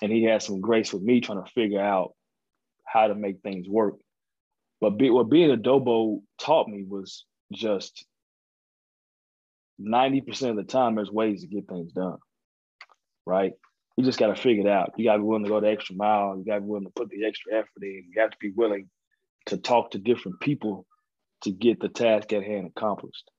And 0.01 0.11
he 0.11 0.23
had 0.23 0.43
some 0.43 0.61
grace 0.61 0.93
with 0.93 1.03
me 1.03 1.21
trying 1.21 1.43
to 1.43 1.51
figure 1.51 1.81
out 1.81 2.13
how 2.85 3.07
to 3.07 3.15
make 3.15 3.41
things 3.41 3.67
work. 3.67 3.95
But 4.81 4.91
be, 4.91 5.09
what 5.09 5.29
being 5.29 5.51
a 5.51 5.57
Dobo 5.57 6.21
taught 6.39 6.67
me 6.67 6.83
was 6.87 7.25
just 7.53 8.05
90% 9.81 10.51
of 10.51 10.55
the 10.57 10.63
time 10.63 10.95
there's 10.95 11.11
ways 11.11 11.41
to 11.41 11.47
get 11.47 11.67
things 11.67 11.91
done. 11.93 12.17
right? 13.25 13.53
You 13.97 14.03
just 14.03 14.19
got 14.19 14.35
to 14.35 14.41
figure 14.41 14.67
it 14.67 14.69
out. 14.69 14.93
You 14.97 15.05
got 15.05 15.13
to 15.13 15.19
be 15.19 15.25
willing 15.25 15.43
to 15.43 15.49
go 15.49 15.59
the 15.61 15.69
extra 15.69 15.95
mile. 15.95 16.37
You 16.37 16.45
got 16.45 16.55
to 16.55 16.61
be 16.61 16.67
willing 16.67 16.85
to 16.85 16.91
put 16.91 17.09
the 17.09 17.25
extra 17.25 17.53
effort 17.53 17.83
in. 17.83 18.05
You 18.13 18.21
have 18.21 18.31
to 18.31 18.37
be 18.39 18.51
willing 18.51 18.89
to 19.47 19.57
talk 19.57 19.91
to 19.91 19.97
different 19.99 20.39
people 20.41 20.85
to 21.45 21.51
get 21.51 21.79
the 21.79 21.89
task 21.89 22.33
at 22.33 22.43
hand 22.43 22.67
accomplished. 22.75 23.29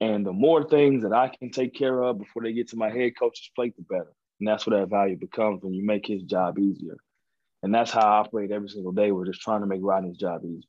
And 0.00 0.26
the 0.26 0.32
more 0.32 0.68
things 0.68 1.04
that 1.04 1.12
I 1.12 1.28
can 1.28 1.50
take 1.50 1.74
care 1.74 2.02
of 2.02 2.18
before 2.18 2.42
they 2.42 2.52
get 2.52 2.68
to 2.68 2.76
my 2.76 2.90
head 2.90 3.12
coach's 3.18 3.50
plate, 3.54 3.74
the 3.76 3.82
better. 3.82 4.12
And 4.40 4.48
that's 4.48 4.66
where 4.66 4.80
that 4.80 4.90
value 4.90 5.16
becomes 5.16 5.62
when 5.62 5.72
you 5.72 5.86
make 5.86 6.06
his 6.06 6.22
job 6.22 6.58
easier. 6.58 6.96
And 7.62 7.74
that's 7.74 7.90
how 7.90 8.00
I 8.00 8.18
operate 8.18 8.50
every 8.50 8.68
single 8.68 8.92
day. 8.92 9.10
We're 9.12 9.26
just 9.26 9.40
trying 9.40 9.60
to 9.60 9.66
make 9.66 9.80
Rodney's 9.82 10.18
job 10.18 10.42
easier. 10.44 10.60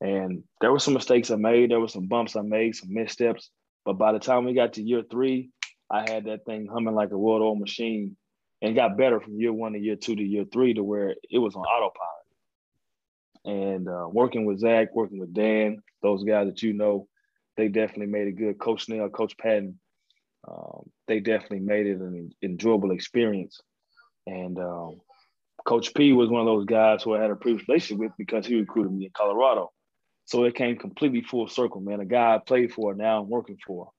And 0.00 0.42
there 0.60 0.72
were 0.72 0.78
some 0.78 0.94
mistakes 0.94 1.30
I 1.30 1.36
made. 1.36 1.70
There 1.70 1.80
were 1.80 1.88
some 1.88 2.06
bumps 2.06 2.36
I 2.36 2.42
made, 2.42 2.74
some 2.74 2.92
missteps. 2.92 3.50
But 3.84 3.94
by 3.94 4.12
the 4.12 4.18
time 4.18 4.44
we 4.44 4.54
got 4.54 4.74
to 4.74 4.82
year 4.82 5.02
three, 5.10 5.50
I 5.90 6.10
had 6.10 6.24
that 6.24 6.46
thing 6.46 6.66
humming 6.66 6.94
like 6.94 7.10
a 7.10 7.18
well-oiled 7.18 7.60
machine 7.60 8.16
and 8.62 8.74
got 8.74 8.96
better 8.96 9.20
from 9.20 9.38
year 9.38 9.52
one 9.52 9.74
to 9.74 9.78
year 9.78 9.96
two 9.96 10.16
to 10.16 10.22
year 10.22 10.44
three 10.50 10.74
to 10.74 10.82
where 10.82 11.14
it 11.30 11.38
was 11.38 11.54
on 11.54 11.62
autopilot. 11.62 12.13
And 13.44 13.88
uh, 13.88 14.08
working 14.10 14.46
with 14.46 14.60
Zach, 14.60 14.94
working 14.94 15.18
with 15.18 15.34
Dan, 15.34 15.82
those 16.02 16.24
guys 16.24 16.46
that 16.46 16.62
you 16.62 16.72
know, 16.72 17.08
they 17.56 17.68
definitely 17.68 18.06
made 18.06 18.28
it 18.28 18.36
good. 18.36 18.58
Coach 18.58 18.86
Snell, 18.86 19.08
Coach 19.10 19.36
Patton, 19.36 19.78
um, 20.48 20.90
they 21.06 21.20
definitely 21.20 21.60
made 21.60 21.86
it 21.86 21.98
an 21.98 22.30
enjoyable 22.42 22.90
experience. 22.90 23.60
And 24.26 24.58
um, 24.58 25.00
Coach 25.64 25.94
P 25.94 26.12
was 26.12 26.30
one 26.30 26.40
of 26.40 26.46
those 26.46 26.64
guys 26.64 27.02
who 27.02 27.14
I 27.14 27.20
had 27.20 27.30
a 27.30 27.36
previous 27.36 27.68
relationship 27.68 27.98
with 27.98 28.12
because 28.18 28.46
he 28.46 28.56
recruited 28.56 28.92
me 28.92 29.06
in 29.06 29.12
Colorado. 29.14 29.72
So 30.26 30.44
it 30.44 30.54
came 30.54 30.76
completely 30.76 31.22
full 31.22 31.48
circle, 31.48 31.80
man. 31.80 32.00
A 32.00 32.04
guy 32.04 32.34
I 32.34 32.38
played 32.38 32.72
for, 32.72 32.94
now 32.94 33.20
I'm 33.20 33.28
working 33.28 33.58
for. 33.66 33.90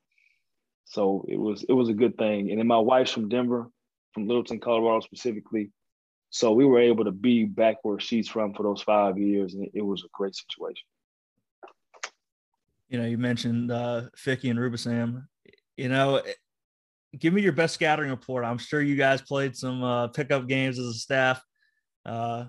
So 0.86 1.26
it 1.28 1.38
was 1.38 1.64
it 1.68 1.74
was 1.74 1.90
a 1.90 1.94
good 1.94 2.18
thing. 2.18 2.50
And 2.50 2.60
then 2.60 2.68
my 2.68 2.78
wife's 2.78 3.12
from 3.12 3.30
Denver, 3.30 3.70
from 4.14 4.28
Littleton, 4.28 4.60
Colorado 4.60 5.02
specifically. 5.02 5.72
So 6.30 6.52
we 6.52 6.66
were 6.66 6.80
able 6.80 7.06
to 7.06 7.12
be 7.12 7.46
back 7.46 7.78
where 7.84 8.00
she's 8.00 8.28
from 8.28 8.54
for 8.54 8.64
those 8.64 8.82
five 8.82 9.18
years, 9.18 9.54
and 9.54 9.70
it 9.74 9.82
was 9.82 10.04
a 10.04 10.10
great 10.14 10.36
situation. 10.36 10.86
You 12.90 13.00
know, 13.00 13.06
you 13.06 13.18
mentioned 13.18 13.72
uh, 13.72 14.04
Ficky 14.18 14.50
and 14.50 14.60
Rubisam. 14.60 15.26
You 15.78 15.90
know, 15.90 16.22
give 17.18 17.34
me 17.34 17.42
your 17.42 17.54
best 17.54 17.76
scouting 17.76 18.10
report. 18.10 18.46
I'm 18.46 18.58
sure 18.58 18.82
you 18.82 18.96
guys 18.96 19.22
played 19.22 19.56
some 19.56 19.84
uh, 19.84 20.08
pickup 20.10 20.48
games 20.48 20.78
as 20.78 20.88
a 20.88 20.94
staff. 20.94 21.42
Uh, 22.06 22.46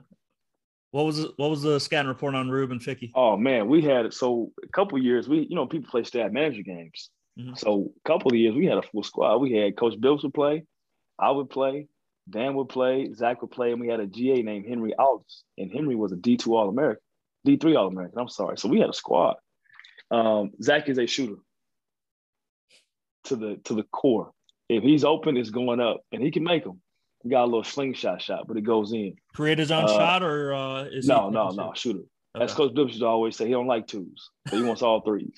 what 0.90 1.04
was 1.04 1.26
what 1.36 1.50
was 1.50 1.62
the 1.62 1.78
scouting 1.78 2.08
report 2.08 2.34
on 2.34 2.48
Ruben 2.48 2.78
Ficky? 2.78 3.12
Oh 3.14 3.36
man, 3.36 3.68
we 3.68 3.82
had 3.82 4.12
so 4.12 4.52
a 4.62 4.68
couple 4.68 4.98
years. 4.98 5.28
We 5.28 5.46
you 5.48 5.54
know 5.54 5.66
people 5.66 5.90
play 5.90 6.04
staff 6.04 6.32
manager 6.32 6.62
games. 6.62 7.10
Mm-hmm. 7.38 7.54
So 7.54 7.92
a 8.04 8.08
couple 8.08 8.30
of 8.30 8.38
years 8.38 8.54
we 8.54 8.66
had 8.66 8.78
a 8.78 8.82
full 8.82 9.02
squad. 9.02 9.38
We 9.38 9.52
had 9.52 9.76
Coach 9.76 10.00
Bills 10.00 10.22
would 10.22 10.34
play, 10.34 10.64
I 11.18 11.30
would 11.30 11.50
play, 11.50 11.88
Dan 12.28 12.54
would 12.54 12.68
play, 12.68 13.12
Zach 13.14 13.40
would 13.40 13.50
play, 13.50 13.72
and 13.72 13.80
we 13.80 13.88
had 13.88 14.00
a 14.00 14.06
GA 14.06 14.42
named 14.42 14.66
Henry 14.68 14.94
Aldis, 14.98 15.44
and 15.58 15.70
Henry 15.70 15.94
was 15.94 16.12
a 16.12 16.16
D 16.16 16.36
two 16.36 16.56
All 16.56 16.68
American, 16.68 17.02
D 17.44 17.56
three 17.56 17.76
All 17.76 17.86
American. 17.86 18.18
I'm 18.18 18.28
sorry. 18.28 18.58
So 18.58 18.68
we 18.68 18.80
had 18.80 18.90
a 18.90 18.94
squad. 18.94 19.36
Um, 20.10 20.52
Zach 20.62 20.88
is 20.88 20.98
a 20.98 21.06
shooter 21.06 21.36
to 23.24 23.36
the 23.36 23.60
to 23.64 23.74
the 23.74 23.84
core. 23.84 24.32
If 24.68 24.82
he's 24.82 25.04
open, 25.04 25.36
it's 25.36 25.50
going 25.50 25.80
up, 25.80 26.00
and 26.10 26.22
he 26.22 26.30
can 26.30 26.42
make 26.42 26.64
them. 26.64 26.80
He 27.22 27.30
got 27.30 27.44
a 27.44 27.46
little 27.46 27.64
slingshot 27.64 28.20
shot, 28.20 28.46
but 28.48 28.56
it 28.56 28.62
goes 28.62 28.92
in. 28.92 29.14
Create 29.34 29.58
his 29.58 29.70
own 29.70 29.84
uh, 29.84 29.88
shot, 29.88 30.22
or 30.22 30.54
uh, 30.54 30.84
is 30.84 31.06
no, 31.06 31.30
no, 31.30 31.50
no, 31.50 31.72
shooter. 31.74 32.00
Okay. 32.34 32.44
As 32.44 32.52
Coach 32.52 32.74
Bibbs 32.74 33.02
always 33.02 33.36
say, 33.36 33.46
he 33.46 33.52
don't 33.52 33.66
like 33.66 33.86
twos, 33.86 34.30
but 34.44 34.54
he 34.54 34.62
wants 34.62 34.82
all 34.82 35.00
threes. 35.00 35.32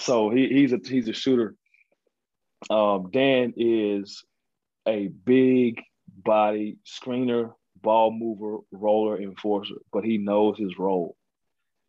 So 0.00 0.30
he, 0.30 0.48
he's 0.48 0.72
a 0.72 0.80
he's 0.84 1.08
a 1.08 1.12
shooter. 1.12 1.54
Um, 2.68 3.10
Dan 3.10 3.54
is 3.56 4.24
a 4.86 5.08
big 5.08 5.82
body 6.22 6.78
screener, 6.86 7.52
ball 7.80 8.10
mover, 8.10 8.58
roller, 8.72 9.20
enforcer, 9.20 9.76
but 9.92 10.04
he 10.04 10.18
knows 10.18 10.58
his 10.58 10.78
role, 10.78 11.16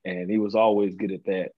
and 0.06 0.30
he 0.30 0.38
was 0.38 0.56
always 0.56 0.96
good 0.96 1.12
at 1.12 1.26
that. 1.26 1.52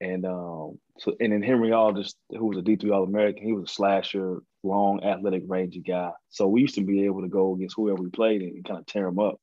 And 0.00 0.24
um, 0.24 0.78
so, 0.98 1.14
and 1.20 1.32
then 1.32 1.42
Henry 1.42 1.72
Aldis, 1.72 2.14
who 2.30 2.46
was 2.46 2.58
a 2.58 2.62
D 2.62 2.76
three 2.76 2.90
All 2.90 3.04
American, 3.04 3.44
he 3.44 3.52
was 3.52 3.70
a 3.70 3.72
slasher, 3.72 4.38
long, 4.62 5.04
athletic, 5.04 5.42
rangy 5.46 5.80
guy. 5.80 6.12
So 6.30 6.48
we 6.48 6.62
used 6.62 6.76
to 6.76 6.84
be 6.84 7.04
able 7.04 7.22
to 7.22 7.28
go 7.28 7.54
against 7.54 7.76
whoever 7.76 8.02
we 8.02 8.10
played 8.10 8.42
and 8.42 8.64
kind 8.64 8.80
of 8.80 8.86
tear 8.86 9.04
them 9.04 9.18
up. 9.18 9.38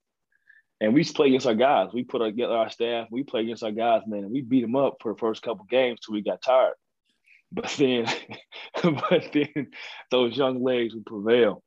And 0.80 0.93
we 0.93 0.99
used 0.99 1.12
to 1.12 1.15
play 1.15 1.27
against 1.27 1.47
our 1.47 1.56
guys. 1.56 1.89
We 1.93 2.03
put 2.03 2.19
together 2.19 2.53
our 2.53 2.69
staff. 2.69 3.08
We 3.10 3.23
play 3.23 3.41
against 3.41 3.63
our 3.63 3.71
guys, 3.71 4.03
man, 4.06 4.23
and 4.23 4.32
we 4.32 4.41
beat 4.41 4.62
them 4.62 4.75
up 4.75 4.97
for 5.01 5.13
the 5.13 5.17
first 5.17 5.41
couple 5.41 5.65
games 5.65 5.99
till 5.99 6.13
we 6.13 6.21
got 6.21 6.41
tired. 6.41 6.75
But 7.51 7.73
then, 7.77 8.06
but 8.84 9.30
then 9.34 9.67
those 10.12 10.38
young 10.38 10.62
legs 10.63 10.93
would 10.93 11.06
prevail. 11.06 11.63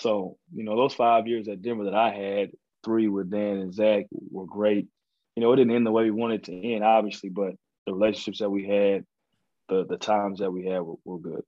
So 0.00 0.36
you 0.54 0.64
know, 0.64 0.76
those 0.76 0.94
five 0.94 1.26
years 1.26 1.48
at 1.48 1.62
Denver 1.62 1.84
that 1.84 1.94
I 1.94 2.10
had, 2.10 2.50
three 2.84 3.08
with 3.08 3.30
Dan 3.30 3.58
and 3.58 3.74
Zach, 3.74 4.06
were 4.10 4.46
great. 4.46 4.88
You 5.36 5.42
know, 5.42 5.52
it 5.52 5.56
didn't 5.56 5.74
end 5.74 5.86
the 5.86 5.92
way 5.92 6.04
we 6.04 6.10
wanted 6.10 6.44
to 6.44 6.74
end, 6.74 6.84
obviously, 6.84 7.30
but 7.30 7.54
the 7.86 7.92
relationships 7.92 8.38
that 8.40 8.50
we 8.50 8.66
had, 8.66 9.04
the 9.68 9.86
the 9.86 9.96
times 9.96 10.40
that 10.40 10.50
we 10.50 10.66
had 10.66 10.80
were, 10.80 10.96
were 11.04 11.18
good. 11.18 11.42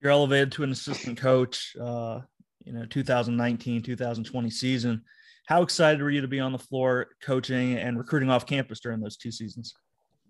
You're 0.00 0.12
elevated 0.12 0.52
to 0.52 0.62
an 0.62 0.72
assistant 0.72 1.18
coach. 1.18 1.74
Uh, 1.80 2.20
you 2.64 2.72
know, 2.72 2.84
2019, 2.86 3.82
2020 3.82 4.50
season. 4.50 5.02
How 5.46 5.62
excited 5.62 6.00
were 6.00 6.10
you 6.10 6.20
to 6.20 6.28
be 6.28 6.40
on 6.40 6.52
the 6.52 6.58
floor 6.58 7.08
coaching 7.22 7.76
and 7.76 7.98
recruiting 7.98 8.30
off 8.30 8.46
campus 8.46 8.80
during 8.80 9.00
those 9.00 9.16
two 9.16 9.32
seasons? 9.32 9.74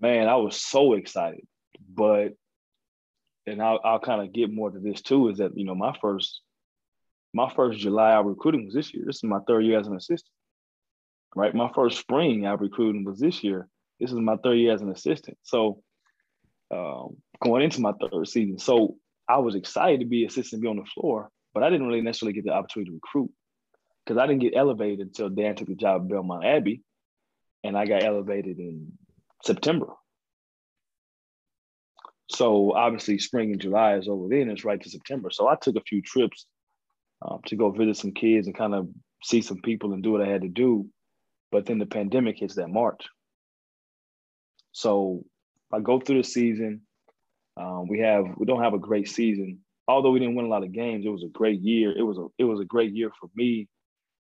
Man, 0.01 0.29
I 0.29 0.37
was 0.37 0.57
so 0.57 0.95
excited. 0.95 1.47
But, 1.93 2.35
and 3.47 3.61
I'll, 3.61 3.81
I'll 3.85 4.01
kind 4.01 4.23
of 4.23 4.33
get 4.33 4.53
more 4.53 4.71
to 4.71 4.79
this 4.79 5.03
too, 5.03 5.29
is 5.29 5.39
that, 5.39 5.57
you 5.57 5.65
know, 5.65 5.75
my 5.75 5.95
first, 6.01 6.41
my 7.33 7.53
first 7.55 7.79
July 7.79 8.13
out 8.13 8.27
recruiting 8.27 8.67
was 8.67 8.75
this 8.75 8.93
year. 8.93 9.05
This 9.07 9.17
is 9.17 9.25
my 9.25 9.39
third 9.47 9.65
year 9.65 9.79
as 9.79 9.87
an 9.87 9.97
assistant, 9.97 10.33
right? 11.35 11.55
My 11.55 11.71
first 11.75 11.99
spring 11.99 12.47
I 12.47 12.53
recruiting 12.53 13.05
was 13.05 13.19
this 13.19 13.45
year. 13.45 13.69
This 14.01 14.11
is 14.11 14.19
my 14.19 14.37
third 14.37 14.55
year 14.55 14.73
as 14.73 14.83
an 14.83 14.91
assistant. 14.91 15.39
So, 15.43 15.83
um, 16.71 17.17
going 17.43 17.63
into 17.63 17.81
my 17.81 17.93
third 17.93 18.29
season. 18.29 18.59
So 18.59 18.97
I 19.29 19.39
was 19.39 19.55
excited 19.55 20.01
to 20.01 20.07
be 20.07 20.25
assistant, 20.25 20.63
be 20.63 20.69
on 20.69 20.77
the 20.77 20.85
floor, 20.85 21.31
but 21.55 21.63
I 21.63 21.71
didn't 21.71 21.87
really 21.87 22.01
necessarily 22.01 22.33
get 22.33 22.45
the 22.45 22.53
opportunity 22.53 22.91
to 22.91 22.95
recruit 22.95 23.31
because 24.05 24.21
I 24.21 24.27
didn't 24.27 24.43
get 24.43 24.57
elevated 24.57 25.01
until 25.01 25.29
Dan 25.29 25.55
took 25.55 25.69
the 25.69 25.75
job 25.75 26.03
at 26.03 26.09
Belmont 26.09 26.45
Abbey, 26.45 26.83
and 27.63 27.77
I 27.77 27.87
got 27.87 28.03
elevated 28.03 28.59
in 28.59 28.93
September. 29.45 29.89
So 32.31 32.73
obviously, 32.73 33.19
spring 33.19 33.53
and 33.53 33.61
July 33.61 33.97
is 33.97 34.09
over 34.09 34.29
then. 34.29 34.51
It's 34.51 34.65
right 34.65 34.81
to 34.81 34.91
September. 34.91 35.31
So 35.31 35.49
I 35.49 35.57
took 35.57 35.77
a 35.77 35.83
few 35.83 36.01
trips 36.01 36.47
um, 37.23 37.41
to 37.47 37.57
go 37.57 37.71
visit 37.71 37.97
some 37.97 38.13
kids 38.13 38.47
and 38.47 38.57
kind 38.57 38.75
of 38.75 38.89
see 39.23 39.43
some 39.43 39.61
people 39.61 39.93
and 39.93 40.03
do 40.03 40.13
what 40.13 40.23
I 40.23 40.29
had 40.29 40.43
to 40.43 40.49
do. 40.49 40.89
But 41.53 41.67
then 41.67 41.79
the 41.79 41.87
pandemic 41.87 42.39
hits 42.39 42.55
that 42.55 42.69
March. 42.69 43.07
So 44.73 45.25
I 45.73 45.81
go 45.81 46.01
through 46.01 46.19
the 46.19 46.29
season. 46.29 46.83
Um, 47.57 47.89
we 47.89 48.01
have 48.01 48.25
we 48.37 48.47
don't 48.47 48.63
have 48.63 48.75
a 48.75 48.79
great 48.79 49.09
season. 49.09 49.61
Although 49.89 50.13
we 50.13 50.21
didn't 50.21 50.37
win 50.37 50.47
a 50.47 50.51
lot 50.51 50.63
of 50.63 50.73
games, 50.73 51.05
it 51.05 51.11
was 51.11 51.25
a 51.25 51.29
great 51.29 51.61
year. 51.61 51.93
It 51.97 52.03
was 52.03 52.19
a 52.19 52.27
it 52.39 52.45
was 52.45 52.61
a 52.61 52.65
great 52.65 52.93
year 52.93 53.11
for 53.21 53.29
me 53.35 53.69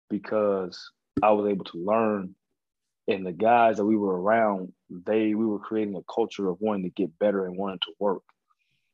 because 0.09 0.91
I 1.23 1.31
was 1.33 1.51
able 1.51 1.65
to 1.67 1.79
learn. 1.79 2.35
And 3.07 3.25
the 3.25 3.33
guys 3.33 3.79
that 3.79 3.87
we 3.87 3.97
were 3.97 4.21
around, 4.21 4.73
they 4.91 5.35
we 5.35 5.47
were 5.47 5.59
creating 5.59 5.97
a 5.97 6.13
culture 6.13 6.49
of 6.49 6.59
wanting 6.61 6.85
to 6.85 6.91
get 6.91 7.19
better 7.19 7.47
and 7.47 7.57
wanting 7.57 7.81
to 7.81 7.93
work. 7.99 8.23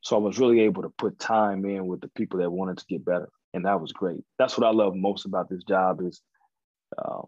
So 0.03 0.17
I 0.17 0.19
was 0.21 0.39
really 0.39 0.61
able 0.61 0.83
to 0.83 0.91
put 0.91 1.19
time 1.19 1.65
in 1.65 1.87
with 1.87 2.01
the 2.01 2.09
people 2.09 2.41
that 2.41 2.51
wanted 2.51 2.79
to 2.79 2.85
get 2.89 3.05
better, 3.05 3.31
and 3.55 3.65
that 3.65 3.81
was 3.81 3.93
great. 3.93 4.23
That's 4.39 4.59
what 4.59 4.67
I 4.67 4.73
love 4.73 4.95
most 4.95 5.25
about 5.25 5.49
this 5.49 5.63
job 5.65 6.03
is 6.03 6.21
um, 6.99 7.27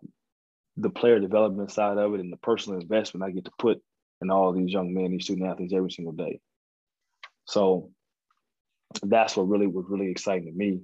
the 0.77 0.91
player 0.91 1.21
development 1.21 1.71
side 1.71 1.97
of 1.97 2.13
it 2.15 2.21
and 2.21 2.33
the 2.33 2.37
personal 2.37 2.81
investment 2.81 3.25
I 3.25 3.31
get 3.31 3.45
to 3.47 3.53
put 3.59 3.81
in 4.21 4.31
all 4.31 4.53
these 4.53 4.73
young 4.73 4.93
men, 4.93 5.13
these 5.13 5.25
student 5.25 5.49
athletes 5.49 5.73
every 5.75 5.91
single 5.91 6.13
day. 6.13 6.41
So 7.47 7.91
that's 9.03 9.37
what 9.37 9.49
really 9.49 9.69
was 9.69 9.87
really 9.89 10.11
exciting 10.11 10.47
to 10.47 10.53
me. 10.53 10.81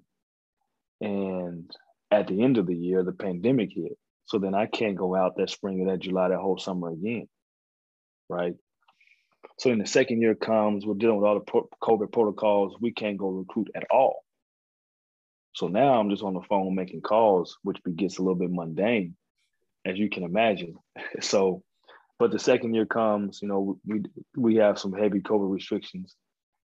And 1.01 1.71
at 2.11 2.29
the 2.29 2.43
end 2.43 2.59
of 2.59 2.67
the 2.67 2.77
year, 2.77 3.03
the 3.03 3.13
pandemic 3.13 3.71
hit. 3.75 3.99
So 4.27 4.39
then 4.39 4.55
I 4.55 4.67
can't 4.67 4.97
go 4.97 5.17
out 5.17 5.37
that 5.37 5.51
spring 5.51 5.81
or 5.81 5.91
that 5.91 5.99
July, 5.99 6.29
that 6.29 6.39
whole 6.39 6.59
summer 6.59 6.91
again. 6.91 7.29
Right. 8.29 8.55
So 9.59 9.71
then 9.71 9.79
the 9.79 9.87
second 9.87 10.21
year 10.21 10.35
comes, 10.35 10.87
we're 10.87 10.95
dealing 10.95 11.17
with 11.17 11.27
all 11.27 11.41
the 11.41 11.63
COVID 11.83 12.13
protocols. 12.13 12.77
We 12.81 12.93
can't 12.93 13.19
go 13.19 13.29
recruit 13.29 13.71
at 13.75 13.87
all. 13.91 14.22
So 15.55 15.69
now 15.69 15.99
I'm 16.01 16.11
just 16.11 16.23
on 16.23 16.35
the 16.35 16.41
phone 16.43 16.75
making 16.75 17.03
calls, 17.03 17.59
which 17.63 17.79
gets 17.97 18.19
a 18.19 18.23
little 18.23 18.39
bit 18.39 18.51
mundane, 18.51 19.17
as 19.85 19.99
you 19.99 20.09
can 20.09 20.23
imagine. 20.23 20.77
so, 21.21 21.63
but 22.19 22.31
the 22.31 22.39
second 22.39 22.75
year 22.75 22.87
comes, 22.87 23.41
you 23.43 23.49
know, 23.49 23.79
we 23.87 24.03
we 24.37 24.57
have 24.57 24.79
some 24.79 24.93
heavy 24.93 25.21
COVID 25.21 25.51
restrictions, 25.53 26.15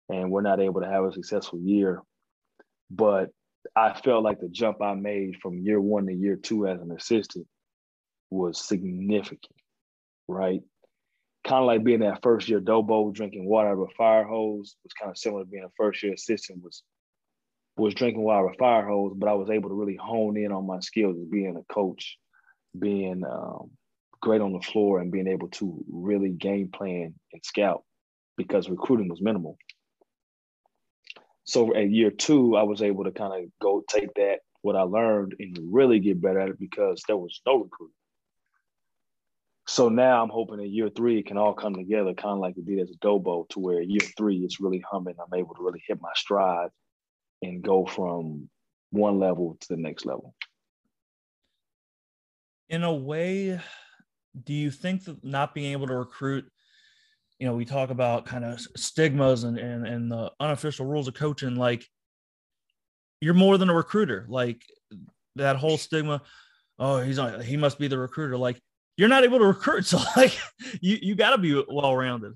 and 0.08 0.32
we're 0.32 0.42
not 0.42 0.62
able 0.62 0.82
to 0.82 0.88
have 0.88 1.04
a 1.04 1.12
successful 1.12 1.60
year. 1.60 2.02
But 2.90 3.30
I 3.76 3.94
felt 3.94 4.24
like 4.24 4.40
the 4.40 4.50
jump 4.50 4.82
I 4.82 4.94
made 4.94 5.38
from 5.42 5.60
year 5.60 5.82
one 5.82 6.08
to 6.08 6.14
year 6.14 6.36
two 6.36 6.68
as 6.68 6.82
an 6.82 6.92
assistant 6.92 7.48
was 8.30 8.64
significant, 8.64 9.56
right? 10.28 10.62
Kind 11.44 11.62
of 11.62 11.68
like 11.68 11.84
being 11.84 12.02
that 12.02 12.22
first 12.22 12.48
year 12.48 12.60
Dobo 12.62 13.14
drinking 13.14 13.46
water 13.46 13.70
out 13.70 13.74
of 13.74 13.80
a 13.80 13.94
fire 13.98 14.24
hose 14.24 14.76
was 14.84 14.94
kind 14.94 15.10
of 15.10 15.18
similar 15.18 15.44
to 15.44 15.50
being 15.50 15.64
a 15.64 15.72
first 15.78 16.04
year 16.04 16.14
assistant 16.14 16.64
was 16.64 16.84
was 17.80 17.94
drinking 17.94 18.22
water 18.22 18.48
with 18.48 18.58
fire 18.58 18.88
hose, 18.88 19.14
but 19.16 19.30
I 19.30 19.34
was 19.34 19.50
able 19.50 19.70
to 19.70 19.76
really 19.76 19.96
hone 19.96 20.38
in 20.38 20.52
on 20.52 20.68
my 20.68 20.80
skills 20.80 21.18
as 21.20 21.28
being 21.28 21.56
a 21.58 21.74
coach, 21.74 22.18
being 22.78 23.24
um, 23.24 23.72
great 24.22 24.42
on 24.42 24.54
the 24.54 24.62
floor, 24.62 25.00
and 25.00 25.12
being 25.12 25.28
able 25.28 25.48
to 25.50 25.84
really 25.90 26.30
game 26.30 26.70
plan 26.70 27.14
and 27.34 27.46
scout 27.46 27.84
because 28.38 28.70
recruiting 28.70 29.10
was 29.10 29.22
minimal. 29.22 29.58
So 31.46 31.76
at 31.76 31.90
year 31.90 32.12
two, 32.12 32.56
I 32.56 32.64
was 32.64 32.82
able 32.82 33.06
to 33.06 33.12
kind 33.12 33.34
of 33.34 33.50
go 33.62 33.84
take 33.88 34.14
that 34.16 34.40
what 34.62 34.76
I 34.76 34.82
learned 34.82 35.36
and 35.40 35.58
really 35.72 36.00
get 36.00 36.22
better 36.22 36.40
at 36.40 36.50
it 36.50 36.60
because 36.60 37.02
there 37.08 37.18
was 37.18 37.42
no 37.46 37.56
recruiting. 37.58 37.94
So 39.68 39.88
now 39.90 40.22
I'm 40.22 40.30
hoping 40.30 40.60
in 40.60 40.74
year 40.74 40.90
three 40.90 41.20
it 41.20 41.28
can 41.28 41.38
all 41.38 41.54
come 41.54 41.76
together, 41.76 42.14
kind 42.14 42.34
of 42.34 42.40
like 42.40 42.58
it 42.58 42.66
did 42.66 42.80
as 42.80 42.90
a 42.90 42.98
Dobo, 43.06 43.48
to 43.50 43.60
where 43.60 43.82
year 43.82 44.02
three 44.18 44.38
it's 44.38 44.60
really 44.60 44.84
humming. 44.92 45.16
I'm 45.20 45.40
able 45.40 45.56
to 45.56 45.64
really 45.64 45.82
hit 45.88 46.02
my 46.02 46.12
stride 46.16 46.70
and 47.42 47.62
go 47.62 47.86
from 47.86 48.50
one 48.92 49.20
level 49.20 49.58
to 49.62 49.68
the 49.70 49.78
next 49.78 50.06
level. 50.06 50.36
In 52.70 52.84
a 52.84 52.94
way, 52.94 53.60
do 54.44 54.54
you 54.54 54.72
think 54.72 55.06
that 55.06 55.24
not 55.24 55.54
being 55.54 55.72
able 55.72 55.88
to 55.88 55.96
recruit, 55.96 56.46
you 57.40 57.48
know, 57.48 57.56
we 57.56 57.66
talk 57.66 57.90
about 57.90 58.26
kind 58.26 58.46
of 58.46 58.60
stigmas 58.76 59.44
and, 59.44 59.58
and, 59.58 59.88
and 59.88 60.12
the 60.12 60.32
unofficial 60.40 60.86
rules 60.86 61.08
of 61.08 61.14
coaching, 61.14 61.56
like 61.56 61.86
you're 63.22 63.34
more 63.34 63.58
than 63.58 63.70
a 63.70 63.74
recruiter. 63.74 64.26
Like 64.30 64.62
that 65.36 65.56
whole 65.56 65.78
stigma, 65.78 66.22
oh, 66.78 67.02
he's 67.02 67.20
on, 67.20 67.42
he 67.42 67.58
must 67.58 67.80
be 67.80 67.88
the 67.88 67.98
recruiter. 67.98 68.38
Like 68.38 68.62
you're 68.98 69.10
not 69.10 69.24
able 69.24 69.40
to 69.40 69.46
recruit. 69.46 69.86
So 69.86 70.00
like 70.16 70.38
you, 70.82 70.98
you 71.02 71.16
got 71.16 71.32
to 71.32 71.38
be 71.38 71.64
well 71.68 71.96
rounded. 71.96 72.34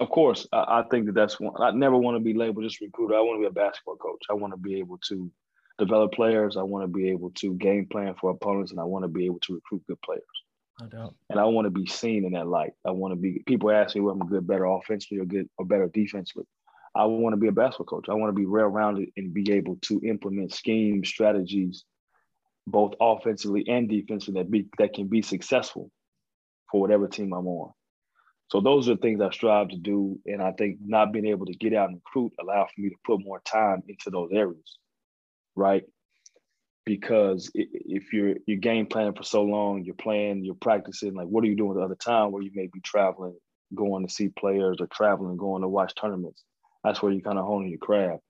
Of 0.00 0.08
course, 0.08 0.48
I, 0.50 0.80
I, 0.80 0.84
think 0.90 1.06
that 1.06 1.14
that's 1.14 1.38
one. 1.38 1.54
I 1.60 1.72
never 1.72 1.96
want 1.96 2.16
to 2.16 2.24
be 2.24 2.32
labeled 2.32 2.64
just 2.64 2.80
recruiter. 2.80 3.14
I 3.14 3.20
want 3.20 3.36
to 3.36 3.40
be 3.42 3.46
a 3.46 3.64
basketball 3.64 3.96
coach. 3.96 4.22
I 4.30 4.34
want 4.34 4.54
to 4.54 4.56
be 4.56 4.78
able 4.78 4.98
to 5.08 5.30
develop 5.78 6.12
players. 6.12 6.56
I 6.56 6.62
want 6.62 6.84
to 6.84 6.88
be 6.88 7.10
able 7.10 7.30
to 7.32 7.54
game 7.54 7.86
plan 7.86 8.14
for 8.18 8.30
opponents, 8.30 8.70
and 8.70 8.80
I 8.80 8.84
want 8.84 9.04
to 9.04 9.08
be 9.08 9.26
able 9.26 9.40
to 9.40 9.54
recruit 9.54 9.82
good 9.86 10.00
players. 10.02 10.22
No 10.80 10.86
doubt. 10.86 11.14
And 11.28 11.38
I 11.38 11.44
want 11.44 11.66
to 11.66 11.70
be 11.70 11.86
seen 11.86 12.24
in 12.24 12.32
that 12.32 12.46
light. 12.46 12.72
I 12.86 12.92
want 12.92 13.12
to 13.12 13.16
be. 13.16 13.42
People 13.46 13.70
ask 13.70 13.94
me, 13.94 14.00
"Well, 14.00 14.14
I'm 14.14 14.26
good, 14.26 14.46
better 14.46 14.64
offensively 14.64 15.18
or 15.18 15.26
good 15.26 15.48
or 15.58 15.66
better 15.66 15.88
defensively?" 15.88 16.46
I 16.94 17.04
want 17.04 17.34
to 17.34 17.36
be 17.36 17.48
a 17.48 17.52
basketball 17.52 17.86
coach. 17.86 18.08
I 18.08 18.14
want 18.14 18.34
to 18.34 18.40
be 18.40 18.46
well-rounded 18.46 19.10
and 19.16 19.34
be 19.34 19.52
able 19.52 19.76
to 19.82 20.00
implement 20.02 20.52
schemes, 20.52 21.08
strategies, 21.08 21.84
both 22.66 22.94
offensively 23.00 23.64
and 23.68 23.88
defensively 23.88 24.42
that 24.42 24.50
be 24.50 24.68
that 24.78 24.94
can 24.94 25.08
be 25.08 25.20
successful 25.22 25.90
for 26.70 26.80
whatever 26.80 27.06
team 27.06 27.32
I'm 27.32 27.46
on. 27.46 27.72
So 28.50 28.60
those 28.60 28.88
are 28.88 28.96
things 28.96 29.20
I 29.20 29.30
strive 29.30 29.68
to 29.68 29.76
do. 29.76 30.18
And 30.26 30.42
I 30.42 30.52
think 30.52 30.78
not 30.84 31.12
being 31.12 31.26
able 31.26 31.46
to 31.46 31.54
get 31.54 31.72
out 31.72 31.88
and 31.90 32.00
recruit 32.04 32.32
allowed 32.40 32.68
for 32.74 32.80
me 32.80 32.90
to 32.90 32.96
put 33.04 33.24
more 33.24 33.40
time 33.44 33.82
into 33.88 34.10
those 34.10 34.30
areas, 34.32 34.78
right? 35.54 35.84
Because 36.84 37.50
if 37.54 38.12
you're 38.12 38.34
you're 38.46 38.58
game 38.58 38.86
planning 38.86 39.14
for 39.14 39.22
so 39.22 39.42
long, 39.42 39.84
you're 39.84 39.94
playing, 39.94 40.44
you're 40.44 40.54
practicing, 40.54 41.14
like 41.14 41.28
what 41.28 41.44
are 41.44 41.46
you 41.46 41.54
doing 41.54 41.74
the 41.74 41.84
other 41.84 41.94
time 41.94 42.32
where 42.32 42.42
you 42.42 42.50
may 42.54 42.68
be 42.72 42.80
traveling, 42.80 43.36
going 43.74 44.04
to 44.04 44.12
see 44.12 44.28
players 44.28 44.78
or 44.80 44.88
traveling, 44.88 45.36
going 45.36 45.62
to 45.62 45.68
watch 45.68 45.94
tournaments? 45.94 46.42
That's 46.82 47.00
where 47.00 47.12
you 47.12 47.22
kind 47.22 47.38
of 47.38 47.46
honing 47.46 47.68
your 47.68 47.78
craft. 47.78 48.22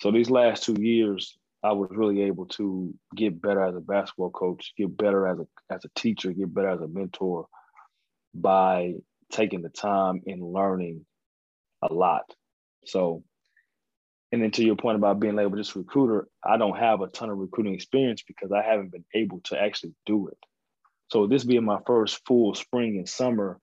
So 0.00 0.10
these 0.10 0.30
last 0.30 0.64
two 0.64 0.76
years, 0.80 1.36
I 1.62 1.72
was 1.72 1.90
really 1.92 2.22
able 2.22 2.46
to 2.46 2.92
get 3.14 3.40
better 3.40 3.62
as 3.62 3.76
a 3.76 3.80
basketball 3.80 4.30
coach, 4.30 4.72
get 4.76 4.96
better 4.96 5.28
as 5.28 5.38
a 5.38 5.46
as 5.72 5.84
a 5.84 5.90
teacher, 5.94 6.32
get 6.32 6.52
better 6.52 6.70
as 6.70 6.80
a 6.80 6.88
mentor 6.88 7.46
by 8.34 8.94
taking 9.34 9.62
the 9.62 9.68
time 9.68 10.22
and 10.26 10.42
learning 10.42 11.04
a 11.82 11.92
lot. 11.92 12.24
So, 12.86 13.22
and 14.32 14.42
then 14.42 14.50
to 14.52 14.64
your 14.64 14.76
point 14.76 14.96
about 14.96 15.20
being 15.20 15.36
to 15.36 15.50
just 15.50 15.76
recruiter, 15.76 16.28
I 16.42 16.56
don't 16.56 16.78
have 16.78 17.00
a 17.00 17.08
ton 17.08 17.30
of 17.30 17.38
recruiting 17.38 17.74
experience 17.74 18.22
because 18.26 18.52
I 18.52 18.62
haven't 18.62 18.92
been 18.92 19.04
able 19.14 19.40
to 19.44 19.60
actually 19.60 19.94
do 20.06 20.28
it. 20.28 20.38
So 21.10 21.26
this 21.26 21.44
being 21.44 21.64
my 21.64 21.78
first 21.86 22.20
full 22.26 22.54
spring 22.54 22.96
and 22.96 23.08
summer, 23.08 23.60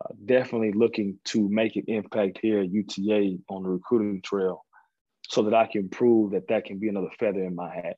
uh, 0.00 0.14
definitely 0.24 0.72
looking 0.72 1.18
to 1.26 1.48
make 1.48 1.76
an 1.76 1.84
impact 1.88 2.38
here 2.40 2.60
at 2.60 2.70
UTA 2.70 3.38
on 3.48 3.62
the 3.62 3.68
recruiting 3.68 4.22
trail 4.22 4.64
so 5.28 5.42
that 5.42 5.54
I 5.54 5.66
can 5.66 5.88
prove 5.88 6.32
that 6.32 6.48
that 6.48 6.64
can 6.64 6.78
be 6.78 6.88
another 6.88 7.10
feather 7.18 7.44
in 7.44 7.54
my 7.54 7.74
hat. 7.74 7.96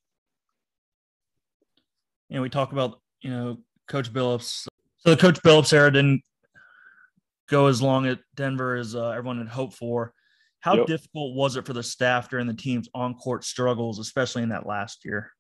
And 2.31 2.43
we 2.43 2.49
talk 2.49 2.73
about, 2.73 3.01
you 3.21 3.31
know, 3.31 3.59
Coach 3.89 4.13
Billups. 4.13 4.67
So 4.99 5.11
the 5.11 5.17
Coach 5.17 5.41
Billups 5.43 5.73
era 5.73 5.93
didn't 5.93 6.23
go 7.51 7.67
as 7.67 7.83
long 7.83 8.07
at 8.07 8.21
Denver 8.37 8.77
as 8.77 8.95
uh, 8.95 9.11
everyone 9.11 9.39
had 9.39 9.49
hoped 9.49 9.75
for. 9.75 10.15
How 10.61 10.77
yep. 10.77 10.87
difficult 10.87 11.35
was 11.35 11.57
it 11.57 11.67
for 11.67 11.73
the 11.73 11.83
staff 11.83 12.29
during 12.31 12.47
the 12.47 12.55
team's 12.55 12.89
on-court 12.95 13.45
struggles, 13.45 13.99
especially 13.99 14.43
in 14.43 14.51
that 14.51 14.67
last 14.67 15.05
year? 15.05 15.31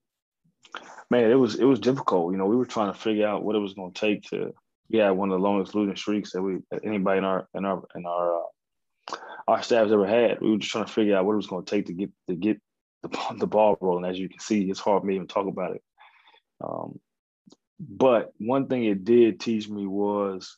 Man, 1.11 1.31
it 1.31 1.35
was 1.35 1.57
it 1.57 1.65
was 1.65 1.79
difficult. 1.79 2.33
You 2.33 2.39
know, 2.39 2.47
we 2.47 2.57
were 2.57 2.67
trying 2.67 2.93
to 2.93 2.99
figure 2.99 3.27
out 3.27 3.45
what 3.45 3.57
it 3.57 3.61
was 3.61 3.75
going 3.75 3.93
to 3.93 4.01
take 4.01 4.23
to. 4.31 4.53
Yeah, 4.89 5.11
one 5.11 5.31
of 5.31 5.39
the 5.39 5.47
longest 5.47 5.75
losing 5.75 5.97
streaks 5.97 6.33
that 6.33 6.43
we 6.43 6.59
anybody 6.85 7.19
in 7.19 7.25
our 7.25 7.49
in 7.55 7.65
our 7.65 7.83
in 7.95 8.07
our 8.07 8.37
uh, 8.37 9.17
our 9.47 9.63
staff's 9.63 9.93
ever 9.93 10.07
had. 10.07 10.41
We 10.41 10.51
were 10.51 10.59
just 10.59 10.73
trying 10.73 10.87
to 10.87 10.93
figure 10.93 11.17
out 11.17 11.27
what 11.27 11.35
it 11.35 11.37
was 11.37 11.47
going 11.47 11.65
to 11.65 11.71
take 11.71 11.87
to 11.87 11.93
get 11.93 12.11
to 12.29 12.35
get 12.35 12.61
the 13.03 13.35
the 13.39 13.47
ball 13.47 13.77
rolling. 13.81 14.09
As 14.09 14.19
you 14.19 14.29
can 14.29 14.41
see, 14.41 14.71
it's 14.71 14.81
hard 14.81 15.03
for 15.03 15.07
me 15.07 15.15
to 15.15 15.17
even 15.17 15.29
talk 15.29 15.47
about 15.47 15.75
it. 15.75 15.83
Um, 16.63 16.99
but 17.79 18.33
one 18.39 18.69
thing 18.69 18.85
it 18.85 19.05
did 19.05 19.41
teach 19.41 19.69
me 19.69 19.87
was 19.87 20.57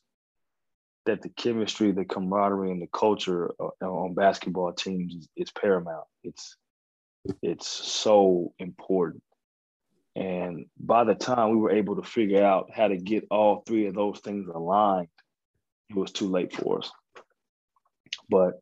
that 1.06 1.22
the 1.22 1.28
chemistry, 1.30 1.92
the 1.92 2.04
camaraderie, 2.04 2.70
and 2.70 2.80
the 2.80 2.88
culture 2.92 3.50
uh, 3.60 3.84
on 3.84 4.14
basketball 4.14 4.72
teams 4.72 5.14
is, 5.14 5.28
is 5.36 5.50
paramount. 5.50 6.06
It's 6.22 6.56
it's 7.42 7.68
so 7.68 8.52
important. 8.58 9.22
And 10.14 10.66
by 10.78 11.04
the 11.04 11.14
time 11.14 11.50
we 11.50 11.56
were 11.56 11.70
able 11.70 11.96
to 11.96 12.02
figure 12.02 12.44
out 12.44 12.70
how 12.74 12.88
to 12.88 12.96
get 12.96 13.26
all 13.30 13.62
three 13.66 13.86
of 13.86 13.94
those 13.94 14.20
things 14.20 14.48
aligned, 14.48 15.08
it 15.88 15.96
was 15.96 16.12
too 16.12 16.28
late 16.28 16.54
for 16.54 16.78
us. 16.78 16.90
But 18.28 18.60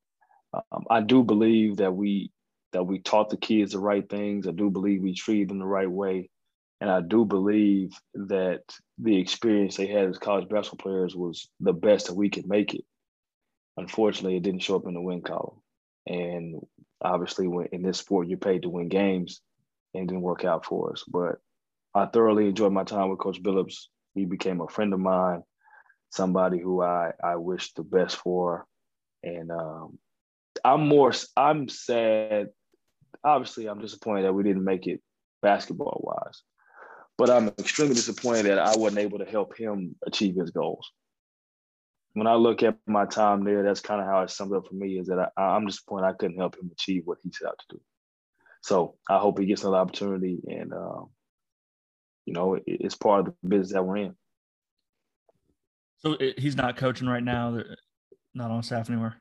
um, 0.54 0.84
I 0.90 1.00
do 1.00 1.22
believe 1.22 1.78
that 1.78 1.94
we 1.94 2.30
that 2.72 2.84
we 2.84 3.00
taught 3.00 3.30
the 3.30 3.36
kids 3.36 3.72
the 3.72 3.80
right 3.80 4.08
things. 4.08 4.46
I 4.46 4.52
do 4.52 4.70
believe 4.70 5.02
we 5.02 5.14
treated 5.14 5.48
them 5.48 5.58
the 5.58 5.66
right 5.66 5.90
way. 5.90 6.30
And 6.80 6.90
I 6.90 7.00
do 7.02 7.24
believe 7.24 7.92
that 8.14 8.62
the 8.98 9.18
experience 9.18 9.76
they 9.76 9.86
had 9.86 10.08
as 10.08 10.18
college 10.18 10.48
basketball 10.48 10.82
players 10.82 11.14
was 11.14 11.48
the 11.60 11.74
best 11.74 12.06
that 12.06 12.14
we 12.14 12.30
could 12.30 12.48
make 12.48 12.74
it. 12.74 12.84
Unfortunately, 13.76 14.36
it 14.36 14.42
didn't 14.42 14.62
show 14.62 14.76
up 14.76 14.86
in 14.86 14.94
the 14.94 15.00
win 15.00 15.20
column. 15.20 15.60
And 16.06 16.60
obviously, 17.02 17.46
when 17.48 17.66
in 17.72 17.82
this 17.82 17.98
sport, 17.98 18.28
you're 18.28 18.38
paid 18.38 18.62
to 18.62 18.70
win 18.70 18.88
games, 18.88 19.42
and 19.94 20.08
didn't 20.08 20.22
work 20.22 20.44
out 20.44 20.64
for 20.64 20.92
us. 20.92 21.04
But 21.06 21.36
I 21.94 22.06
thoroughly 22.06 22.46
enjoyed 22.46 22.72
my 22.72 22.84
time 22.84 23.10
with 23.10 23.18
Coach 23.18 23.42
Billups. 23.42 23.86
He 24.14 24.24
became 24.24 24.60
a 24.60 24.68
friend 24.68 24.92
of 24.92 25.00
mine, 25.00 25.42
somebody 26.10 26.58
who 26.58 26.82
I 26.82 27.12
I 27.22 27.36
wish 27.36 27.72
the 27.74 27.82
best 27.82 28.16
for, 28.16 28.66
and 29.22 29.50
um, 29.50 29.98
I'm 30.64 30.88
more 30.88 31.12
I'm 31.36 31.68
sad. 31.68 32.48
Obviously, 33.22 33.66
I'm 33.66 33.80
disappointed 33.80 34.22
that 34.22 34.32
we 34.32 34.42
didn't 34.42 34.64
make 34.64 34.86
it 34.86 35.00
basketball 35.42 36.00
wise. 36.02 36.42
But 37.20 37.28
I'm 37.28 37.48
extremely 37.48 37.94
disappointed 37.94 38.46
that 38.46 38.58
I 38.58 38.74
wasn't 38.78 39.00
able 39.00 39.18
to 39.18 39.26
help 39.26 39.54
him 39.54 39.94
achieve 40.06 40.36
his 40.36 40.48
goals. 40.52 40.90
When 42.14 42.26
I 42.26 42.32
look 42.32 42.62
at 42.62 42.78
my 42.86 43.04
time 43.04 43.44
there, 43.44 43.62
that's 43.62 43.80
kind 43.80 44.00
of 44.00 44.06
how 44.06 44.22
it 44.22 44.30
sums 44.30 44.54
up 44.54 44.66
for 44.66 44.74
me 44.74 44.98
is 44.98 45.08
that 45.08 45.30
I, 45.36 45.42
I'm 45.42 45.66
disappointed 45.66 46.06
I 46.06 46.14
couldn't 46.14 46.38
help 46.38 46.56
him 46.56 46.70
achieve 46.72 47.02
what 47.04 47.18
he 47.22 47.30
set 47.30 47.48
out 47.48 47.58
to 47.58 47.76
do. 47.76 47.80
So 48.62 48.94
I 49.06 49.18
hope 49.18 49.38
he 49.38 49.44
gets 49.44 49.60
another 49.60 49.76
opportunity 49.76 50.40
and, 50.48 50.72
um, 50.72 51.10
you 52.24 52.32
know, 52.32 52.54
it, 52.54 52.62
it's 52.66 52.94
part 52.94 53.20
of 53.20 53.34
the 53.42 53.48
business 53.50 53.74
that 53.74 53.84
we're 53.84 53.98
in. 53.98 54.14
So 55.98 56.16
he's 56.38 56.56
not 56.56 56.78
coaching 56.78 57.06
right 57.06 57.22
now, 57.22 57.62
not 58.32 58.50
on 58.50 58.62
staff 58.62 58.88
anywhere? 58.88 59.20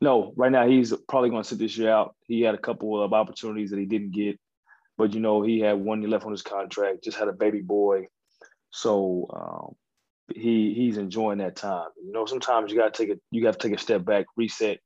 No, 0.00 0.32
right 0.36 0.50
now 0.50 0.66
he's 0.66 0.94
probably 1.06 1.28
going 1.28 1.42
to 1.42 1.48
sit 1.50 1.58
this 1.58 1.76
year 1.76 1.90
out. 1.90 2.16
He 2.22 2.40
had 2.40 2.54
a 2.54 2.58
couple 2.58 3.02
of 3.02 3.12
opportunities 3.12 3.68
that 3.72 3.78
he 3.78 3.84
didn't 3.84 4.12
get 4.12 4.40
but 5.00 5.14
you 5.14 5.20
know, 5.20 5.40
he 5.40 5.60
had 5.60 5.80
one 5.80 6.02
year 6.02 6.10
left 6.10 6.26
on 6.26 6.30
his 6.30 6.42
contract, 6.42 7.02
just 7.02 7.16
had 7.16 7.28
a 7.28 7.32
baby 7.32 7.62
boy. 7.62 8.06
So 8.68 9.26
um, 9.34 9.74
he 10.34 10.74
he's 10.74 10.98
enjoying 10.98 11.38
that 11.38 11.56
time. 11.56 11.88
You 12.04 12.12
know, 12.12 12.26
sometimes 12.26 12.70
you 12.70 12.76
gotta 12.76 12.90
take 12.90 13.08
a 13.08 13.18
you 13.30 13.42
gotta 13.42 13.56
take 13.56 13.72
a 13.72 13.78
step 13.78 14.04
back, 14.04 14.26
reset, 14.36 14.78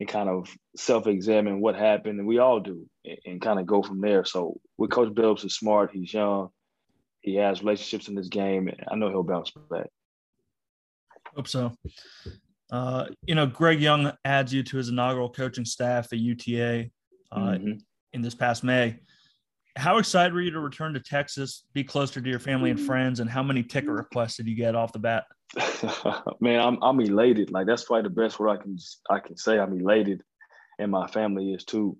and 0.00 0.08
kind 0.08 0.30
of 0.30 0.48
self-examine 0.78 1.60
what 1.60 1.76
happened, 1.76 2.18
and 2.18 2.26
we 2.26 2.38
all 2.38 2.58
do, 2.58 2.88
and, 3.04 3.18
and 3.26 3.42
kind 3.42 3.60
of 3.60 3.66
go 3.66 3.82
from 3.82 4.00
there. 4.00 4.24
So 4.24 4.58
with 4.78 4.92
Coach 4.92 5.12
Billups 5.12 5.44
is 5.44 5.56
smart, 5.56 5.90
he's 5.92 6.14
young, 6.14 6.48
he 7.20 7.34
has 7.34 7.60
relationships 7.60 8.08
in 8.08 8.14
this 8.14 8.28
game, 8.28 8.66
and 8.66 8.82
I 8.90 8.96
know 8.96 9.10
he'll 9.10 9.22
bounce 9.22 9.52
back. 9.70 9.90
Hope 11.36 11.48
so. 11.48 11.74
Uh, 12.72 13.08
you 13.26 13.34
know, 13.34 13.46
Greg 13.46 13.78
Young 13.78 14.10
adds 14.24 14.54
you 14.54 14.62
to 14.62 14.78
his 14.78 14.88
inaugural 14.88 15.28
coaching 15.28 15.66
staff 15.66 16.10
at 16.14 16.18
UTA 16.18 16.90
uh, 17.30 17.38
mm-hmm. 17.38 17.72
in 18.14 18.22
this 18.22 18.34
past 18.34 18.64
May 18.64 18.98
how 19.76 19.98
excited 19.98 20.32
were 20.32 20.40
you 20.40 20.50
to 20.50 20.60
return 20.60 20.94
to 20.94 21.00
Texas, 21.00 21.64
be 21.72 21.84
closer 21.84 22.20
to 22.20 22.28
your 22.28 22.38
family 22.38 22.70
and 22.70 22.78
mm-hmm. 22.78 22.86
friends, 22.86 23.20
and 23.20 23.30
how 23.30 23.42
many 23.42 23.62
ticket 23.62 23.88
mm-hmm. 23.88 23.98
requests 23.98 24.36
did 24.36 24.46
you 24.46 24.56
get 24.56 24.74
off 24.74 24.92
the 24.92 24.98
bat? 24.98 25.24
Man, 26.40 26.60
I'm 26.60 26.78
I'm 26.82 27.00
elated. 27.00 27.50
Like 27.50 27.66
that's 27.66 27.84
probably 27.84 28.04
the 28.04 28.14
best 28.14 28.38
word 28.38 28.50
I 28.50 28.56
can 28.56 28.76
I 29.10 29.18
can 29.20 29.36
say. 29.36 29.58
I'm 29.58 29.78
elated, 29.78 30.22
and 30.78 30.90
my 30.90 31.06
family 31.08 31.52
is 31.52 31.64
too. 31.64 31.96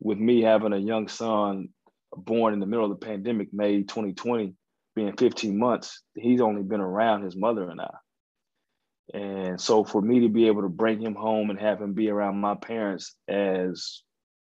with 0.00 0.18
me 0.18 0.42
having 0.42 0.72
a 0.72 0.78
young 0.78 1.08
son 1.08 1.68
born 2.16 2.54
in 2.54 2.60
the 2.60 2.66
middle 2.66 2.84
of 2.84 2.98
the 2.98 3.06
pandemic, 3.06 3.48
May 3.52 3.82
2020, 3.82 4.54
being 4.94 5.16
15 5.16 5.58
months, 5.58 6.02
he's 6.14 6.40
only 6.40 6.62
been 6.62 6.80
around 6.80 7.24
his 7.24 7.36
mother 7.36 7.68
and 7.68 7.80
I. 7.80 7.94
And 9.12 9.60
so 9.60 9.84
for 9.84 10.00
me 10.00 10.20
to 10.20 10.28
be 10.28 10.46
able 10.46 10.62
to 10.62 10.68
bring 10.68 11.00
him 11.00 11.14
home 11.14 11.50
and 11.50 11.58
have 11.58 11.80
him 11.80 11.92
be 11.92 12.08
around 12.08 12.40
my 12.40 12.54
parents 12.54 13.14
as 13.28 14.02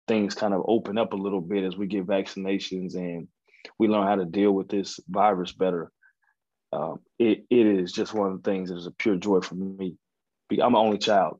things 0.09 0.33
kind 0.33 0.55
of 0.55 0.63
open 0.67 0.97
up 0.97 1.13
a 1.13 1.15
little 1.15 1.39
bit 1.39 1.63
as 1.63 1.77
we 1.77 1.85
get 1.85 2.07
vaccinations 2.07 2.95
and 2.95 3.27
we 3.77 3.87
learn 3.87 4.07
how 4.07 4.15
to 4.15 4.25
deal 4.25 4.51
with 4.51 4.67
this 4.67 4.99
virus 5.07 5.51
better, 5.51 5.91
um, 6.73 6.99
it, 7.19 7.45
it 7.51 7.67
is 7.67 7.91
just 7.91 8.13
one 8.13 8.31
of 8.31 8.41
the 8.41 8.51
things 8.51 8.69
that 8.69 8.77
is 8.77 8.87
a 8.87 8.91
pure 8.91 9.15
joy 9.15 9.39
for 9.39 9.53
me. 9.53 9.95
I'm 10.51 10.73
an 10.73 10.75
only 10.75 10.97
child. 10.97 11.39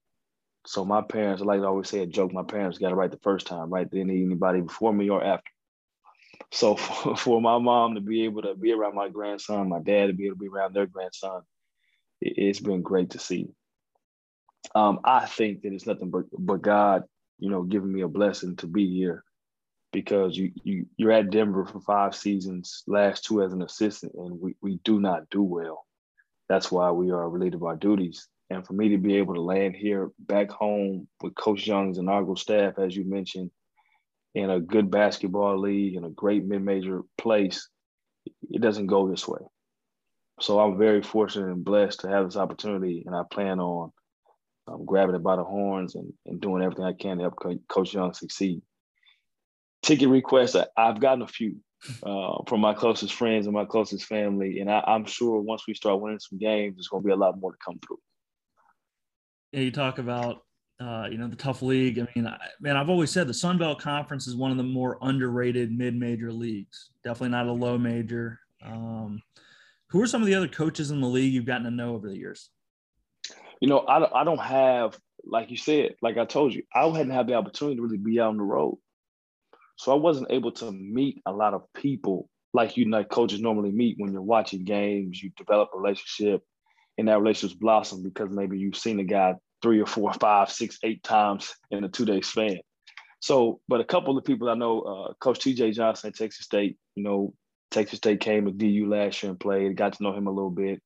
So 0.67 0.86
my 0.86 1.01
parents, 1.01 1.41
like 1.41 1.61
I 1.61 1.63
always 1.63 1.89
say 1.89 1.99
a 2.01 2.05
joke, 2.05 2.32
my 2.32 2.43
parents 2.43 2.78
got 2.78 2.91
it 2.91 2.95
right 2.95 3.09
the 3.09 3.17
first 3.24 3.47
time, 3.47 3.72
right? 3.72 3.89
They 3.89 3.97
didn't 3.97 4.13
need 4.13 4.26
anybody 4.26 4.61
before 4.61 4.93
me 4.93 5.09
or 5.09 5.24
after. 5.24 5.49
So 6.51 6.76
for, 6.76 7.15
for, 7.15 7.41
my 7.41 7.57
mom 7.57 7.95
to 7.95 8.01
be 8.01 8.26
able 8.26 8.43
to 8.43 8.53
be 8.53 8.72
around 8.72 8.93
my 8.93 9.09
grandson, 9.09 9.70
my 9.70 9.80
dad 9.80 10.07
to 10.07 10.13
be 10.13 10.28
able 10.28 10.36
to 10.36 10.39
be 10.41 10.47
around 10.47 10.76
their 10.76 10.86
grandson, 10.86 11.41
it, 12.22 12.47
has 12.47 12.59
been 12.59 12.84
great 12.84 13.11
to 13.11 13.20
see. 13.20 13.47
Um, 14.76 14.99
I 15.03 15.26
think 15.26 15.63
that 15.63 15.74
it's 15.74 15.88
nothing 15.88 16.11
but, 16.11 16.26
but 16.38 16.61
God, 16.61 17.03
you 17.39 17.49
know, 17.49 17.63
giving 17.63 17.91
me 17.91 18.01
a 18.01 18.07
blessing 18.07 18.55
to 18.57 18.67
be 18.67 18.93
here 18.93 19.23
because 19.91 20.37
you 20.37 20.51
you 20.63 20.85
you're 20.97 21.11
at 21.11 21.31
Denver 21.31 21.65
for 21.65 21.79
five 21.81 22.15
seasons, 22.15 22.83
last 22.87 23.25
two 23.25 23.41
as 23.41 23.53
an 23.53 23.61
assistant, 23.61 24.13
and 24.15 24.39
we, 24.39 24.55
we 24.61 24.79
do 24.83 24.99
not 24.99 25.29
do 25.29 25.41
well. 25.41 25.85
That's 26.47 26.71
why 26.71 26.91
we 26.91 27.11
are 27.11 27.23
of 27.23 27.63
our 27.63 27.75
duties. 27.75 28.27
And 28.49 28.65
for 28.65 28.73
me 28.73 28.89
to 28.89 28.97
be 28.97 29.15
able 29.17 29.35
to 29.35 29.41
land 29.41 29.75
here 29.75 30.09
back 30.17 30.49
home 30.49 31.07
with 31.21 31.35
Coach 31.35 31.67
Young's 31.67 31.99
inaugural 31.99 32.35
staff, 32.35 32.79
as 32.79 32.95
you 32.95 33.05
mentioned, 33.05 33.51
in 34.33 34.49
a 34.49 34.59
good 34.59 34.89
basketball 34.89 35.59
league 35.59 35.95
in 35.95 36.03
a 36.03 36.09
great 36.09 36.43
mid-major 36.43 37.03
place, 37.17 37.69
it 38.49 38.61
doesn't 38.61 38.87
go 38.87 39.07
this 39.07 39.27
way. 39.27 39.41
So 40.39 40.59
I'm 40.59 40.77
very 40.77 41.03
fortunate 41.03 41.51
and 41.51 41.63
blessed 41.63 42.01
to 42.01 42.09
have 42.09 42.25
this 42.25 42.37
opportunity, 42.37 43.03
and 43.05 43.15
I 43.15 43.21
plan 43.29 43.59
on 43.59 43.91
um, 44.70 44.86
grabbing 44.86 45.15
it 45.15 45.24
by 45.24 45.36
the 45.36 45.43
horns 45.43 45.95
and, 45.95 46.11
and 46.26 46.39
doing 46.39 46.63
everything 46.63 46.86
I 46.86 46.93
can 46.93 47.17
to 47.17 47.24
help 47.24 47.36
Co- 47.36 47.59
Coach 47.67 47.93
Young 47.93 48.13
succeed. 48.13 48.61
Ticket 49.82 50.09
requests, 50.09 50.55
I, 50.55 50.67
have 50.78 50.99
gotten 50.99 51.22
a 51.22 51.28
few 51.28 51.57
uh, 52.03 52.43
from 52.47 52.59
my 52.59 52.74
closest 52.74 53.13
friends 53.13 53.45
and 53.45 53.53
my 53.53 53.65
closest 53.65 54.05
family, 54.05 54.59
and 54.59 54.70
I, 54.70 54.84
I'm 54.86 55.05
sure 55.05 55.39
once 55.39 55.63
we 55.67 55.74
start 55.74 56.01
winning 56.01 56.20
some 56.20 56.38
games, 56.38 56.76
there's 56.76 56.89
going 56.89 57.03
to 57.03 57.07
be 57.07 57.13
a 57.13 57.17
lot 57.17 57.39
more 57.39 57.51
to 57.51 57.57
come 57.65 57.80
through. 57.80 57.99
Yeah, 59.51 59.61
you 59.61 59.72
talk 59.72 59.97
about 59.97 60.43
uh, 60.80 61.07
you 61.11 61.17
know, 61.17 61.28
the 61.28 61.36
tough 61.36 61.61
league. 61.61 61.99
I 61.99 62.07
mean, 62.15 62.26
I, 62.26 62.38
man, 62.61 62.78
I've 62.78 62.89
always 62.89 63.11
said 63.11 63.28
the 63.28 63.34
Sun 63.34 63.57
Belt 63.57 63.82
Conference 63.82 64.28
is 64.28 64.36
one 64.36 64.51
of 64.51 64.57
the 64.57 64.63
more 64.63 64.97
underrated 65.01 65.78
mid-major 65.78 66.32
leagues. 66.32 66.91
Definitely 67.03 67.30
not 67.30 67.47
a 67.47 67.51
low 67.51 67.78
major. 67.78 68.39
Um, 68.65 69.22
who 69.89 70.01
are 70.01 70.07
some 70.07 70.22
of 70.22 70.28
the 70.28 70.36
other 70.36 70.47
coaches 70.47 70.91
in 70.91 71.01
the 71.01 71.07
league 71.07 71.34
you've 71.34 71.45
gotten 71.45 71.65
to 71.65 71.72
know 71.72 71.95
over 71.95 72.07
the 72.07 72.17
years? 72.17 72.49
You 73.60 73.68
know, 73.68 73.86
I 73.88 73.99
don't, 73.99 74.14
I 74.14 74.24
don't 74.24 74.39
have, 74.39 74.97
like 75.24 75.51
you 75.51 75.57
said, 75.57 75.95
like 76.01 76.18
I 76.18 76.26
told 76.26 76.53
you, 76.53 76.64
I 76.74 76.88
hadn't 76.88 77.12
had 77.12 77.28
the 77.28 77.34
opportunity 77.34 77.78
to 77.78 77.82
really 77.82 77.97
be 77.97 78.20
out 78.20 78.30
on 78.30 78.38
the 78.38 78.43
road. 78.43 78.78
So 79.78 79.91
I 79.91 79.95
wasn't 79.95 80.32
able 80.32 80.51
to 80.53 80.72
meet 80.72 81.22
a 81.26 81.32
lot 81.32 81.53
of 81.53 81.64
people 81.74 82.30
like 82.53 82.78
you 82.78 82.89
like 82.89 83.10
coaches 83.10 83.39
normally 83.39 83.72
meet 83.72 83.95
when 83.97 84.12
you're 84.12 84.22
watching 84.22 84.64
games, 84.64 85.22
you 85.22 85.32
develop 85.38 85.70
a 85.74 85.78
relationship 85.78 86.41
and 86.97 87.07
that 87.07 87.20
relationship 87.20 87.60
blossom 87.60 88.03
because 88.03 88.30
maybe 88.32 88.57
you've 88.57 88.76
seen 88.76 88.99
a 88.99 89.03
guy 89.03 89.36
three 89.62 89.80
or 89.80 89.86
four, 89.86 90.12
five, 90.14 90.51
six, 90.51 90.80
eight 90.84 91.03
times 91.03 91.53
in 91.72 91.84
a 91.84 91.89
two 91.89 92.05
day 92.05 92.22
span. 92.22 92.57
So, 93.20 93.60
but 93.68 93.82
a 93.82 93.86
couple 93.86 94.18
of 94.18 94.24
people 94.24 94.49
I 94.49 94.55
know, 94.55 94.82
uh, 94.82 95.14
Coach 95.20 95.39
TJ 95.39 95.74
Johnson 95.74 96.10
at 96.10 96.16
Texas 96.16 96.45
State, 96.45 96.78
you 96.95 97.03
know, 97.03 97.34
Texas 97.70 97.97
State 97.97 98.22
came 98.22 98.45
to 98.45 98.51
DU 98.51 98.89
last 98.89 99.22
year 99.22 99.32
and 99.32 99.39
played, 99.39 99.76
got 99.76 99.93
to 99.93 100.03
know 100.03 100.16
him 100.16 100.28
a 100.28 100.32
little 100.32 100.49
bit. 100.49 100.82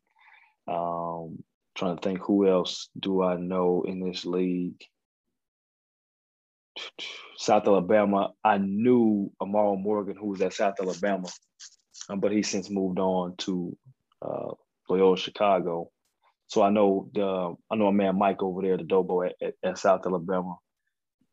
Um, 0.67 1.43
trying 1.75 1.97
to 1.97 2.01
think 2.01 2.19
who 2.19 2.47
else 2.47 2.89
do 2.99 3.23
I 3.23 3.35
know 3.37 3.83
in 3.87 3.99
this 3.99 4.25
league. 4.25 4.83
South 7.37 7.67
Alabama, 7.67 8.31
I 8.43 8.57
knew 8.57 9.31
Amaro 9.41 9.79
Morgan, 9.79 10.15
who 10.15 10.27
was 10.27 10.41
at 10.41 10.53
South 10.53 10.75
Alabama, 10.79 11.27
um, 12.09 12.19
but 12.19 12.31
he 12.31 12.41
since 12.41 12.69
moved 12.69 12.99
on 12.99 13.35
to 13.37 13.75
uh, 14.21 14.51
Loyola 14.89 15.17
Chicago. 15.17 15.89
So 16.47 16.61
I 16.61 16.69
know 16.69 17.09
the 17.13 17.55
I 17.71 17.75
know 17.75 17.87
a 17.87 17.93
man 17.93 18.17
Mike 18.17 18.41
over 18.41 18.61
there, 18.61 18.77
the 18.77 18.83
Dobo 18.83 19.27
at, 19.27 19.35
at, 19.41 19.53
at 19.63 19.77
South 19.77 20.05
Alabama, 20.05 20.57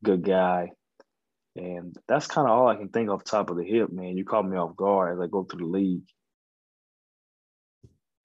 good 0.03 0.25
guy, 0.25 0.71
and 1.57 1.97
that's 2.09 2.27
kind 2.27 2.49
of 2.49 2.53
all 2.53 2.69
I 2.69 2.77
can 2.77 2.89
think 2.89 3.11
off 3.11 3.25
top 3.25 3.51
of 3.51 3.57
the 3.57 3.65
hip, 3.65 3.91
man. 3.93 4.17
You 4.17 4.25
caught 4.25 4.49
me 4.49 4.57
off 4.57 4.77
guard 4.77 5.15
as 5.15 5.21
I 5.23 5.27
go 5.27 5.45
through 5.45 5.67
the 5.67 5.73
league. 5.73 6.07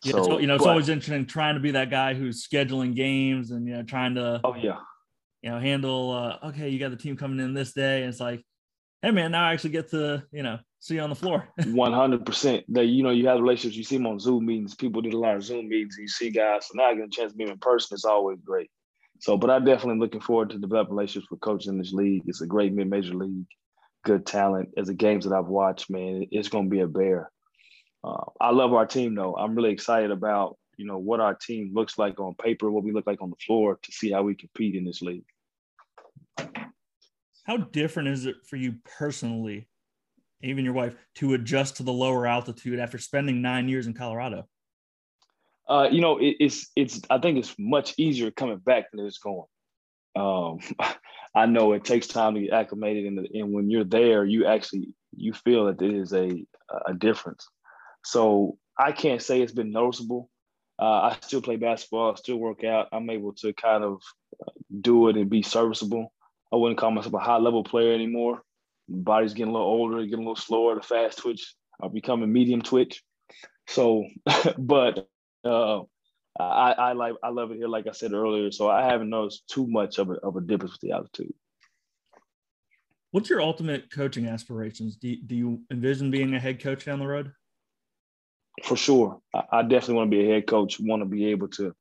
Yeah, 0.03 0.13
so, 0.13 0.23
so 0.23 0.39
you 0.39 0.47
know, 0.47 0.55
it's 0.55 0.63
but, 0.63 0.71
always 0.71 0.89
interesting 0.89 1.25
trying 1.25 1.55
to 1.55 1.61
be 1.61 1.71
that 1.71 1.89
guy 1.89 2.13
who's 2.13 2.45
scheduling 2.45 2.95
games 2.95 3.51
and 3.51 3.67
you 3.67 3.75
know 3.75 3.83
trying 3.83 4.15
to. 4.15 4.41
Oh 4.43 4.55
yeah. 4.55 4.79
You 5.41 5.51
know, 5.51 5.59
handle. 5.59 6.11
Uh, 6.11 6.47
okay, 6.49 6.69
you 6.69 6.79
got 6.79 6.89
the 6.89 6.97
team 6.97 7.17
coming 7.17 7.39
in 7.39 7.53
this 7.53 7.73
day, 7.73 8.01
and 8.01 8.09
it's 8.09 8.19
like, 8.19 8.43
hey 9.01 9.11
man, 9.11 9.31
now 9.31 9.47
I 9.47 9.53
actually 9.53 9.71
get 9.71 9.89
to 9.91 10.23
you 10.31 10.43
know 10.43 10.59
see 10.79 10.95
you 10.95 11.01
on 11.01 11.09
the 11.09 11.15
floor. 11.15 11.47
One 11.67 11.93
hundred 11.93 12.25
percent. 12.25 12.65
That 12.69 12.85
you 12.85 13.03
know 13.03 13.11
you 13.11 13.27
have 13.27 13.39
relationships. 13.39 13.77
You 13.77 13.83
see 13.83 13.97
them 13.97 14.07
on 14.07 14.19
Zoom 14.19 14.45
meetings. 14.45 14.75
People 14.75 15.01
do 15.01 15.15
a 15.15 15.19
lot 15.19 15.35
of 15.35 15.43
Zoom 15.43 15.67
meetings. 15.69 15.97
You 15.99 16.07
see 16.07 16.29
guys. 16.29 16.67
So 16.67 16.73
now 16.75 16.85
I 16.85 16.95
get 16.95 17.05
a 17.05 17.09
chance 17.09 17.31
to 17.31 17.37
meet 17.37 17.49
in 17.49 17.57
person. 17.59 17.95
It's 17.95 18.05
always 18.05 18.39
great. 18.43 18.69
So, 19.19 19.37
but 19.37 19.49
I 19.49 19.59
definitely 19.59 19.99
looking 19.99 20.21
forward 20.21 20.49
to 20.51 20.57
develop 20.57 20.89
relationships 20.89 21.31
with 21.31 21.39
coaches 21.39 21.67
in 21.67 21.77
this 21.77 21.93
league. 21.93 22.23
It's 22.25 22.41
a 22.41 22.47
great 22.47 22.73
mid-major 22.73 23.13
league, 23.13 23.47
good 24.03 24.25
talent. 24.25 24.69
As 24.77 24.87
the 24.87 24.93
games 24.93 25.25
that 25.25 25.33
I've 25.33 25.47
watched, 25.47 25.89
man, 25.89 26.27
it's 26.31 26.49
going 26.49 26.65
to 26.65 26.69
be 26.69 26.81
a 26.81 26.87
bear. 26.87 27.31
Uh, 28.05 28.25
I 28.39 28.51
love 28.51 28.73
our 28.73 28.85
team 28.85 29.15
though. 29.15 29.35
I'm 29.35 29.55
really 29.55 29.71
excited 29.71 30.11
about 30.11 30.57
you 30.77 30.85
know 30.85 30.97
what 30.97 31.19
our 31.19 31.33
team 31.33 31.71
looks 31.73 31.97
like 31.97 32.19
on 32.19 32.35
paper, 32.35 32.69
what 32.69 32.83
we 32.83 32.91
look 32.91 33.07
like 33.07 33.21
on 33.21 33.29
the 33.29 33.35
floor, 33.37 33.79
to 33.81 33.91
see 33.91 34.11
how 34.11 34.23
we 34.23 34.35
compete 34.35 34.75
in 34.75 34.85
this 34.85 35.01
league. 35.01 35.25
How 37.43 37.57
different 37.57 38.09
is 38.09 38.25
it 38.25 38.35
for 38.47 38.57
you 38.57 38.75
personally 38.97 39.67
even 40.45 40.65
your 40.65 40.73
wife, 40.73 40.95
to 41.15 41.33
adjust 41.33 41.77
to 41.77 41.83
the 41.83 41.93
lower 41.93 42.27
altitude 42.27 42.79
after 42.79 42.97
spending 42.97 43.41
nine 43.41 43.67
years 43.67 43.87
in 43.87 43.93
Colorado? 43.93 44.47
Uh, 45.67 45.87
you 45.91 46.01
know, 46.01 46.19
it, 46.19 46.35
it's 46.39 46.71
it's. 46.75 47.01
I 47.09 47.17
think 47.17 47.39
it's 47.39 47.55
much 47.57 47.95
easier 47.97 48.29
coming 48.31 48.57
back 48.57 48.91
than 48.91 49.05
it's 49.05 49.17
going. 49.17 49.47
Um, 50.15 50.59
I 51.35 51.47
know 51.47 51.73
it 51.73 51.83
takes 51.83 52.07
time 52.07 52.35
to 52.35 52.41
get 52.41 52.53
acclimated, 52.53 53.05
and, 53.05 53.27
and 53.33 53.51
when 53.51 53.69
you're 53.69 53.83
there, 53.83 54.23
you 54.23 54.45
actually 54.45 54.89
you 55.15 55.33
feel 55.33 55.65
that 55.65 55.79
there 55.79 55.95
is 55.95 56.13
a 56.13 56.45
a 56.87 56.93
difference. 56.93 57.47
So 58.05 58.57
I 58.77 58.91
can't 58.91 59.21
say 59.21 59.41
it's 59.41 59.51
been 59.51 59.71
noticeable. 59.71 60.29
Uh, 60.79 61.09
I 61.11 61.17
still 61.21 61.41
play 61.41 61.55
basketball, 61.55 62.11
I 62.11 62.15
still 62.15 62.37
work 62.37 62.63
out. 62.63 62.87
I'm 62.91 63.09
able 63.09 63.33
to 63.35 63.53
kind 63.53 63.83
of 63.83 64.01
uh, 64.41 64.51
do 64.81 65.07
it 65.09 65.17
and 65.17 65.29
be 65.29 65.41
serviceable. 65.41 66.11
I 66.53 66.57
wouldn't 66.57 66.79
call 66.79 66.91
myself 66.91 67.13
a 67.13 67.19
high 67.19 67.37
level 67.37 67.63
player 67.63 67.93
anymore, 67.93 68.41
My 68.87 68.97
body's 68.97 69.33
getting 69.33 69.49
a 69.49 69.53
little 69.53 69.67
older, 69.67 70.03
getting 70.03 70.25
a 70.25 70.29
little 70.29 70.35
slower. 70.35 70.75
The 70.75 70.81
fast 70.81 71.19
twitch 71.19 71.55
are 71.81 71.89
becoming 71.89 72.31
medium 72.31 72.61
twitch. 72.61 73.01
So, 73.67 74.05
but 74.57 75.07
uh, 75.43 75.81
I, 76.39 76.71
I 76.77 76.93
like 76.93 77.13
I 77.23 77.29
love 77.29 77.51
it 77.51 77.57
here, 77.57 77.67
like 77.67 77.87
I 77.87 77.91
said 77.91 78.13
earlier. 78.13 78.51
So 78.51 78.69
I 78.69 78.85
haven't 78.85 79.09
noticed 79.09 79.47
too 79.47 79.65
much 79.67 79.97
of 79.97 80.09
a 80.09 80.15
of 80.15 80.35
a 80.35 80.41
difference 80.41 80.73
with 80.73 80.81
the 80.81 80.91
altitude. 80.91 81.33
What's 83.11 83.29
your 83.29 83.41
ultimate 83.41 83.89
coaching 83.91 84.27
aspirations? 84.27 84.97
Do, 84.97 85.07
you, 85.07 85.23
do 85.25 85.35
you 85.35 85.61
envision 85.71 86.11
being 86.11 86.35
a 86.35 86.39
head 86.39 86.61
coach 86.61 86.83
down 86.83 86.99
the 86.99 87.07
road? 87.07 87.31
For 88.63 88.77
sure, 88.77 89.19
I, 89.33 89.43
I 89.51 89.61
definitely 89.63 89.95
want 89.95 90.11
to 90.11 90.17
be 90.17 90.29
a 90.29 90.33
head 90.33 90.47
coach. 90.47 90.79
Want 90.79 91.01
to 91.01 91.05
be 91.05 91.25
able 91.27 91.49
to 91.49 91.73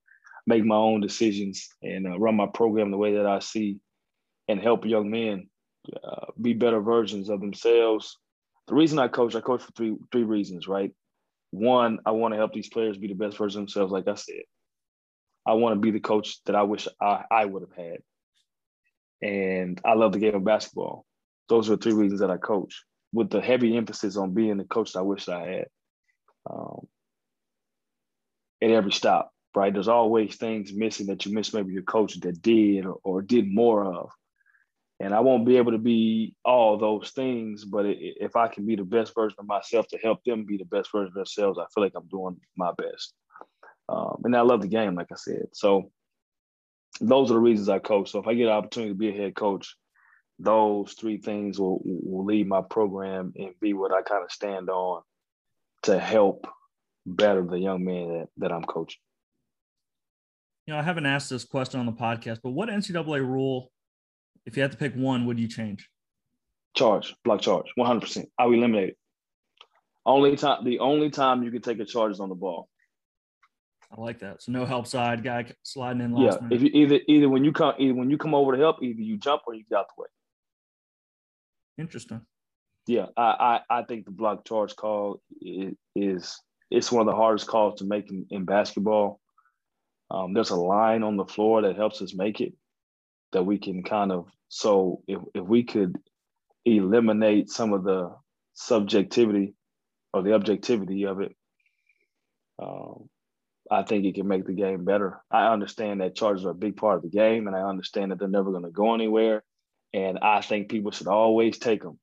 make 0.47 0.65
my 0.65 0.77
own 0.77 1.01
decisions 1.01 1.69
and 1.83 2.07
uh, 2.07 2.19
run 2.19 2.37
my 2.37 2.47
program 2.47 2.91
the 2.91 2.99
way 2.99 3.17
that 3.17 3.27
I 3.27 3.39
see, 3.39 3.79
and 4.49 4.61
help 4.61 4.85
young 4.85 5.11
men 5.11 5.49
uh, 6.03 6.27
be 6.41 6.53
better 6.53 6.81
versions 6.81 7.29
of 7.29 7.41
themselves. 7.41 8.19
The 8.67 8.75
reason 8.75 8.99
I 8.99 9.09
coach, 9.09 9.35
I 9.35 9.41
coach 9.41 9.63
for 9.63 9.73
three 9.73 9.97
three 10.11 10.25
reasons, 10.25 10.67
right? 10.69 10.93
One, 11.51 12.01
I 12.05 12.11
want 12.11 12.35
to 12.35 12.39
help 12.39 12.53
these 12.53 12.69
players 12.69 12.99
be 12.99 13.07
the 13.07 13.15
best 13.15 13.37
version 13.37 13.61
of 13.61 13.67
themselves, 13.67 13.93
like 13.93 14.09
I 14.09 14.15
said. 14.15 14.43
I 15.47 15.53
want 15.53 15.75
to 15.77 15.81
be 15.81 15.93
the 15.93 16.01
coach 16.01 16.43
that 16.47 16.57
I 16.57 16.63
wish 16.63 16.89
I, 17.01 17.25
I 17.31 17.45
would 17.45 17.63
have 17.63 17.77
had. 17.87 17.99
And 19.23 19.81
I 19.85 19.95
love 19.95 20.13
the 20.13 20.19
game 20.19 20.35
of 20.35 20.45
basketball. 20.45 21.05
Those 21.49 21.71
are 21.71 21.77
three 21.77 21.93
reasons 21.93 22.21
that 22.21 22.31
I 22.31 22.39
coach, 22.39 22.83
with 23.13 23.31
the 23.31 23.41
heavy 23.41 23.77
emphasis 23.77 24.17
on 24.17 24.35
being 24.35 24.57
the 24.57 24.65
coach 24.65 24.93
that 24.93 25.01
I 25.01 25.03
wish 25.03 25.29
I 25.29 25.47
had. 25.47 25.67
Um, 26.51 26.87
at 28.63 28.71
every 28.71 28.93
stop, 28.93 29.33
right? 29.55 29.73
There's 29.73 29.89
always 29.89 30.37
things 30.37 30.73
missing 30.73 31.07
that 31.07 31.27
you 31.27 31.35
miss 31.35 31.53
maybe 31.53 31.73
your 31.73 31.83
coach 31.83 32.19
that 32.21 32.43
did 32.43 32.87
or, 32.87 32.99
or 33.03 33.23
did 33.23 33.53
more 33.53 33.85
of 33.85 34.11
and 35.01 35.13
I 35.13 35.21
won't 35.21 35.45
be 35.45 35.57
able 35.57 35.73
to 35.73 35.79
be 35.79 36.35
all 36.45 36.79
those 36.79 37.11
things, 37.11 37.65
but 37.65 37.85
if 37.87 38.37
I 38.37 38.49
can 38.49 38.65
be 38.65 38.77
the 38.77 38.85
best 38.85 39.13
version 39.15 39.37
of 39.39 39.47
myself 39.47 39.89
to 39.89 39.99
help 39.99 40.23
them 40.25 40.45
be 40.45 40.57
the 40.57 40.65
best 40.65 40.91
version 40.93 41.09
of 41.09 41.15
themselves, 41.15 41.59
I 41.59 41.67
feel 41.75 41.83
like 41.83 41.95
I'm 41.97 42.07
doing 42.09 42.37
my 42.57 42.71
best. 42.79 43.13
Um, 43.89 44.23
and 44.25 44.37
I 44.37 44.43
love 44.43 44.63
the 44.63 44.69
game, 44.69 44.95
like 44.95 45.09
I 45.11 45.17
said. 45.17 45.49
So 45.53 45.91
those 47.01 47.31
are 47.31 47.35
the 47.35 47.41
reasons 47.41 47.69
I 47.69 47.81
coach. 47.81 48.13
So 48.13 48.21
if 48.21 48.29
I 48.29 48.35
get 48.35 48.47
an 48.47 48.53
opportunity 48.53 48.93
to 48.93 48.99
be 48.99 49.09
a 49.09 49.17
head 49.21 49.35
coach, 49.35 49.77
those 50.39 50.95
three 50.95 51.19
things 51.19 51.61
will 51.61 51.81
will 51.85 52.25
lead 52.25 52.49
my 52.49 52.61
program 52.61 53.33
and 53.37 53.51
be 53.61 53.73
what 53.73 53.93
I 53.93 54.03
kind 54.03 54.25
of 54.25 54.33
stand 54.33 54.69
on 54.69 55.03
to 55.85 55.99
help 55.99 56.47
better 57.07 57.43
the 57.43 57.59
young 57.59 57.85
man 57.85 58.09
that, 58.09 58.29
that 58.39 58.53
I'm 58.53 58.65
coaching. 58.65 59.01
You 60.67 60.75
know, 60.75 60.81
I 60.81 60.83
haven't 60.83 61.07
asked 61.07 61.31
this 61.31 61.45
question 61.45 61.81
on 61.81 61.87
the 61.87 61.93
podcast, 61.93 62.41
but 62.43 62.51
what 62.51 62.69
NCAA 62.69 63.21
rule, 63.21 63.71
if 64.47 64.57
you 64.57 64.63
had 64.63 64.73
to 64.73 64.79
pick 64.79 64.95
one, 64.95 65.27
would 65.27 65.39
you 65.39 65.49
change? 65.49 65.89
Charge, 66.75 67.15
block 67.23 67.43
charge, 67.43 67.67
100%. 67.79 68.27
I 68.39 68.47
would 68.47 68.59
eliminate 68.59 68.91
it. 68.91 68.97
Only 70.07 70.37
time, 70.37 70.65
the 70.65 70.81
only 70.81 71.11
time 71.11 71.43
you 71.43 71.51
can 71.51 71.63
take 71.63 71.81
a 71.81 71.85
charge 71.85 72.13
is 72.13 72.21
on 72.21 72.29
the 72.29 72.35
ball. 72.35 72.69
I 73.97 74.01
like 74.01 74.21
that. 74.21 74.43
So 74.43 74.53
no 74.53 74.65
help 74.65 74.87
side 74.87 75.23
guy 75.23 75.47
sliding 75.63 76.03
in 76.03 76.15
last. 76.15 76.39
Yeah, 76.41 76.49
minute. 76.49 76.57
if 76.57 76.63
you 76.63 76.71
either 76.83 77.01
either 77.07 77.29
when 77.29 77.45
you 77.45 77.53
come 77.53 77.75
either 77.79 77.95
when 77.95 78.11
you 78.11 78.19
come 78.19 78.35
over 78.35 78.53
to 78.53 78.59
help, 78.59 78.83
either 78.83 79.01
you 79.01 79.17
jump 79.19 79.43
or 79.47 79.55
you 79.55 79.63
get 79.69 79.79
out 79.79 79.87
the 79.97 80.03
way. 80.03 80.09
Interesting. 81.79 82.23
Yeah, 82.87 83.07
I 83.17 83.61
I, 83.71 83.79
I 83.79 83.83
think 83.85 84.05
the 84.05 84.11
block 84.11 84.45
charge 84.45 84.77
call 84.77 85.21
is, 85.41 86.41
it's 86.71 86.93
one 86.93 87.07
of 87.07 87.13
the 87.13 87.17
hardest 87.17 87.47
calls 87.47 87.79
to 87.79 87.87
make 87.87 88.11
in, 88.11 88.27
in 88.31 88.45
basketball. 88.45 89.21
Um, 90.11 90.35
there's 90.35 90.51
a 90.51 90.57
line 90.57 91.03
on 91.03 91.17
the 91.17 91.25
floor 91.25 91.63
that 91.63 91.77
helps 91.77 92.03
us 92.03 92.15
make 92.15 92.41
it 92.41 92.53
that 93.33 93.45
we 93.45 93.59
can 93.59 93.83
kind 93.83 94.13
of 94.13 94.29
so 94.49 95.03
if, 95.09 95.21
if 95.35 95.45
we 95.45 95.65
could 95.65 95.97
eliminate 96.65 97.51
some 97.51 97.73
of 97.73 97.85
the 97.85 98.15
subjectivity 98.53 99.55
or 100.13 100.23
the 100.23 100.35
objectivity 100.35 101.05
of 101.05 101.21
it, 101.21 101.35
um, 102.63 103.09
I 103.71 103.83
think 103.83 104.05
it 104.05 104.15
can 104.15 104.29
make 104.29 104.47
the 104.47 104.53
game 104.53 104.85
better. 104.85 105.21
I 105.31 105.53
understand 105.53 106.01
that 106.01 106.15
charges 106.15 106.45
are 106.45 106.51
a 106.51 106.55
big 106.55 106.77
part 106.77 106.97
of 106.97 107.03
the 107.03 107.09
game, 107.09 107.47
and 107.47 107.57
I 107.57 107.63
understand 107.63 108.13
that 108.13 108.19
they're 108.19 108.29
never 108.29 108.51
going 108.51 108.65
to 108.65 108.71
go 108.71 108.95
anywhere. 108.95 109.43
And 109.93 110.19
I 110.19 110.41
think 110.41 110.69
people 110.69 110.91
should 110.91 111.09
always 111.09 111.59
take 111.59 111.83
them. 111.83 111.99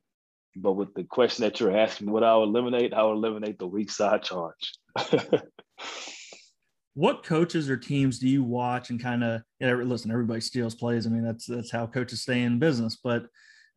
But 0.55 0.73
with 0.73 0.93
the 0.93 1.03
question 1.03 1.43
that 1.43 1.59
you're 1.59 1.77
asking, 1.77 2.11
what 2.11 2.23
I'll 2.23 2.43
eliminate, 2.43 2.93
I'll 2.93 3.13
eliminate 3.13 3.57
the 3.57 3.67
weak 3.67 3.91
side 3.91 4.23
charge. 4.23 4.73
what 6.93 7.23
coaches 7.23 7.69
or 7.69 7.77
teams 7.77 8.19
do 8.19 8.27
you 8.27 8.43
watch 8.43 8.89
and 8.89 9.01
kind 9.01 9.23
of 9.23 9.41
yeah, 9.59 9.73
listen? 9.73 10.11
Everybody 10.11 10.41
steals 10.41 10.75
plays. 10.75 11.07
I 11.07 11.09
mean, 11.09 11.23
that's 11.23 11.45
that's 11.45 11.71
how 11.71 11.87
coaches 11.87 12.21
stay 12.21 12.41
in 12.41 12.59
business. 12.59 12.97
But 13.01 13.27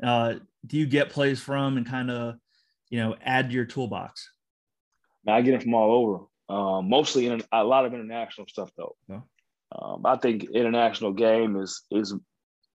uh, 0.03 0.35
do 0.67 0.77
you 0.77 0.87
get 0.87 1.11
plays 1.11 1.41
from 1.41 1.77
and 1.77 1.87
kind 1.87 2.11
of 2.11 2.35
you 2.91 2.99
know 2.99 3.15
add 3.23 3.51
to 3.51 3.55
your 3.55 3.67
toolbox? 3.67 4.29
I 5.27 5.43
get 5.43 5.55
it 5.55 5.63
from 5.63 5.75
all 5.75 5.93
over. 5.93 6.25
Um, 6.47 6.91
mostly 6.91 7.27
in 7.27 7.43
a 7.53 7.65
lot 7.65 7.87
of 7.87 7.95
international 7.95 8.47
stuff 8.49 8.71
though. 8.77 8.97
Yeah. 9.09 9.21
Um, 9.77 10.05
I 10.05 10.17
think 10.17 10.45
international 10.53 11.13
game 11.13 11.57
is 11.57 11.83
is 11.91 12.15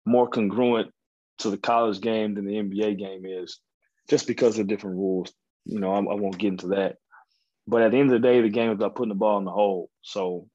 more 0.05 0.27
congruent 0.27 0.91
to 1.39 1.49
the 1.49 1.57
college 1.57 1.99
game 1.99 2.35
than 2.35 2.45
the 2.45 2.55
NBA 2.55 2.97
game 2.97 3.25
is, 3.25 3.59
just 4.09 4.27
because 4.27 4.59
of 4.59 4.67
different 4.67 4.97
rules. 4.97 5.33
You 5.65 5.79
know, 5.79 5.91
I, 5.91 5.97
I 5.97 6.15
won't 6.15 6.37
get 6.37 6.49
into 6.49 6.67
that. 6.67 6.97
But 7.67 7.81
at 7.81 7.91
the 7.91 7.97
end 7.97 8.11
of 8.13 8.21
the 8.21 8.27
day, 8.27 8.41
the 8.41 8.49
game 8.49 8.69
is 8.69 8.75
about 8.75 8.95
putting 8.95 9.09
the 9.09 9.15
ball 9.15 9.39
in 9.39 9.45
the 9.45 9.51
hole. 9.51 9.89
So, 10.01 10.47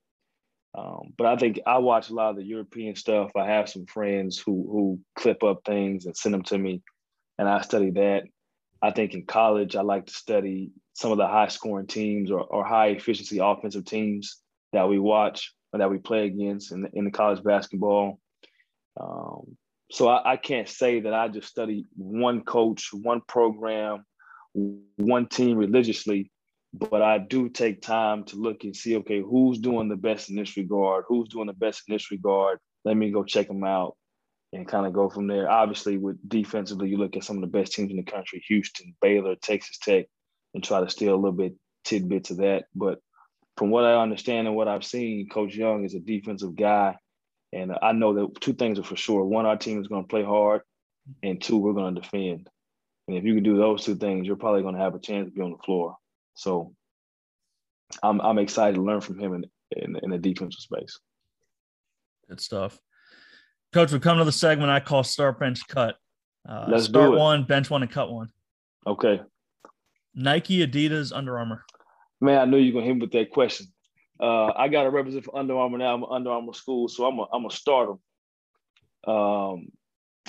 um, 0.77 1.13
but 1.19 1.27
I 1.27 1.37
think 1.37 1.61
I 1.67 1.79
watch 1.79 2.11
a 2.11 2.15
lot 2.15 2.31
of 2.31 2.37
the 2.37 2.45
European 2.45 2.95
stuff. 2.95 3.33
I 3.37 3.47
have 3.47 3.69
some 3.69 3.87
friends 3.87 4.39
who 4.39 4.69
who 4.71 5.01
clip 5.17 5.43
up 5.43 5.63
things 5.65 6.07
and 6.07 6.17
send 6.17 6.35
them 6.35 6.45
to 6.45 6.59
me, 6.59 6.83
and 7.39 7.49
I 7.49 7.63
study 7.63 7.91
that. 7.91 8.25
I 8.83 8.93
think 8.93 9.13
in 9.13 9.27
college, 9.27 9.77
I 9.77 9.83
like 9.83 10.07
to 10.07 10.13
study 10.13 10.71
some 10.95 11.13
of 11.13 11.19
the 11.19 11.27
high 11.27 11.49
scoring 11.49 11.87
teams 11.87 12.31
or, 12.31 12.41
or 12.41 12.65
high 12.65 12.89
efficiency 12.89 13.39
offensive 13.39 13.85
teams 13.85 14.39
that 14.73 14.89
we 14.89 14.99
watch 14.99 15.53
or 15.73 15.79
that 15.79 15.91
we 15.91 15.99
play 15.99 16.27
against 16.27 16.73
in 16.73 16.83
the, 16.83 16.91
in 16.93 17.05
the 17.05 17.11
college 17.11 17.43
basketball. 17.43 18.21
Um, 18.99 19.57
so 19.91 20.09
I, 20.09 20.33
I, 20.33 20.37
can't 20.37 20.69
say 20.69 21.01
that 21.01 21.15
I 21.15 21.29
just 21.29 21.49
study 21.49 21.87
one 21.97 22.43
coach, 22.43 22.91
one 22.93 23.23
program, 23.27 24.05
one 24.53 25.27
team 25.27 25.57
religiously, 25.57 26.31
but 26.73 27.03
I 27.03 27.19
do 27.19 27.49
take 27.49 27.83
time 27.83 28.25
to 28.25 28.37
look 28.37 28.65
and 28.65 28.75
see, 28.75 28.97
okay, 28.99 29.21
who's 29.21 29.59
doing 29.59 29.89
the 29.89 29.97
best 29.97 30.31
in 30.31 30.37
this 30.37 30.57
regard? 30.57 31.05
Who's 31.09 31.29
doing 31.29 31.49
the 31.49 31.53
best 31.53 31.83
in 31.89 31.95
this 31.95 32.11
regard? 32.11 32.59
Let 32.85 32.97
me 32.97 33.11
go 33.11 33.25
check 33.25 33.49
them 33.49 33.65
out 33.65 33.97
and 34.53 34.67
kind 34.67 34.87
of 34.87 34.93
go 34.93 35.09
from 35.09 35.27
there. 35.27 35.51
Obviously, 35.51 35.99
with 35.99 36.17
defensively, 36.29 36.89
you 36.89 36.97
look 36.97 37.17
at 37.17 37.25
some 37.25 37.37
of 37.37 37.43
the 37.43 37.59
best 37.59 37.73
teams 37.73 37.91
in 37.91 37.97
the 37.97 38.05
country: 38.05 38.43
Houston, 38.49 38.95
Baylor, 39.01 39.35
Texas 39.35 39.79
Tech, 39.79 40.07
and 40.55 40.63
try 40.63 40.81
to 40.81 40.91
steal 40.91 41.15
a 41.15 41.17
little 41.17 41.33
bit 41.33 41.55
tidbits 41.85 42.31
of 42.31 42.39
that. 42.39 42.65
But 42.75 43.01
from 43.57 43.71
what 43.71 43.85
I 43.85 44.01
understand 44.01 44.47
and 44.47 44.57
what 44.57 44.69
I've 44.69 44.85
seen, 44.85 45.29
Coach 45.29 45.55
Young 45.55 45.85
is 45.85 45.95
a 45.95 46.01
defensive 46.01 46.57
guy, 46.57 46.97
and 47.53 47.73
I 47.83 47.93
know 47.93 48.15
that 48.15 48.41
two 48.41 48.53
things 48.53 48.79
are 48.79 48.85
for 48.85 48.97
sure: 48.97 49.25
one, 49.25 49.47
our 49.47 49.57
team 49.57 49.81
is 49.81 49.89
going 49.89 50.05
to 50.05 50.09
play 50.09 50.25
hard, 50.25 50.63
and 51.23 51.41
two, 51.41 51.59
we're 51.59 51.73
going 51.73 51.95
to 51.95 52.01
defend. 52.01 52.49
And 53.09 53.17
if 53.17 53.25
you 53.25 53.35
can 53.35 53.43
do 53.43 53.57
those 53.57 53.85
two 53.85 53.97
things, 53.97 54.27
you're 54.27 54.37
probably 54.37 54.63
going 54.63 54.77
to 54.77 54.81
have 54.81 54.95
a 54.95 55.01
chance 55.01 55.29
to 55.29 55.33
be 55.33 55.41
on 55.41 55.51
the 55.53 55.59
floor. 55.65 55.97
So 56.35 56.75
I'm 58.03 58.21
I'm 58.21 58.39
excited 58.39 58.77
to 58.77 58.83
learn 58.83 59.01
from 59.01 59.19
him 59.19 59.35
in 59.35 59.45
in, 59.73 59.97
in 60.03 60.11
the 60.11 60.19
defensive 60.19 60.61
space. 60.61 60.99
Good 62.29 62.41
stuff. 62.41 62.79
Coach, 63.73 63.93
we 63.93 64.01
come 64.01 64.19
to 64.19 64.25
the 64.25 64.33
segment 64.33 64.71
I 64.71 64.81
call 64.81 65.05
start 65.05 65.39
bench 65.39 65.67
cut. 65.69 65.97
Uh, 66.49 66.67
Let's 66.69 66.87
start 66.87 67.11
do 67.11 67.15
it. 67.15 67.19
one, 67.19 67.45
bench 67.45 67.71
one, 67.71 67.83
and 67.83 67.91
cut 67.91 68.11
one. 68.11 68.29
Okay. 68.87 69.21
Nike, 70.15 70.67
Adidas, 70.67 71.13
Under 71.15 71.39
Armour. 71.39 71.65
Man, 72.21 72.39
I 72.39 72.45
knew 72.45 72.57
you 72.57 72.73
were 72.73 72.81
gonna 72.81 72.87
hit 72.87 72.97
me 72.97 73.03
with 73.03 73.13
that 73.13 73.31
question. 73.31 73.67
Uh, 74.21 74.53
I 74.55 74.69
got 74.69 74.83
to 74.83 74.91
represent 74.91 75.25
for 75.25 75.37
Under 75.37 75.57
Armour 75.57 75.79
now. 75.79 75.95
I'm 75.95 76.05
Under 76.05 76.31
Armour 76.31 76.53
school, 76.53 76.89
so 76.89 77.07
I'm 77.07 77.19
a 77.19 77.27
I'm 77.33 77.47
a 77.47 77.51
starter. 77.51 77.95
Um, 79.07 79.69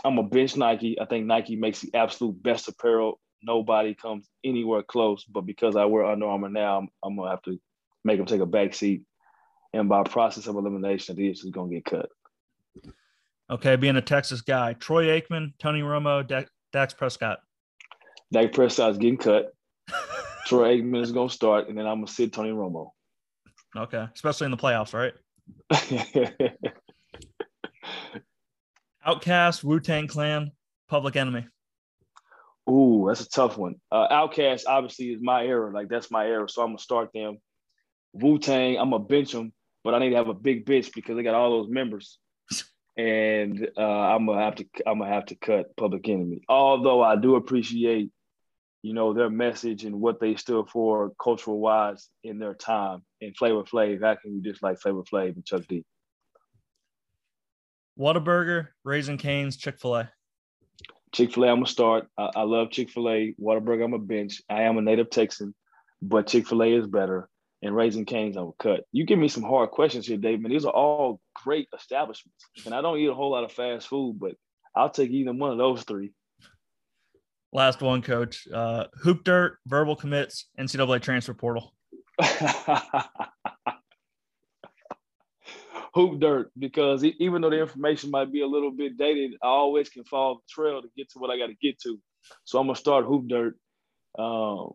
I'm 0.03 0.17
a 0.17 0.23
bench 0.23 0.55
Nike. 0.55 0.99
I 0.99 1.05
think 1.05 1.25
Nike 1.25 1.57
makes 1.57 1.81
the 1.81 1.93
absolute 1.93 2.41
best 2.41 2.69
apparel. 2.69 3.19
Nobody 3.43 3.93
comes 3.93 4.29
anywhere 4.43 4.83
close. 4.83 5.25
But 5.25 5.45
because 5.45 5.75
I 5.75 5.85
wear 5.85 6.05
Under 6.05 6.27
Armour 6.27 6.49
now, 6.49 6.77
I'm, 6.77 6.87
I'm 7.03 7.17
gonna 7.17 7.29
have 7.29 7.41
to 7.43 7.59
make 8.05 8.17
them 8.17 8.25
take 8.25 8.41
a 8.41 8.45
back 8.45 8.73
seat. 8.73 9.03
And 9.73 9.89
by 9.89 10.03
process 10.03 10.47
of 10.47 10.55
elimination, 10.55 11.15
Adidas 11.15 11.43
is 11.43 11.51
gonna 11.51 11.71
get 11.71 11.85
cut. 11.85 12.09
Okay, 13.49 13.75
being 13.75 13.97
a 13.97 14.01
Texas 14.01 14.39
guy, 14.39 14.73
Troy 14.73 15.07
Aikman, 15.07 15.51
Tony 15.59 15.81
Romo, 15.81 16.25
Dak 16.25 16.97
Prescott. 16.97 17.39
Dak 18.31 18.53
Prescott's 18.53 18.97
getting 18.97 19.17
cut. 19.17 19.53
Troy 20.45 20.77
Aikman 20.77 21.01
is 21.01 21.11
gonna 21.11 21.29
start, 21.29 21.67
and 21.67 21.77
then 21.77 21.85
I'm 21.85 21.97
gonna 21.97 22.07
sit 22.07 22.31
Tony 22.31 22.51
Romo. 22.51 22.91
Okay, 23.75 24.05
especially 24.13 24.45
in 24.45 24.51
the 24.51 24.57
playoffs, 24.57 24.93
right? 24.93 25.13
OutKast, 29.07 29.63
Wu 29.63 29.79
Tang 29.79 30.07
Clan, 30.07 30.51
Public 30.89 31.15
Enemy. 31.15 31.47
Ooh, 32.69 33.05
that's 33.07 33.21
a 33.21 33.29
tough 33.29 33.57
one. 33.57 33.75
Uh, 33.91 34.07
OutKast 34.09 34.63
obviously 34.67 35.13
is 35.13 35.21
my 35.21 35.45
era. 35.45 35.73
Like 35.73 35.89
that's 35.89 36.11
my 36.11 36.27
era, 36.27 36.47
so 36.47 36.61
I'm 36.61 36.69
gonna 36.69 36.79
start 36.79 37.09
them. 37.13 37.37
Wu 38.13 38.37
Tang, 38.39 38.77
I'm 38.77 38.91
gonna 38.91 39.03
bench 39.03 39.31
them, 39.31 39.53
but 39.83 39.93
I 39.93 39.99
need 39.99 40.11
to 40.11 40.17
have 40.17 40.27
a 40.27 40.33
big 40.33 40.65
bench 40.65 40.91
because 40.93 41.15
they 41.15 41.23
got 41.23 41.33
all 41.33 41.61
those 41.61 41.69
members 41.69 42.19
and 42.97 43.69
uh, 43.77 43.81
I'm 43.81 44.25
gonna 44.25 44.43
have 44.43 44.55
to 44.55 44.65
I'm 44.85 44.99
gonna 44.99 45.11
have 45.11 45.27
to 45.27 45.35
cut 45.35 45.75
Public 45.75 46.07
Enemy. 46.07 46.41
Although 46.47 47.01
I 47.01 47.15
do 47.15 47.35
appreciate, 47.35 48.11
you 48.81 48.93
know, 48.93 49.13
their 49.13 49.29
message 49.29 49.85
and 49.85 49.99
what 49.99 50.19
they 50.19 50.35
stood 50.35 50.69
for 50.69 51.11
cultural 51.21 51.59
wise 51.59 52.09
in 52.23 52.39
their 52.39 52.53
time. 52.53 53.03
And 53.21 53.35
Flavor 53.35 53.63
Flav, 53.63 54.01
how 54.03 54.15
can 54.15 54.33
you 54.33 54.41
dislike 54.41 54.79
Flavor 54.79 55.03
Flav 55.03 55.35
and 55.35 55.45
Chuck 55.45 55.63
D? 55.67 55.85
Whataburger, 57.99 58.69
Raising 58.83 59.17
Cane's, 59.17 59.57
Chick 59.57 59.79
Fil 59.79 59.95
A. 59.95 60.11
Chick 61.13 61.33
Fil 61.33 61.43
A, 61.43 61.47
I'm 61.49 61.57
gonna 61.57 61.67
start. 61.67 62.07
I, 62.17 62.29
I 62.37 62.41
love 62.43 62.71
Chick 62.71 62.89
Fil 62.89 63.09
A. 63.09 63.35
Whataburger, 63.39 63.83
I'm 63.83 63.93
a 63.93 63.99
bench. 63.99 64.41
I 64.49 64.63
am 64.63 64.77
a 64.77 64.81
native 64.81 65.09
Texan, 65.09 65.53
but 66.01 66.27
Chick 66.27 66.47
Fil 66.47 66.63
A 66.63 66.73
is 66.73 66.87
better 66.87 67.29
and 67.61 67.75
Raising 67.75 68.05
Cane's 68.05 68.37
I 68.37 68.41
would 68.41 68.57
cut. 68.57 68.85
You 68.91 69.05
give 69.05 69.19
me 69.19 69.27
some 69.27 69.43
hard 69.43 69.71
questions 69.71 70.07
here, 70.07 70.17
Dave. 70.17 70.39
Man, 70.39 70.51
these 70.51 70.65
are 70.65 70.73
all 70.73 71.21
great 71.43 71.67
establishments, 71.75 72.45
and 72.65 72.73
I 72.73 72.81
don't 72.81 72.97
eat 72.97 73.09
a 73.09 73.13
whole 73.13 73.31
lot 73.31 73.43
of 73.43 73.51
fast 73.51 73.87
food, 73.87 74.17
but 74.19 74.35
I'll 74.75 74.89
take 74.89 75.11
either 75.11 75.33
one 75.33 75.51
of 75.51 75.57
those 75.57 75.83
three. 75.83 76.11
Last 77.53 77.81
one, 77.81 78.01
Coach. 78.01 78.47
Uh, 78.53 78.85
Hoop 79.01 79.23
Dirt, 79.23 79.57
verbal 79.65 79.95
commits, 79.95 80.47
NCAA 80.59 81.01
transfer 81.01 81.33
portal. 81.33 81.73
Hoop 85.93 86.21
Dirt, 86.21 86.51
because 86.57 87.03
even 87.03 87.41
though 87.41 87.49
the 87.49 87.59
information 87.59 88.11
might 88.11 88.31
be 88.31 88.41
a 88.41 88.47
little 88.47 88.71
bit 88.71 88.97
dated, 88.97 89.33
I 89.43 89.47
always 89.47 89.89
can 89.89 90.05
follow 90.05 90.35
the 90.35 90.41
trail 90.49 90.81
to 90.81 90.87
get 90.95 91.09
to 91.11 91.19
what 91.19 91.29
I 91.29 91.37
got 91.37 91.47
to 91.47 91.55
get 91.61 91.79
to. 91.81 91.99
So 92.45 92.59
I'm 92.59 92.67
gonna 92.67 92.77
start 92.77 93.05
Hoop 93.05 93.27
Dirt. 93.27 93.57
Um, 94.17 94.71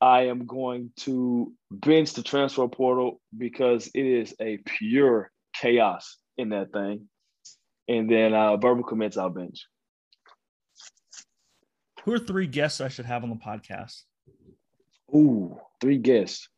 I 0.00 0.28
am 0.28 0.46
going 0.46 0.92
to 1.00 1.52
bench 1.70 2.14
the 2.14 2.22
transfer 2.22 2.66
portal 2.68 3.20
because 3.36 3.88
it 3.88 4.06
is 4.06 4.34
a 4.40 4.58
pure 4.64 5.30
chaos 5.54 6.16
in 6.38 6.48
that 6.50 6.72
thing. 6.72 7.08
And 7.86 8.10
then 8.10 8.32
uh, 8.32 8.56
verbal 8.56 8.84
commits 8.84 9.18
I'll 9.18 9.28
bench. 9.28 9.66
Who 12.04 12.12
are 12.14 12.18
three 12.18 12.46
guests 12.46 12.80
I 12.80 12.88
should 12.88 13.06
have 13.06 13.22
on 13.24 13.30
the 13.30 13.36
podcast? 13.36 14.02
Ooh, 15.14 15.58
three 15.80 15.98
guests. 15.98 16.48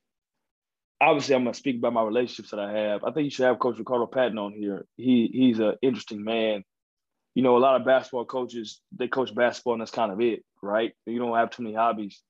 Obviously, 1.01 1.34
I'm 1.34 1.43
gonna 1.45 1.55
speak 1.55 1.78
about 1.78 1.93
my 1.95 2.03
relationships 2.03 2.51
that 2.51 2.61
I 2.61 2.72
have. 2.72 3.03
I 3.05 3.11
think 3.11 3.24
you 3.24 3.30
should 3.30 3.47
have 3.47 3.59
Coach 3.59 3.78
Ricardo 3.78 4.07
Patton 4.07 4.38
on 4.38 4.53
here. 4.53 4.86
He 4.97 5.28
he's 5.32 5.59
an 5.59 5.74
interesting 5.82 6.22
man. 6.24 6.64
you 7.34 7.43
know, 7.43 7.57
a 7.57 7.59
lot 7.59 7.80
of 7.80 7.86
basketball 7.86 8.24
coaches, 8.26 8.80
they 8.97 9.09
coach 9.09 9.34
basketball 9.34 9.74
and 9.74 9.80
that's 9.80 9.90
kind 9.90 10.12
of 10.12 10.20
it, 10.20 10.45
right? 10.62 10.93
You 11.07 11.18
don't 11.18 11.36
have 11.36 11.51
too 11.51 11.62
many 11.62 11.74
hobbies. 11.74 12.20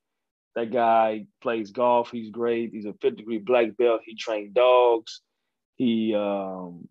That 0.54 0.70
guy 0.70 1.26
plays 1.40 1.70
golf. 1.70 2.10
He's 2.10 2.30
great. 2.30 2.70
He's 2.72 2.84
a 2.84 2.94
fifth 3.00 3.16
degree 3.16 3.38
black 3.38 3.76
belt. 3.76 4.02
He 4.04 4.14
trained 4.14 4.54
dogs. 4.54 5.20
He 5.76 6.14
um, 6.14 6.86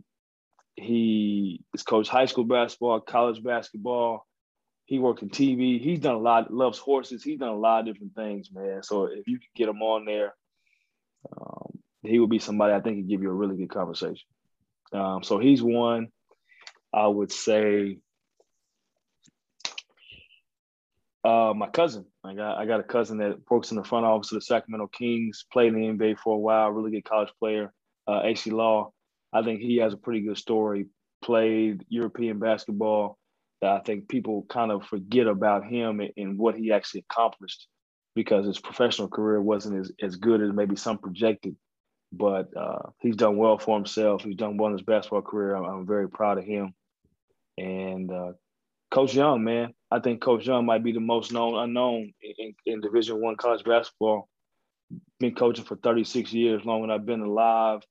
he 0.76 1.64
is 1.74 1.84
coached 1.84 2.10
high 2.10 2.26
school 2.26 2.44
basketball, 2.46 3.00
college 3.02 3.44
basketball. 3.44 4.26
He 4.92 5.00
worked 5.00 5.22
in 5.22 5.30
TV. 5.30 5.80
He's 5.80 6.02
done 6.02 6.16
a 6.16 6.20
lot. 6.20 6.54
Loves 6.54 6.78
horses. 6.78 7.24
He's 7.24 7.40
done 7.40 7.48
a 7.48 7.56
lot 7.56 7.80
of 7.80 7.86
different 7.86 8.14
things, 8.14 8.50
man. 8.52 8.84
So 8.84 9.06
if 9.06 9.26
you 9.26 9.40
could 9.40 9.54
get 9.56 9.70
him 9.70 9.82
on 9.82 10.04
there, 10.04 10.36
um, 11.32 11.80
he 12.02 12.20
would 12.20 12.30
be 12.30 12.40
somebody 12.40 12.74
I 12.74 12.82
think 12.82 12.98
could 12.98 13.08
give 13.08 13.22
you 13.22 13.30
a 13.30 13.34
really 13.34 13.56
good 13.56 13.70
conversation. 13.70 14.28
Um, 14.92 15.24
so 15.24 15.40
he's 15.40 15.64
one. 15.64 16.10
I 16.94 17.08
would 17.08 17.32
say 17.32 18.00
uh, 21.24 21.54
my 21.56 21.70
cousin. 21.70 22.06
I 22.26 22.34
got 22.34 22.58
I 22.58 22.66
got 22.66 22.82
a 22.82 22.84
cousin 22.84 23.20
that 23.20 23.50
works 23.50 23.72
in 23.72 23.78
the 23.78 23.86
front 23.86 24.06
office 24.06 24.34
of 24.34 24.40
the 24.40 24.42
Sacramento 24.42 24.88
Kings, 24.88 25.46
played 25.54 25.74
in 25.74 25.98
the 25.98 26.06
NBA 26.06 26.18
for 26.18 26.36
a 26.36 26.38
while, 26.38 26.70
really 26.70 26.92
good 26.92 27.06
college 27.06 27.32
player, 27.40 27.72
uh, 28.10 28.24
Acie 28.26 28.52
Law. 28.52 28.92
I 29.32 29.42
think 29.42 29.62
he 29.62 29.78
has 29.78 29.94
a 29.94 29.98
pretty 29.98 30.20
good 30.20 30.38
story. 30.38 30.88
Played 31.24 31.86
European 31.88 32.40
basketball. 32.40 33.20
That 33.62 33.72
I 33.72 33.80
think 33.80 34.08
people 34.08 34.46
kind 34.50 34.72
of 34.72 34.86
forget 34.86 35.28
about 35.28 35.66
him 35.66 36.02
and, 36.18 36.38
what 36.38 36.56
he 36.56 36.72
actually 36.72 37.06
accomplished 37.10 37.68
because 38.16 38.46
his 38.46 38.60
professional 38.60 39.08
career 39.08 39.42
wasn't 39.42 39.80
as, 39.80 39.92
as 40.02 40.16
good 40.16 40.42
as 40.42 40.52
maybe 40.52 40.76
some 40.76 40.98
projected. 40.98 41.56
But 42.12 42.50
uh, 42.58 42.90
he's 43.00 43.16
done 43.16 43.38
well 43.38 43.58
for 43.58 43.78
himself. 43.78 44.24
He's 44.24 44.36
done 44.36 44.58
well 44.58 44.68
in 44.68 44.74
his 44.74 44.86
basketball 44.86 45.22
career. 45.22 45.56
I'm, 45.56 45.64
I'm 45.64 45.88
very 45.88 46.10
proud 46.10 46.40
of 46.40 46.44
him. 46.44 46.74
And 47.58 48.12
uh, 48.12 48.32
Coach 48.90 49.14
Young, 49.14 49.44
man, 49.44 49.74
I 49.90 50.00
think 50.00 50.22
Coach 50.22 50.46
Young 50.46 50.66
might 50.66 50.84
be 50.84 50.92
the 50.92 51.00
most 51.00 51.32
known 51.32 51.56
unknown 51.56 52.12
in, 52.22 52.54
in 52.66 52.82
Division 52.82 53.22
One 53.22 53.38
college 53.38 53.64
basketball. 53.64 54.28
Been 55.20 55.36
coaching 55.36 55.64
for 55.64 55.78
36 55.78 56.34
years, 56.34 56.66
long 56.66 56.84
as 56.84 56.90
I've 56.94 57.06
been 57.06 57.22
alive. 57.22 57.82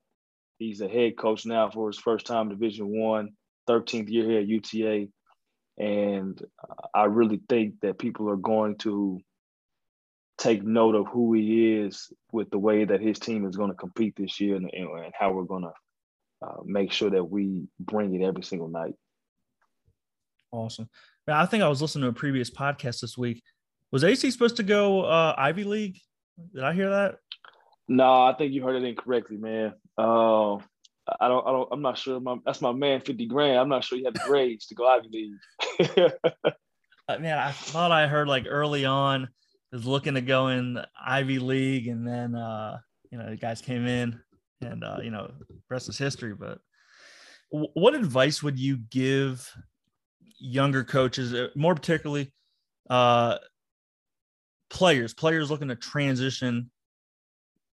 He's 0.59 0.83
a 0.83 0.89
head 0.89 1.17
coach 1.17 1.47
now 1.47 1.71
for 1.71 1.89
his 1.89 1.99
first 1.99 2.27
time 2.27 2.51
Division 2.51 2.89
One, 2.89 3.31
13th 3.69 4.11
year 4.11 4.25
here 4.25 4.41
at 4.41 4.47
UTA, 4.47 5.07
and 5.81 6.39
I 6.95 7.05
really 7.05 7.41
think 7.49 7.81
that 7.81 7.99
people 7.99 8.29
are 8.29 8.37
going 8.37 8.77
to 8.79 9.19
take 10.37 10.63
note 10.63 10.95
of 10.95 11.07
who 11.07 11.33
he 11.33 11.73
is 11.73 12.13
with 12.33 12.51
the 12.51 12.59
way 12.59 12.85
that 12.85 13.01
his 13.01 13.19
team 13.19 13.47
is 13.47 13.57
going 13.57 13.71
to 13.71 13.77
compete 13.77 14.15
this 14.17 14.39
year 14.41 14.57
and, 14.57 14.71
and 14.73 15.13
how 15.19 15.33
we're 15.33 15.45
going 15.45 15.63
to 15.63 15.73
uh, 16.47 16.61
make 16.67 16.93
sure 16.93 17.09
that 17.09 17.25
we 17.25 17.67
bring 17.79 18.15
it 18.15 18.23
every 18.23 18.43
single 18.43 18.69
night. 18.69 18.95
Awesome. 20.53 20.89
I 21.27 21.47
think 21.47 21.63
I 21.63 21.69
was 21.69 21.81
listening 21.81 22.03
to 22.03 22.09
a 22.09 22.13
previous 22.13 22.51
podcast 22.51 23.01
this 23.01 23.17
week. 23.17 23.43
Was 23.91 24.05
Acie 24.05 24.31
supposed 24.31 24.57
to 24.57 24.63
go 24.63 25.05
uh, 25.05 25.35
Ivy 25.39 25.65
League? 25.65 25.99
Did 26.55 26.63
I 26.63 26.75
hear 26.75 26.91
that? 26.91 27.17
No, 27.89 28.23
I 28.25 28.35
think 28.37 28.53
you 28.53 28.63
heard 28.63 28.77
it 28.77 28.87
incorrectly, 28.87 29.39
man. 29.39 29.73
Uh, 29.97 30.57
I 31.19 31.29
don't, 31.29 31.47
I 31.47 31.51
don't, 31.51 31.69
I'm 31.73 31.83
not 31.83 31.99
sure. 31.99 32.21
My, 32.21 32.37
that's 32.45 32.61
my 32.61 32.73
man, 32.73 33.01
50 33.01 33.27
grand. 33.27 33.59
I'm 33.59 33.69
not 33.69 33.85
sure 33.85 33.99
he 33.99 34.05
had 34.05 34.15
the 34.15 34.23
grades 34.25 34.67
to 34.67 34.75
go 34.75 34.87
Ivy 34.87 35.09
League. 35.11 35.33
Man, 35.81 37.39
I 37.39 37.51
thought 37.53 37.91
I 37.91 38.07
heard 38.07 38.29
like 38.29 38.47
early 38.49 38.85
on 38.85 39.29
is 39.73 39.87
looking 39.87 40.15
to 40.15 40.21
go 40.21 40.49
in 40.49 40.79
Ivy 41.05 41.39
League, 41.39 41.89
and 41.89 42.07
then 42.07 42.35
uh, 42.35 42.79
you 43.11 43.19
know 43.19 43.31
the 43.31 43.37
guys 43.37 43.61
came 43.61 43.87
in, 43.87 44.21
and 44.61 44.85
uh, 44.85 44.99
you 45.03 45.11
know 45.11 45.31
rest 45.69 45.89
is 45.89 45.99
history. 45.99 46.35
But 46.35 46.59
w- 47.53 47.71
what 47.75 47.95
advice 47.95 48.43
would 48.43 48.59
you 48.59 48.79
give 48.91 49.51
younger 50.39 50.85
coaches, 50.85 51.35
uh, 51.35 51.49
more 51.55 51.75
particularly 51.75 52.33
uh, 52.89 53.39
players, 54.69 55.15
players 55.15 55.51
looking 55.51 55.69
to 55.69 55.77
transition 55.77 56.71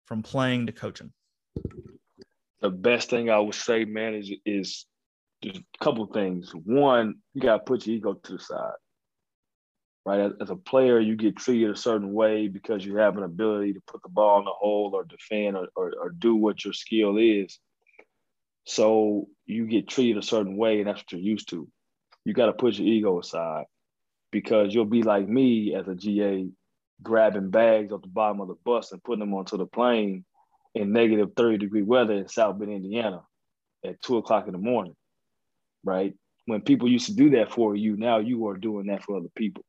from 0.05 0.23
playing 0.23 0.67
to 0.67 0.71
coaching? 0.71 1.11
The 2.61 2.69
best 2.69 3.09
thing 3.09 3.29
I 3.29 3.39
would 3.39 3.55
say, 3.55 3.85
man, 3.85 4.15
is 4.15 4.31
is 4.45 4.85
just 5.43 5.59
a 5.59 5.83
couple 5.83 6.05
things. 6.07 6.51
One, 6.51 7.15
you 7.33 7.41
got 7.41 7.57
to 7.57 7.63
put 7.63 7.85
your 7.85 7.97
ego 7.97 8.13
to 8.13 8.33
the 8.33 8.39
side. 8.39 8.73
Right, 10.05 10.19
as, 10.19 10.33
as, 10.39 10.49
a 10.51 10.55
player, 10.55 10.99
you 10.99 11.15
get 11.15 11.35
treated 11.35 11.71
a 11.71 11.75
certain 11.75 12.13
way 12.13 12.47
because 12.47 12.85
you 12.85 12.97
have 12.97 13.17
an 13.17 13.23
ability 13.23 13.73
to 13.73 13.81
put 13.87 14.03
the 14.03 14.09
ball 14.09 14.37
in 14.37 14.45
the 14.45 14.51
hole 14.51 14.91
or 14.93 15.03
defend 15.03 15.57
or, 15.57 15.67
or, 15.75 15.93
or 15.99 16.09
do 16.11 16.35
what 16.35 16.63
your 16.63 16.73
skill 16.73 17.17
is. 17.17 17.57
So 18.65 19.27
you 19.47 19.65
get 19.65 19.87
treated 19.87 20.17
a 20.17 20.25
certain 20.25 20.57
way, 20.57 20.77
and 20.77 20.87
that's 20.87 20.99
what 20.99 21.11
you're 21.11 21.21
used 21.21 21.49
to 21.49 21.67
you 22.25 22.33
got 22.33 22.47
to 22.47 22.53
put 22.53 22.73
your 22.73 22.87
ego 22.87 23.19
aside 23.19 23.65
because 24.31 24.73
you'll 24.73 24.85
be 24.85 25.03
like 25.03 25.29
me 25.29 25.75
as 25.75 25.87
a 25.87 25.95
GA 25.95 26.47
grabbing 27.01 27.51
bags 27.51 27.93
off 27.93 28.01
the 28.01 28.07
bottom 28.07 28.41
of 28.41 28.47
the 28.47 28.55
bus 28.65 28.91
and 28.91 29.03
putting 29.03 29.19
them 29.19 29.33
onto 29.33 29.57
the 29.57 29.67
plane 29.67 30.25
in 30.73 30.91
negative 30.91 31.29
30 31.37 31.59
degree 31.59 31.83
weather 31.83 32.13
in 32.13 32.27
South 32.27 32.57
Bend, 32.57 32.71
Indiana 32.71 33.21
at 33.85 34.01
two 34.01 34.17
o'clock 34.17 34.47
in 34.47 34.53
the 34.53 34.57
morning, 34.57 34.95
right? 35.85 36.13
When 36.45 36.61
people 36.61 36.89
used 36.89 37.05
to 37.05 37.15
do 37.15 37.29
that 37.31 37.51
for 37.51 37.75
you, 37.75 37.95
now 37.95 38.17
you 38.17 38.47
are 38.47 38.57
doing 38.57 38.87
that 38.87 39.03
for 39.03 39.17
other 39.17 39.31
people, 39.35 39.63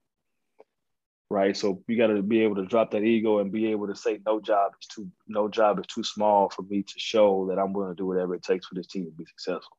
right? 1.30 1.56
So 1.56 1.82
you 1.86 1.96
got 1.96 2.08
to 2.08 2.22
be 2.22 2.42
able 2.42 2.56
to 2.56 2.66
drop 2.66 2.90
that 2.90 3.04
ego 3.04 3.38
and 3.38 3.52
be 3.52 3.70
able 3.70 3.86
to 3.86 3.94
say 3.94 4.18
no 4.26 4.40
job 4.40 4.72
is 4.80 4.88
too 4.88 5.08
no 5.28 5.48
job 5.48 5.78
is 5.78 5.86
too 5.86 6.02
small 6.02 6.50
for 6.50 6.62
me 6.62 6.82
to 6.82 6.94
show 6.96 7.46
that 7.48 7.58
I'm 7.58 7.72
willing 7.72 7.92
to 7.92 7.96
do 7.96 8.06
whatever 8.06 8.34
it 8.34 8.42
takes 8.42 8.66
for 8.66 8.74
this 8.74 8.88
team 8.88 9.04
to 9.04 9.10
be 9.12 9.24
successful. 9.24 9.76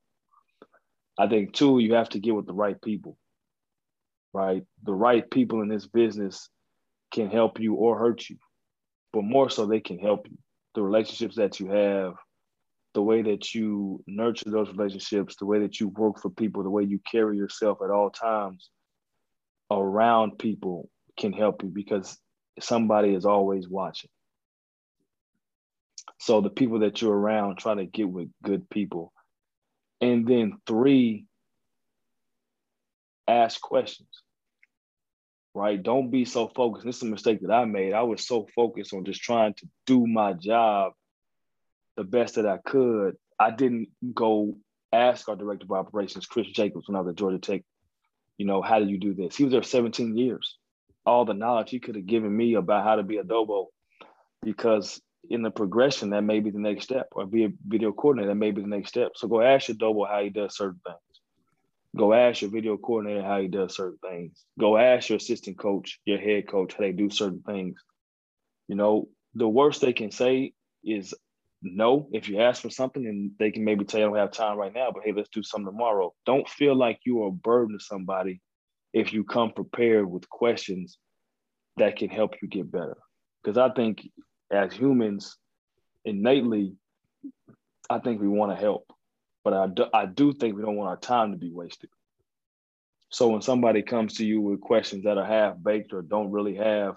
I 1.20 1.28
think 1.28 1.54
too, 1.54 1.80
you 1.80 1.96
have 1.96 2.10
to 2.10 2.20
get 2.20 2.36
with 2.36 2.46
the 2.46 2.54
right 2.54 2.80
people, 2.82 3.18
right? 4.34 4.64
The 4.84 4.94
right 4.94 5.30
people 5.30 5.62
in 5.62 5.68
this 5.68 5.88
business 5.88 6.50
can 7.12 7.30
help 7.30 7.60
you 7.60 7.74
or 7.76 7.98
hurt 7.98 8.30
you, 8.30 8.38
but 9.14 9.24
more 9.24 9.50
so 9.50 9.66
they 9.66 9.80
can 9.80 9.98
help 9.98 10.28
you. 10.30 10.38
The 10.76 10.84
relationships 10.84 11.38
that 11.38 11.60
you 11.60 11.70
have, 11.72 12.14
the 12.98 13.04
way 13.04 13.22
that 13.22 13.54
you 13.54 14.04
nurture 14.08 14.50
those 14.50 14.70
relationships, 14.70 15.36
the 15.36 15.46
way 15.46 15.60
that 15.60 15.80
you 15.80 15.88
work 15.90 16.20
for 16.20 16.32
people, 16.32 16.64
the 16.64 16.70
way 16.72 16.82
you 16.82 17.00
carry 17.12 17.38
yourself 17.38 17.78
at 17.84 17.92
all 17.92 18.10
times 18.10 18.72
around 19.70 20.40
people 20.40 20.90
can 21.16 21.32
help 21.32 21.62
you 21.62 21.70
because 21.70 22.18
somebody 22.60 23.14
is 23.14 23.24
always 23.24 23.70
watching. 23.70 24.10
So 26.20 26.42
the 26.42 26.50
people 26.50 26.80
that 26.80 27.00
you're 27.00 27.16
around, 27.16 27.60
try 27.60 27.76
to 27.76 27.86
get 27.86 28.10
with 28.10 28.30
good 28.44 28.68
people 28.68 29.14
and 30.02 30.28
then 30.28 30.58
three, 30.66 31.28
ask 33.28 33.62
questions. 33.62 34.10
Right? 35.54 35.84
Don't 35.84 36.10
be 36.10 36.26
so 36.26 36.48
focused. 36.48 36.84
This 36.84 36.98
is 36.98 37.04
a 37.04 37.12
mistake 37.12 37.42
that 37.42 37.54
I 37.54 37.66
made. 37.66 37.94
I 37.94 38.02
was 38.02 38.26
so 38.26 38.48
focused 38.56 38.92
on 38.92 39.06
just 39.06 39.22
trying 39.22 39.54
to 39.54 39.68
do 39.86 40.08
my 40.08 40.34
job 40.34 40.94
the 41.98 42.04
best 42.04 42.36
that 42.36 42.46
I 42.46 42.58
could. 42.58 43.18
I 43.40 43.52
didn't 43.52 43.90
go 44.14 44.58
ask 44.94 45.28
our 45.28 45.36
director 45.36 45.66
of 45.66 45.72
operations, 45.72 46.26
Chris 46.26 46.48
Jacobs, 46.48 46.88
when 46.88 46.96
I 46.96 47.02
was 47.02 47.10
at 47.10 47.16
Georgia 47.16 47.40
Tech, 47.40 47.64
you 48.38 48.46
know, 48.46 48.62
how 48.62 48.80
do 48.80 48.86
you 48.86 49.00
do 49.00 49.14
this? 49.14 49.36
He 49.36 49.44
was 49.44 49.52
there 49.52 49.64
17 49.64 50.16
years. 50.16 50.58
All 51.06 51.26
the 51.26 51.34
knowledge 51.34 51.72
he 51.72 51.80
could 51.80 51.96
have 51.96 52.06
given 52.06 52.36
me 52.36 52.54
about 52.54 52.84
how 52.84 52.96
to 52.96 53.04
be 53.04 53.18
a 53.18 53.24
Dobo 53.24 53.68
because 54.44 55.02
in 55.30 55.42
the 55.42 55.52
progression, 55.52 56.12
that 56.12 56.24
may 56.24 56.40
be 56.40 56.52
the 56.52 56.60
next 56.60 56.86
step, 56.86 57.08
or 57.12 57.26
be 57.26 57.46
a 57.46 57.52
video 57.66 57.92
coordinator, 57.92 58.30
that 58.30 58.36
may 58.36 58.52
be 58.52 58.62
the 58.62 58.68
next 58.68 58.90
step. 58.90 59.12
So 59.16 59.28
go 59.28 59.42
ask 59.42 59.68
your 59.68 59.78
Dobo 59.78 60.08
how 60.08 60.24
he 60.24 60.30
does 60.30 60.56
certain 60.56 60.80
things. 60.86 60.98
Go 61.98 62.14
ask 62.14 62.42
your 62.42 62.52
video 62.52 62.78
coordinator 62.78 63.24
how 63.24 63.42
he 63.42 63.48
does 63.48 63.76
certain 63.76 63.98
things. 64.08 64.46
Go 64.60 64.78
ask 64.78 65.10
your 65.10 65.18
assistant 65.18 65.58
coach, 65.58 66.00
your 66.06 66.20
head 66.20 66.48
coach, 66.48 66.74
how 66.74 66.82
they 66.82 66.92
do 66.92 67.10
certain 67.10 67.42
things. 67.42 67.82
You 68.68 68.76
know, 68.76 69.08
the 69.34 69.48
worst 69.50 69.82
they 69.82 69.94
can 69.94 70.12
say 70.12 70.54
is 70.84 71.14
no 71.76 72.08
if 72.12 72.30
you 72.30 72.40
ask 72.40 72.62
for 72.62 72.70
something 72.70 73.06
and 73.06 73.32
they 73.40 73.52
can 73.52 73.64
maybe 73.64 73.86
tell 73.86 74.00
you 74.00 74.06
I 74.06 74.10
don't 74.10 74.18
have 74.18 74.32
time 74.32 74.58
right 74.58 74.74
now, 74.74 74.92
but 74.94 75.04
hey, 75.04 75.14
let's 75.14 75.30
do 75.30 75.44
something 75.44 75.72
tomorrow. 75.72 76.14
Don't 76.26 76.48
feel 76.48 76.76
like 76.76 77.00
you 77.06 77.24
are 77.24 77.30
a 77.30 77.32
burden 77.32 77.78
to 77.78 77.84
somebody 77.84 78.42
if 78.94 79.14
you 79.14 79.24
come 79.24 79.52
prepared 79.52 80.10
with 80.10 80.30
questions 80.30 80.98
that 81.78 81.98
can 81.98 82.10
help 82.10 82.36
you 82.42 82.48
get 82.48 82.72
better. 82.72 82.98
Because 83.44 83.58
I 83.58 83.70
think 83.70 84.08
as 84.52 84.74
humans, 84.74 85.38
innately, 86.06 86.76
I 87.90 88.00
think 88.00 88.22
we 88.22 88.28
want 88.28 88.52
to 88.52 88.62
help, 88.62 88.92
but 89.44 89.54
I 89.54 89.68
do, 89.68 89.86
I 89.94 90.06
do 90.06 90.34
think 90.34 90.56
we 90.56 90.62
don't 90.62 90.76
want 90.76 90.90
our 90.90 90.98
time 90.98 91.32
to 91.32 91.38
be 91.38 91.52
wasted. 91.52 91.90
So 93.10 93.30
when 93.30 93.42
somebody 93.42 93.82
comes 93.82 94.16
to 94.16 94.26
you 94.26 94.42
with 94.42 94.60
questions 94.60 95.04
that 95.04 95.18
are 95.18 95.26
half 95.26 95.56
baked 95.62 95.94
or 95.94 96.02
don't 96.02 96.32
really 96.32 96.56
have 96.56 96.96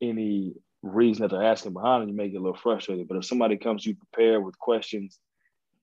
any 0.00 0.54
reason 0.82 1.22
that 1.22 1.30
they're 1.30 1.44
asking 1.44 1.72
behind 1.72 2.04
it, 2.04 2.08
you 2.08 2.16
may 2.16 2.28
get 2.28 2.38
a 2.38 2.42
little 2.42 2.56
frustrated. 2.56 3.08
But 3.08 3.18
if 3.18 3.24
somebody 3.24 3.56
comes 3.56 3.84
to 3.84 3.90
you 3.90 3.96
prepared 3.96 4.44
with 4.44 4.58
questions 4.58 5.18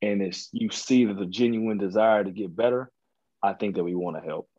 and 0.02 0.22
it's 0.22 0.50
you 0.52 0.70
see 0.70 1.06
that 1.06 1.18
the 1.18 1.26
genuine 1.26 1.78
desire 1.78 2.24
to 2.24 2.32
get 2.32 2.56
better, 2.56 2.92
I 3.42 3.54
think 3.54 3.76
that 3.76 3.84
we 3.84 3.96
want 3.96 4.18
to 4.18 4.28
help. 4.28 4.50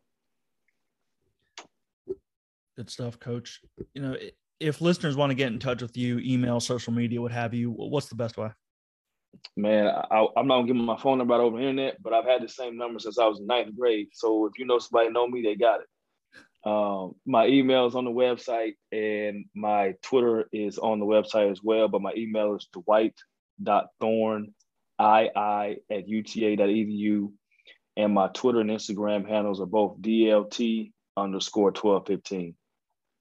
Good 2.75 2.89
stuff, 2.89 3.19
coach. 3.19 3.61
You 3.93 4.01
know, 4.01 4.15
if 4.59 4.81
listeners 4.81 5.15
want 5.15 5.31
to 5.31 5.35
get 5.35 5.51
in 5.51 5.59
touch 5.59 5.81
with 5.81 5.97
you, 5.97 6.19
email, 6.19 6.59
social 6.59 6.93
media, 6.93 7.21
what 7.21 7.31
have 7.31 7.53
you, 7.53 7.71
what's 7.71 8.07
the 8.07 8.15
best 8.15 8.37
way? 8.37 8.49
Man, 9.55 9.87
I, 9.87 10.25
am 10.37 10.47
not 10.47 10.61
gonna 10.61 10.67
give 10.67 10.75
my 10.75 10.97
phone 10.97 11.17
number 11.17 11.33
out 11.35 11.41
over 11.41 11.57
the 11.57 11.63
internet, 11.63 12.01
but 12.01 12.13
I've 12.13 12.25
had 12.25 12.41
the 12.41 12.49
same 12.49 12.77
number 12.77 12.99
since 12.99 13.19
I 13.19 13.27
was 13.27 13.39
in 13.39 13.45
ninth 13.45 13.75
grade. 13.77 14.07
So 14.13 14.45
if 14.47 14.57
you 14.57 14.65
know 14.65 14.79
somebody 14.79 15.11
know 15.11 15.27
me, 15.27 15.41
they 15.41 15.55
got 15.55 15.81
it. 15.81 15.87
Um, 16.65 17.15
my 17.25 17.47
email 17.47 17.87
is 17.87 17.95
on 17.95 18.05
the 18.05 18.11
website, 18.11 18.73
and 18.91 19.45
my 19.55 19.95
Twitter 20.01 20.49
is 20.51 20.77
on 20.77 20.99
the 20.99 21.05
website 21.05 21.51
as 21.51 21.63
well. 21.63 21.87
But 21.87 22.01
my 22.01 22.13
email 22.15 22.55
is 22.55 22.67
dwight.thorne 22.73 24.53
ii 25.01 25.29
at 25.89 26.07
uta.edu, 26.07 27.31
and 27.95 28.13
my 28.13 28.27
Twitter 28.27 28.59
and 28.59 28.69
Instagram 28.69 29.27
handles 29.27 29.61
are 29.61 29.65
both 29.65 30.01
dlt 30.01 30.91
underscore 31.15 31.71
twelve 31.71 32.05
fifteen. 32.07 32.55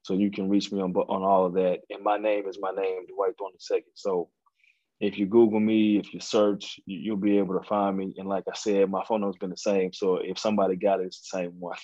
So 0.02 0.14
you 0.14 0.30
can 0.30 0.48
reach 0.48 0.72
me 0.72 0.80
on 0.80 0.92
on 0.94 1.22
all 1.22 1.46
of 1.46 1.54
that. 1.54 1.80
And 1.90 2.02
my 2.02 2.18
name 2.18 2.48
is 2.48 2.58
my 2.60 2.70
name, 2.70 3.06
Dwight 3.06 3.34
Thorne 3.38 3.52
II. 3.70 3.84
So 3.94 4.30
if 5.00 5.16
you 5.18 5.26
Google 5.26 5.60
me, 5.60 5.98
if 5.98 6.12
you 6.12 6.20
search, 6.20 6.80
you'll 6.86 7.16
be 7.16 7.38
able 7.38 7.58
to 7.58 7.66
find 7.66 7.96
me. 7.96 8.14
And 8.16 8.28
like 8.28 8.44
I 8.50 8.54
said, 8.56 8.90
my 8.90 9.04
phone 9.04 9.20
number's 9.20 9.38
been 9.38 9.50
the 9.50 9.56
same. 9.56 9.92
So 9.92 10.16
if 10.16 10.38
somebody 10.38 10.76
got 10.76 11.00
it, 11.00 11.06
it's 11.06 11.20
the 11.20 11.38
same 11.38 11.60
one. 11.60 11.76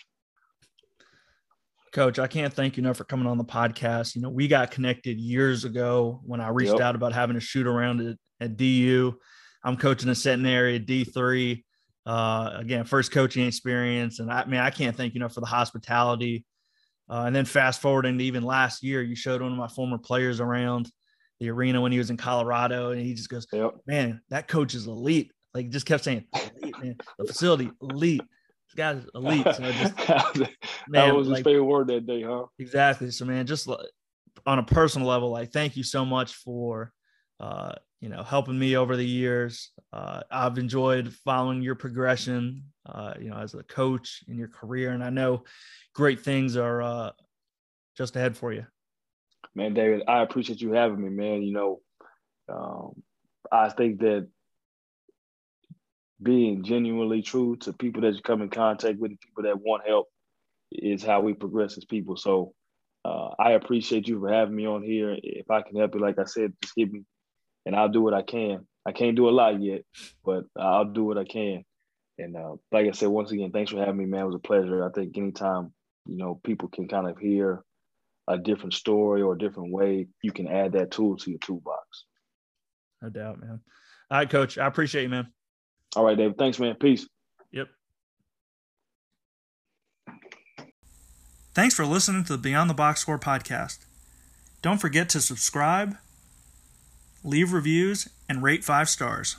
Coach, 1.95 2.19
I 2.19 2.27
can't 2.27 2.53
thank 2.53 2.77
you 2.77 2.83
enough 2.83 2.97
for 2.97 3.05
coming 3.05 3.29
on 3.29 3.39
the 3.39 3.45
podcast. 3.45 4.17
You 4.17 4.21
know, 4.21 4.29
we 4.29 4.49
got 4.49 4.73
connected 4.73 5.17
years 5.17 5.65
ago 5.65 6.21
when 6.25 6.41
I 6.41 6.49
reached 6.49 6.73
yep. 6.73 6.81
out 6.81 6.97
about 6.97 7.13
having 7.13 7.37
a 7.37 7.41
shoot 7.41 7.69
around 7.69 8.01
at, 8.01 8.17
at 8.41 8.57
DU. 8.57 9.17
I'm 9.63 9.77
coaching 9.77 10.09
a 10.09 10.15
centenary 10.17 10.75
at 10.75 10.87
D3. 10.87 11.63
Uh, 12.05 12.51
again, 12.57 12.85
first 12.85 13.13
coaching 13.13 13.47
experience. 13.47 14.19
And 14.19 14.29
I 14.29 14.45
mean, 14.45 14.59
I 14.59 14.71
can't 14.71 14.97
thank 14.97 15.15
you 15.15 15.21
enough 15.21 15.35
for 15.35 15.41
the 15.41 15.47
hospitality. 15.47 16.45
Uh, 17.09 17.25
and 17.27 17.37
then 17.37 17.45
fast 17.45 17.81
forwarding 17.81 18.19
to 18.19 18.25
even 18.25 18.43
last 18.43 18.83
year, 18.83 19.01
you 19.01 19.15
showed 19.15 19.41
one 19.41 19.53
of 19.53 19.59
my 19.59 19.69
former 19.69 19.97
players 19.97 20.41
around 20.41 20.91
the 21.39 21.49
arena 21.49 21.81
when 21.81 21.93
he 21.93 21.99
was 21.99 22.11
in 22.11 22.17
Colorado, 22.17 22.91
and 22.91 23.01
he 23.01 23.15
just 23.15 23.29
goes, 23.29 23.47
yep. 23.53 23.73
"Man, 23.87 24.21
that 24.31 24.49
coach 24.49 24.75
is 24.75 24.87
elite." 24.87 25.31
Like, 25.53 25.69
just 25.69 25.87
kept 25.87 26.03
saying, 26.03 26.25
elite, 26.61 26.75
man. 26.83 26.97
"The 27.19 27.27
facility, 27.27 27.71
elite." 27.83 28.23
This 28.75 28.95
guy's 28.95 29.07
elite. 29.15 29.45
So 29.45 29.73
just, 29.73 29.97
man, 30.89 31.09
that 31.09 31.15
was 31.15 31.29
like, 31.29 31.39
his 31.39 31.45
favorite 31.45 31.65
word 31.65 31.89
that 31.89 32.07
day, 32.07 32.23
huh? 32.23 32.47
Exactly. 32.59 33.11
So, 33.11 33.25
man, 33.25 33.47
just 33.47 33.69
on 34.47 34.59
a 34.59 34.63
personal 34.63 35.09
level, 35.09 35.31
like, 35.31 35.53
thank 35.53 35.77
you 35.77 35.83
so 35.83 36.05
much 36.05 36.35
for, 36.35 36.93
uh, 37.41 37.73
you 38.01 38.09
know, 38.09 38.23
helping 38.23 38.59
me 38.59 38.77
over 38.77 38.97
the 38.97 39.07
years. 39.07 39.71
Uh, 39.93 40.23
I've 40.31 40.59
enjoyed 40.59 41.13
following 41.25 41.63
your 41.63 41.75
progression, 41.75 42.65
uh, 42.87 43.15
you 43.21 43.31
know, 43.31 43.37
as 43.37 43.55
a 43.55 43.63
coach 43.63 44.23
in 44.29 44.37
your 44.37 44.49
career, 44.49 44.91
and 44.91 45.03
I 45.03 45.11
know 45.11 45.45
great 45.95 46.21
things 46.21 46.57
are 46.57 46.83
uh, 46.83 47.11
just 47.97 48.17
ahead 48.17 48.37
for 48.37 48.53
you 48.53 48.67
man, 49.55 49.75
David, 49.75 50.03
I 50.09 50.23
appreciate 50.23 50.61
you 50.61 50.73
having 50.73 51.03
me, 51.03 51.11
man. 51.11 51.43
You 51.43 51.53
know, 51.53 51.81
um, 52.49 53.03
I 53.51 53.69
think 53.69 54.01
that 54.01 54.29
being 56.23 56.63
genuinely 56.65 57.23
true 57.23 57.57
to 57.57 57.73
people 57.73 58.03
that 58.03 58.15
you 58.15 58.23
come 58.23 58.43
in 58.43 58.49
contact 58.49 58.99
with, 58.99 59.19
people 59.21 59.45
that 59.45 59.61
want 59.61 59.87
help, 59.87 60.09
is 60.73 61.03
how 61.03 61.21
we 61.21 61.35
progress 61.35 61.77
as 61.77 61.85
people. 61.85 62.17
So 62.17 62.53
uh, 63.05 63.31
I 63.39 63.53
appreciate 63.53 64.09
you 64.09 64.21
for 64.21 64.33
having 64.33 64.57
me 64.57 64.67
on 64.67 64.83
here. 64.83 65.17
If 65.23 65.51
I 65.51 65.63
can 65.63 65.77
help 65.77 65.95
you, 65.95 66.01
like 66.01 66.19
I 66.19 66.25
said, 66.25 66.53
just 66.63 66.75
hit 66.77 66.93
me, 66.93 67.03
and 67.67 67.77
I'll 67.77 67.89
do 67.89 68.03
what 68.03 68.15
I 68.15 68.23
can. 68.23 68.67
I 68.87 68.93
can't 68.93 69.17
do 69.17 69.29
a 69.29 69.31
lot 69.31 69.63
yet, 69.63 69.83
but 70.25 70.45
I'll 70.59 70.85
do 70.85 71.05
what 71.05 71.19
I 71.19 71.25
can. 71.25 71.65
And 72.19 72.37
uh, 72.37 72.55
like 72.71 72.87
I 72.87 72.93
said, 72.93 73.09
once 73.09 73.33
again, 73.33 73.51
thanks 73.51 73.73
for 73.73 73.79
having 73.79 73.97
me, 73.97 74.07
man. 74.07 74.23
It 74.23 74.27
was 74.27 74.35
a 74.37 74.39
pleasure. 74.39 74.87
I 74.87 74.91
think 74.93 75.17
anytime 75.17 75.73
you 76.07 76.17
know 76.17 76.41
people 76.45 76.69
can 76.69 76.87
kind 76.87 77.09
of 77.09 77.19
hear 77.19 77.63
a 78.29 78.39
different 78.39 78.75
story 78.75 79.21
or 79.21 79.35
a 79.35 79.39
different 79.39 79.73
way, 79.73 80.07
you 80.23 80.33
can 80.33 80.49
add 80.49 80.73
that 80.73 80.91
tool 80.91 81.17
to 81.17 81.31
your 81.31 81.41
toolbox. 81.41 82.05
No 83.03 83.11
doubt, 83.11 83.41
man. 83.41 83.61
All 84.11 84.19
right, 84.19 84.31
coach. 84.31 84.59
I 84.59 84.67
appreciate 84.67 85.03
you, 85.03 85.09
man. 85.09 85.29
All 85.97 86.05
right, 86.05 86.17
David. 86.17 86.37
Thanks, 86.39 86.59
man. 86.59 86.75
Peace. 86.77 87.07
Yep. 87.53 87.69
Thanks 91.55 91.75
for 91.75 91.87
listening 91.87 92.25
to 92.25 92.33
the 92.33 92.39
Beyond 92.39 92.69
the 92.69 92.75
Box 92.75 93.01
Score 93.01 93.19
podcast. 93.19 93.79
Don't 94.63 94.81
forget 94.81 95.09
to 95.11 95.21
subscribe, 95.21 95.97
leave 97.23 97.53
reviews, 97.53 98.09
and 98.29 98.43
rate 98.43 98.65
five 98.65 98.89
stars. 98.89 99.37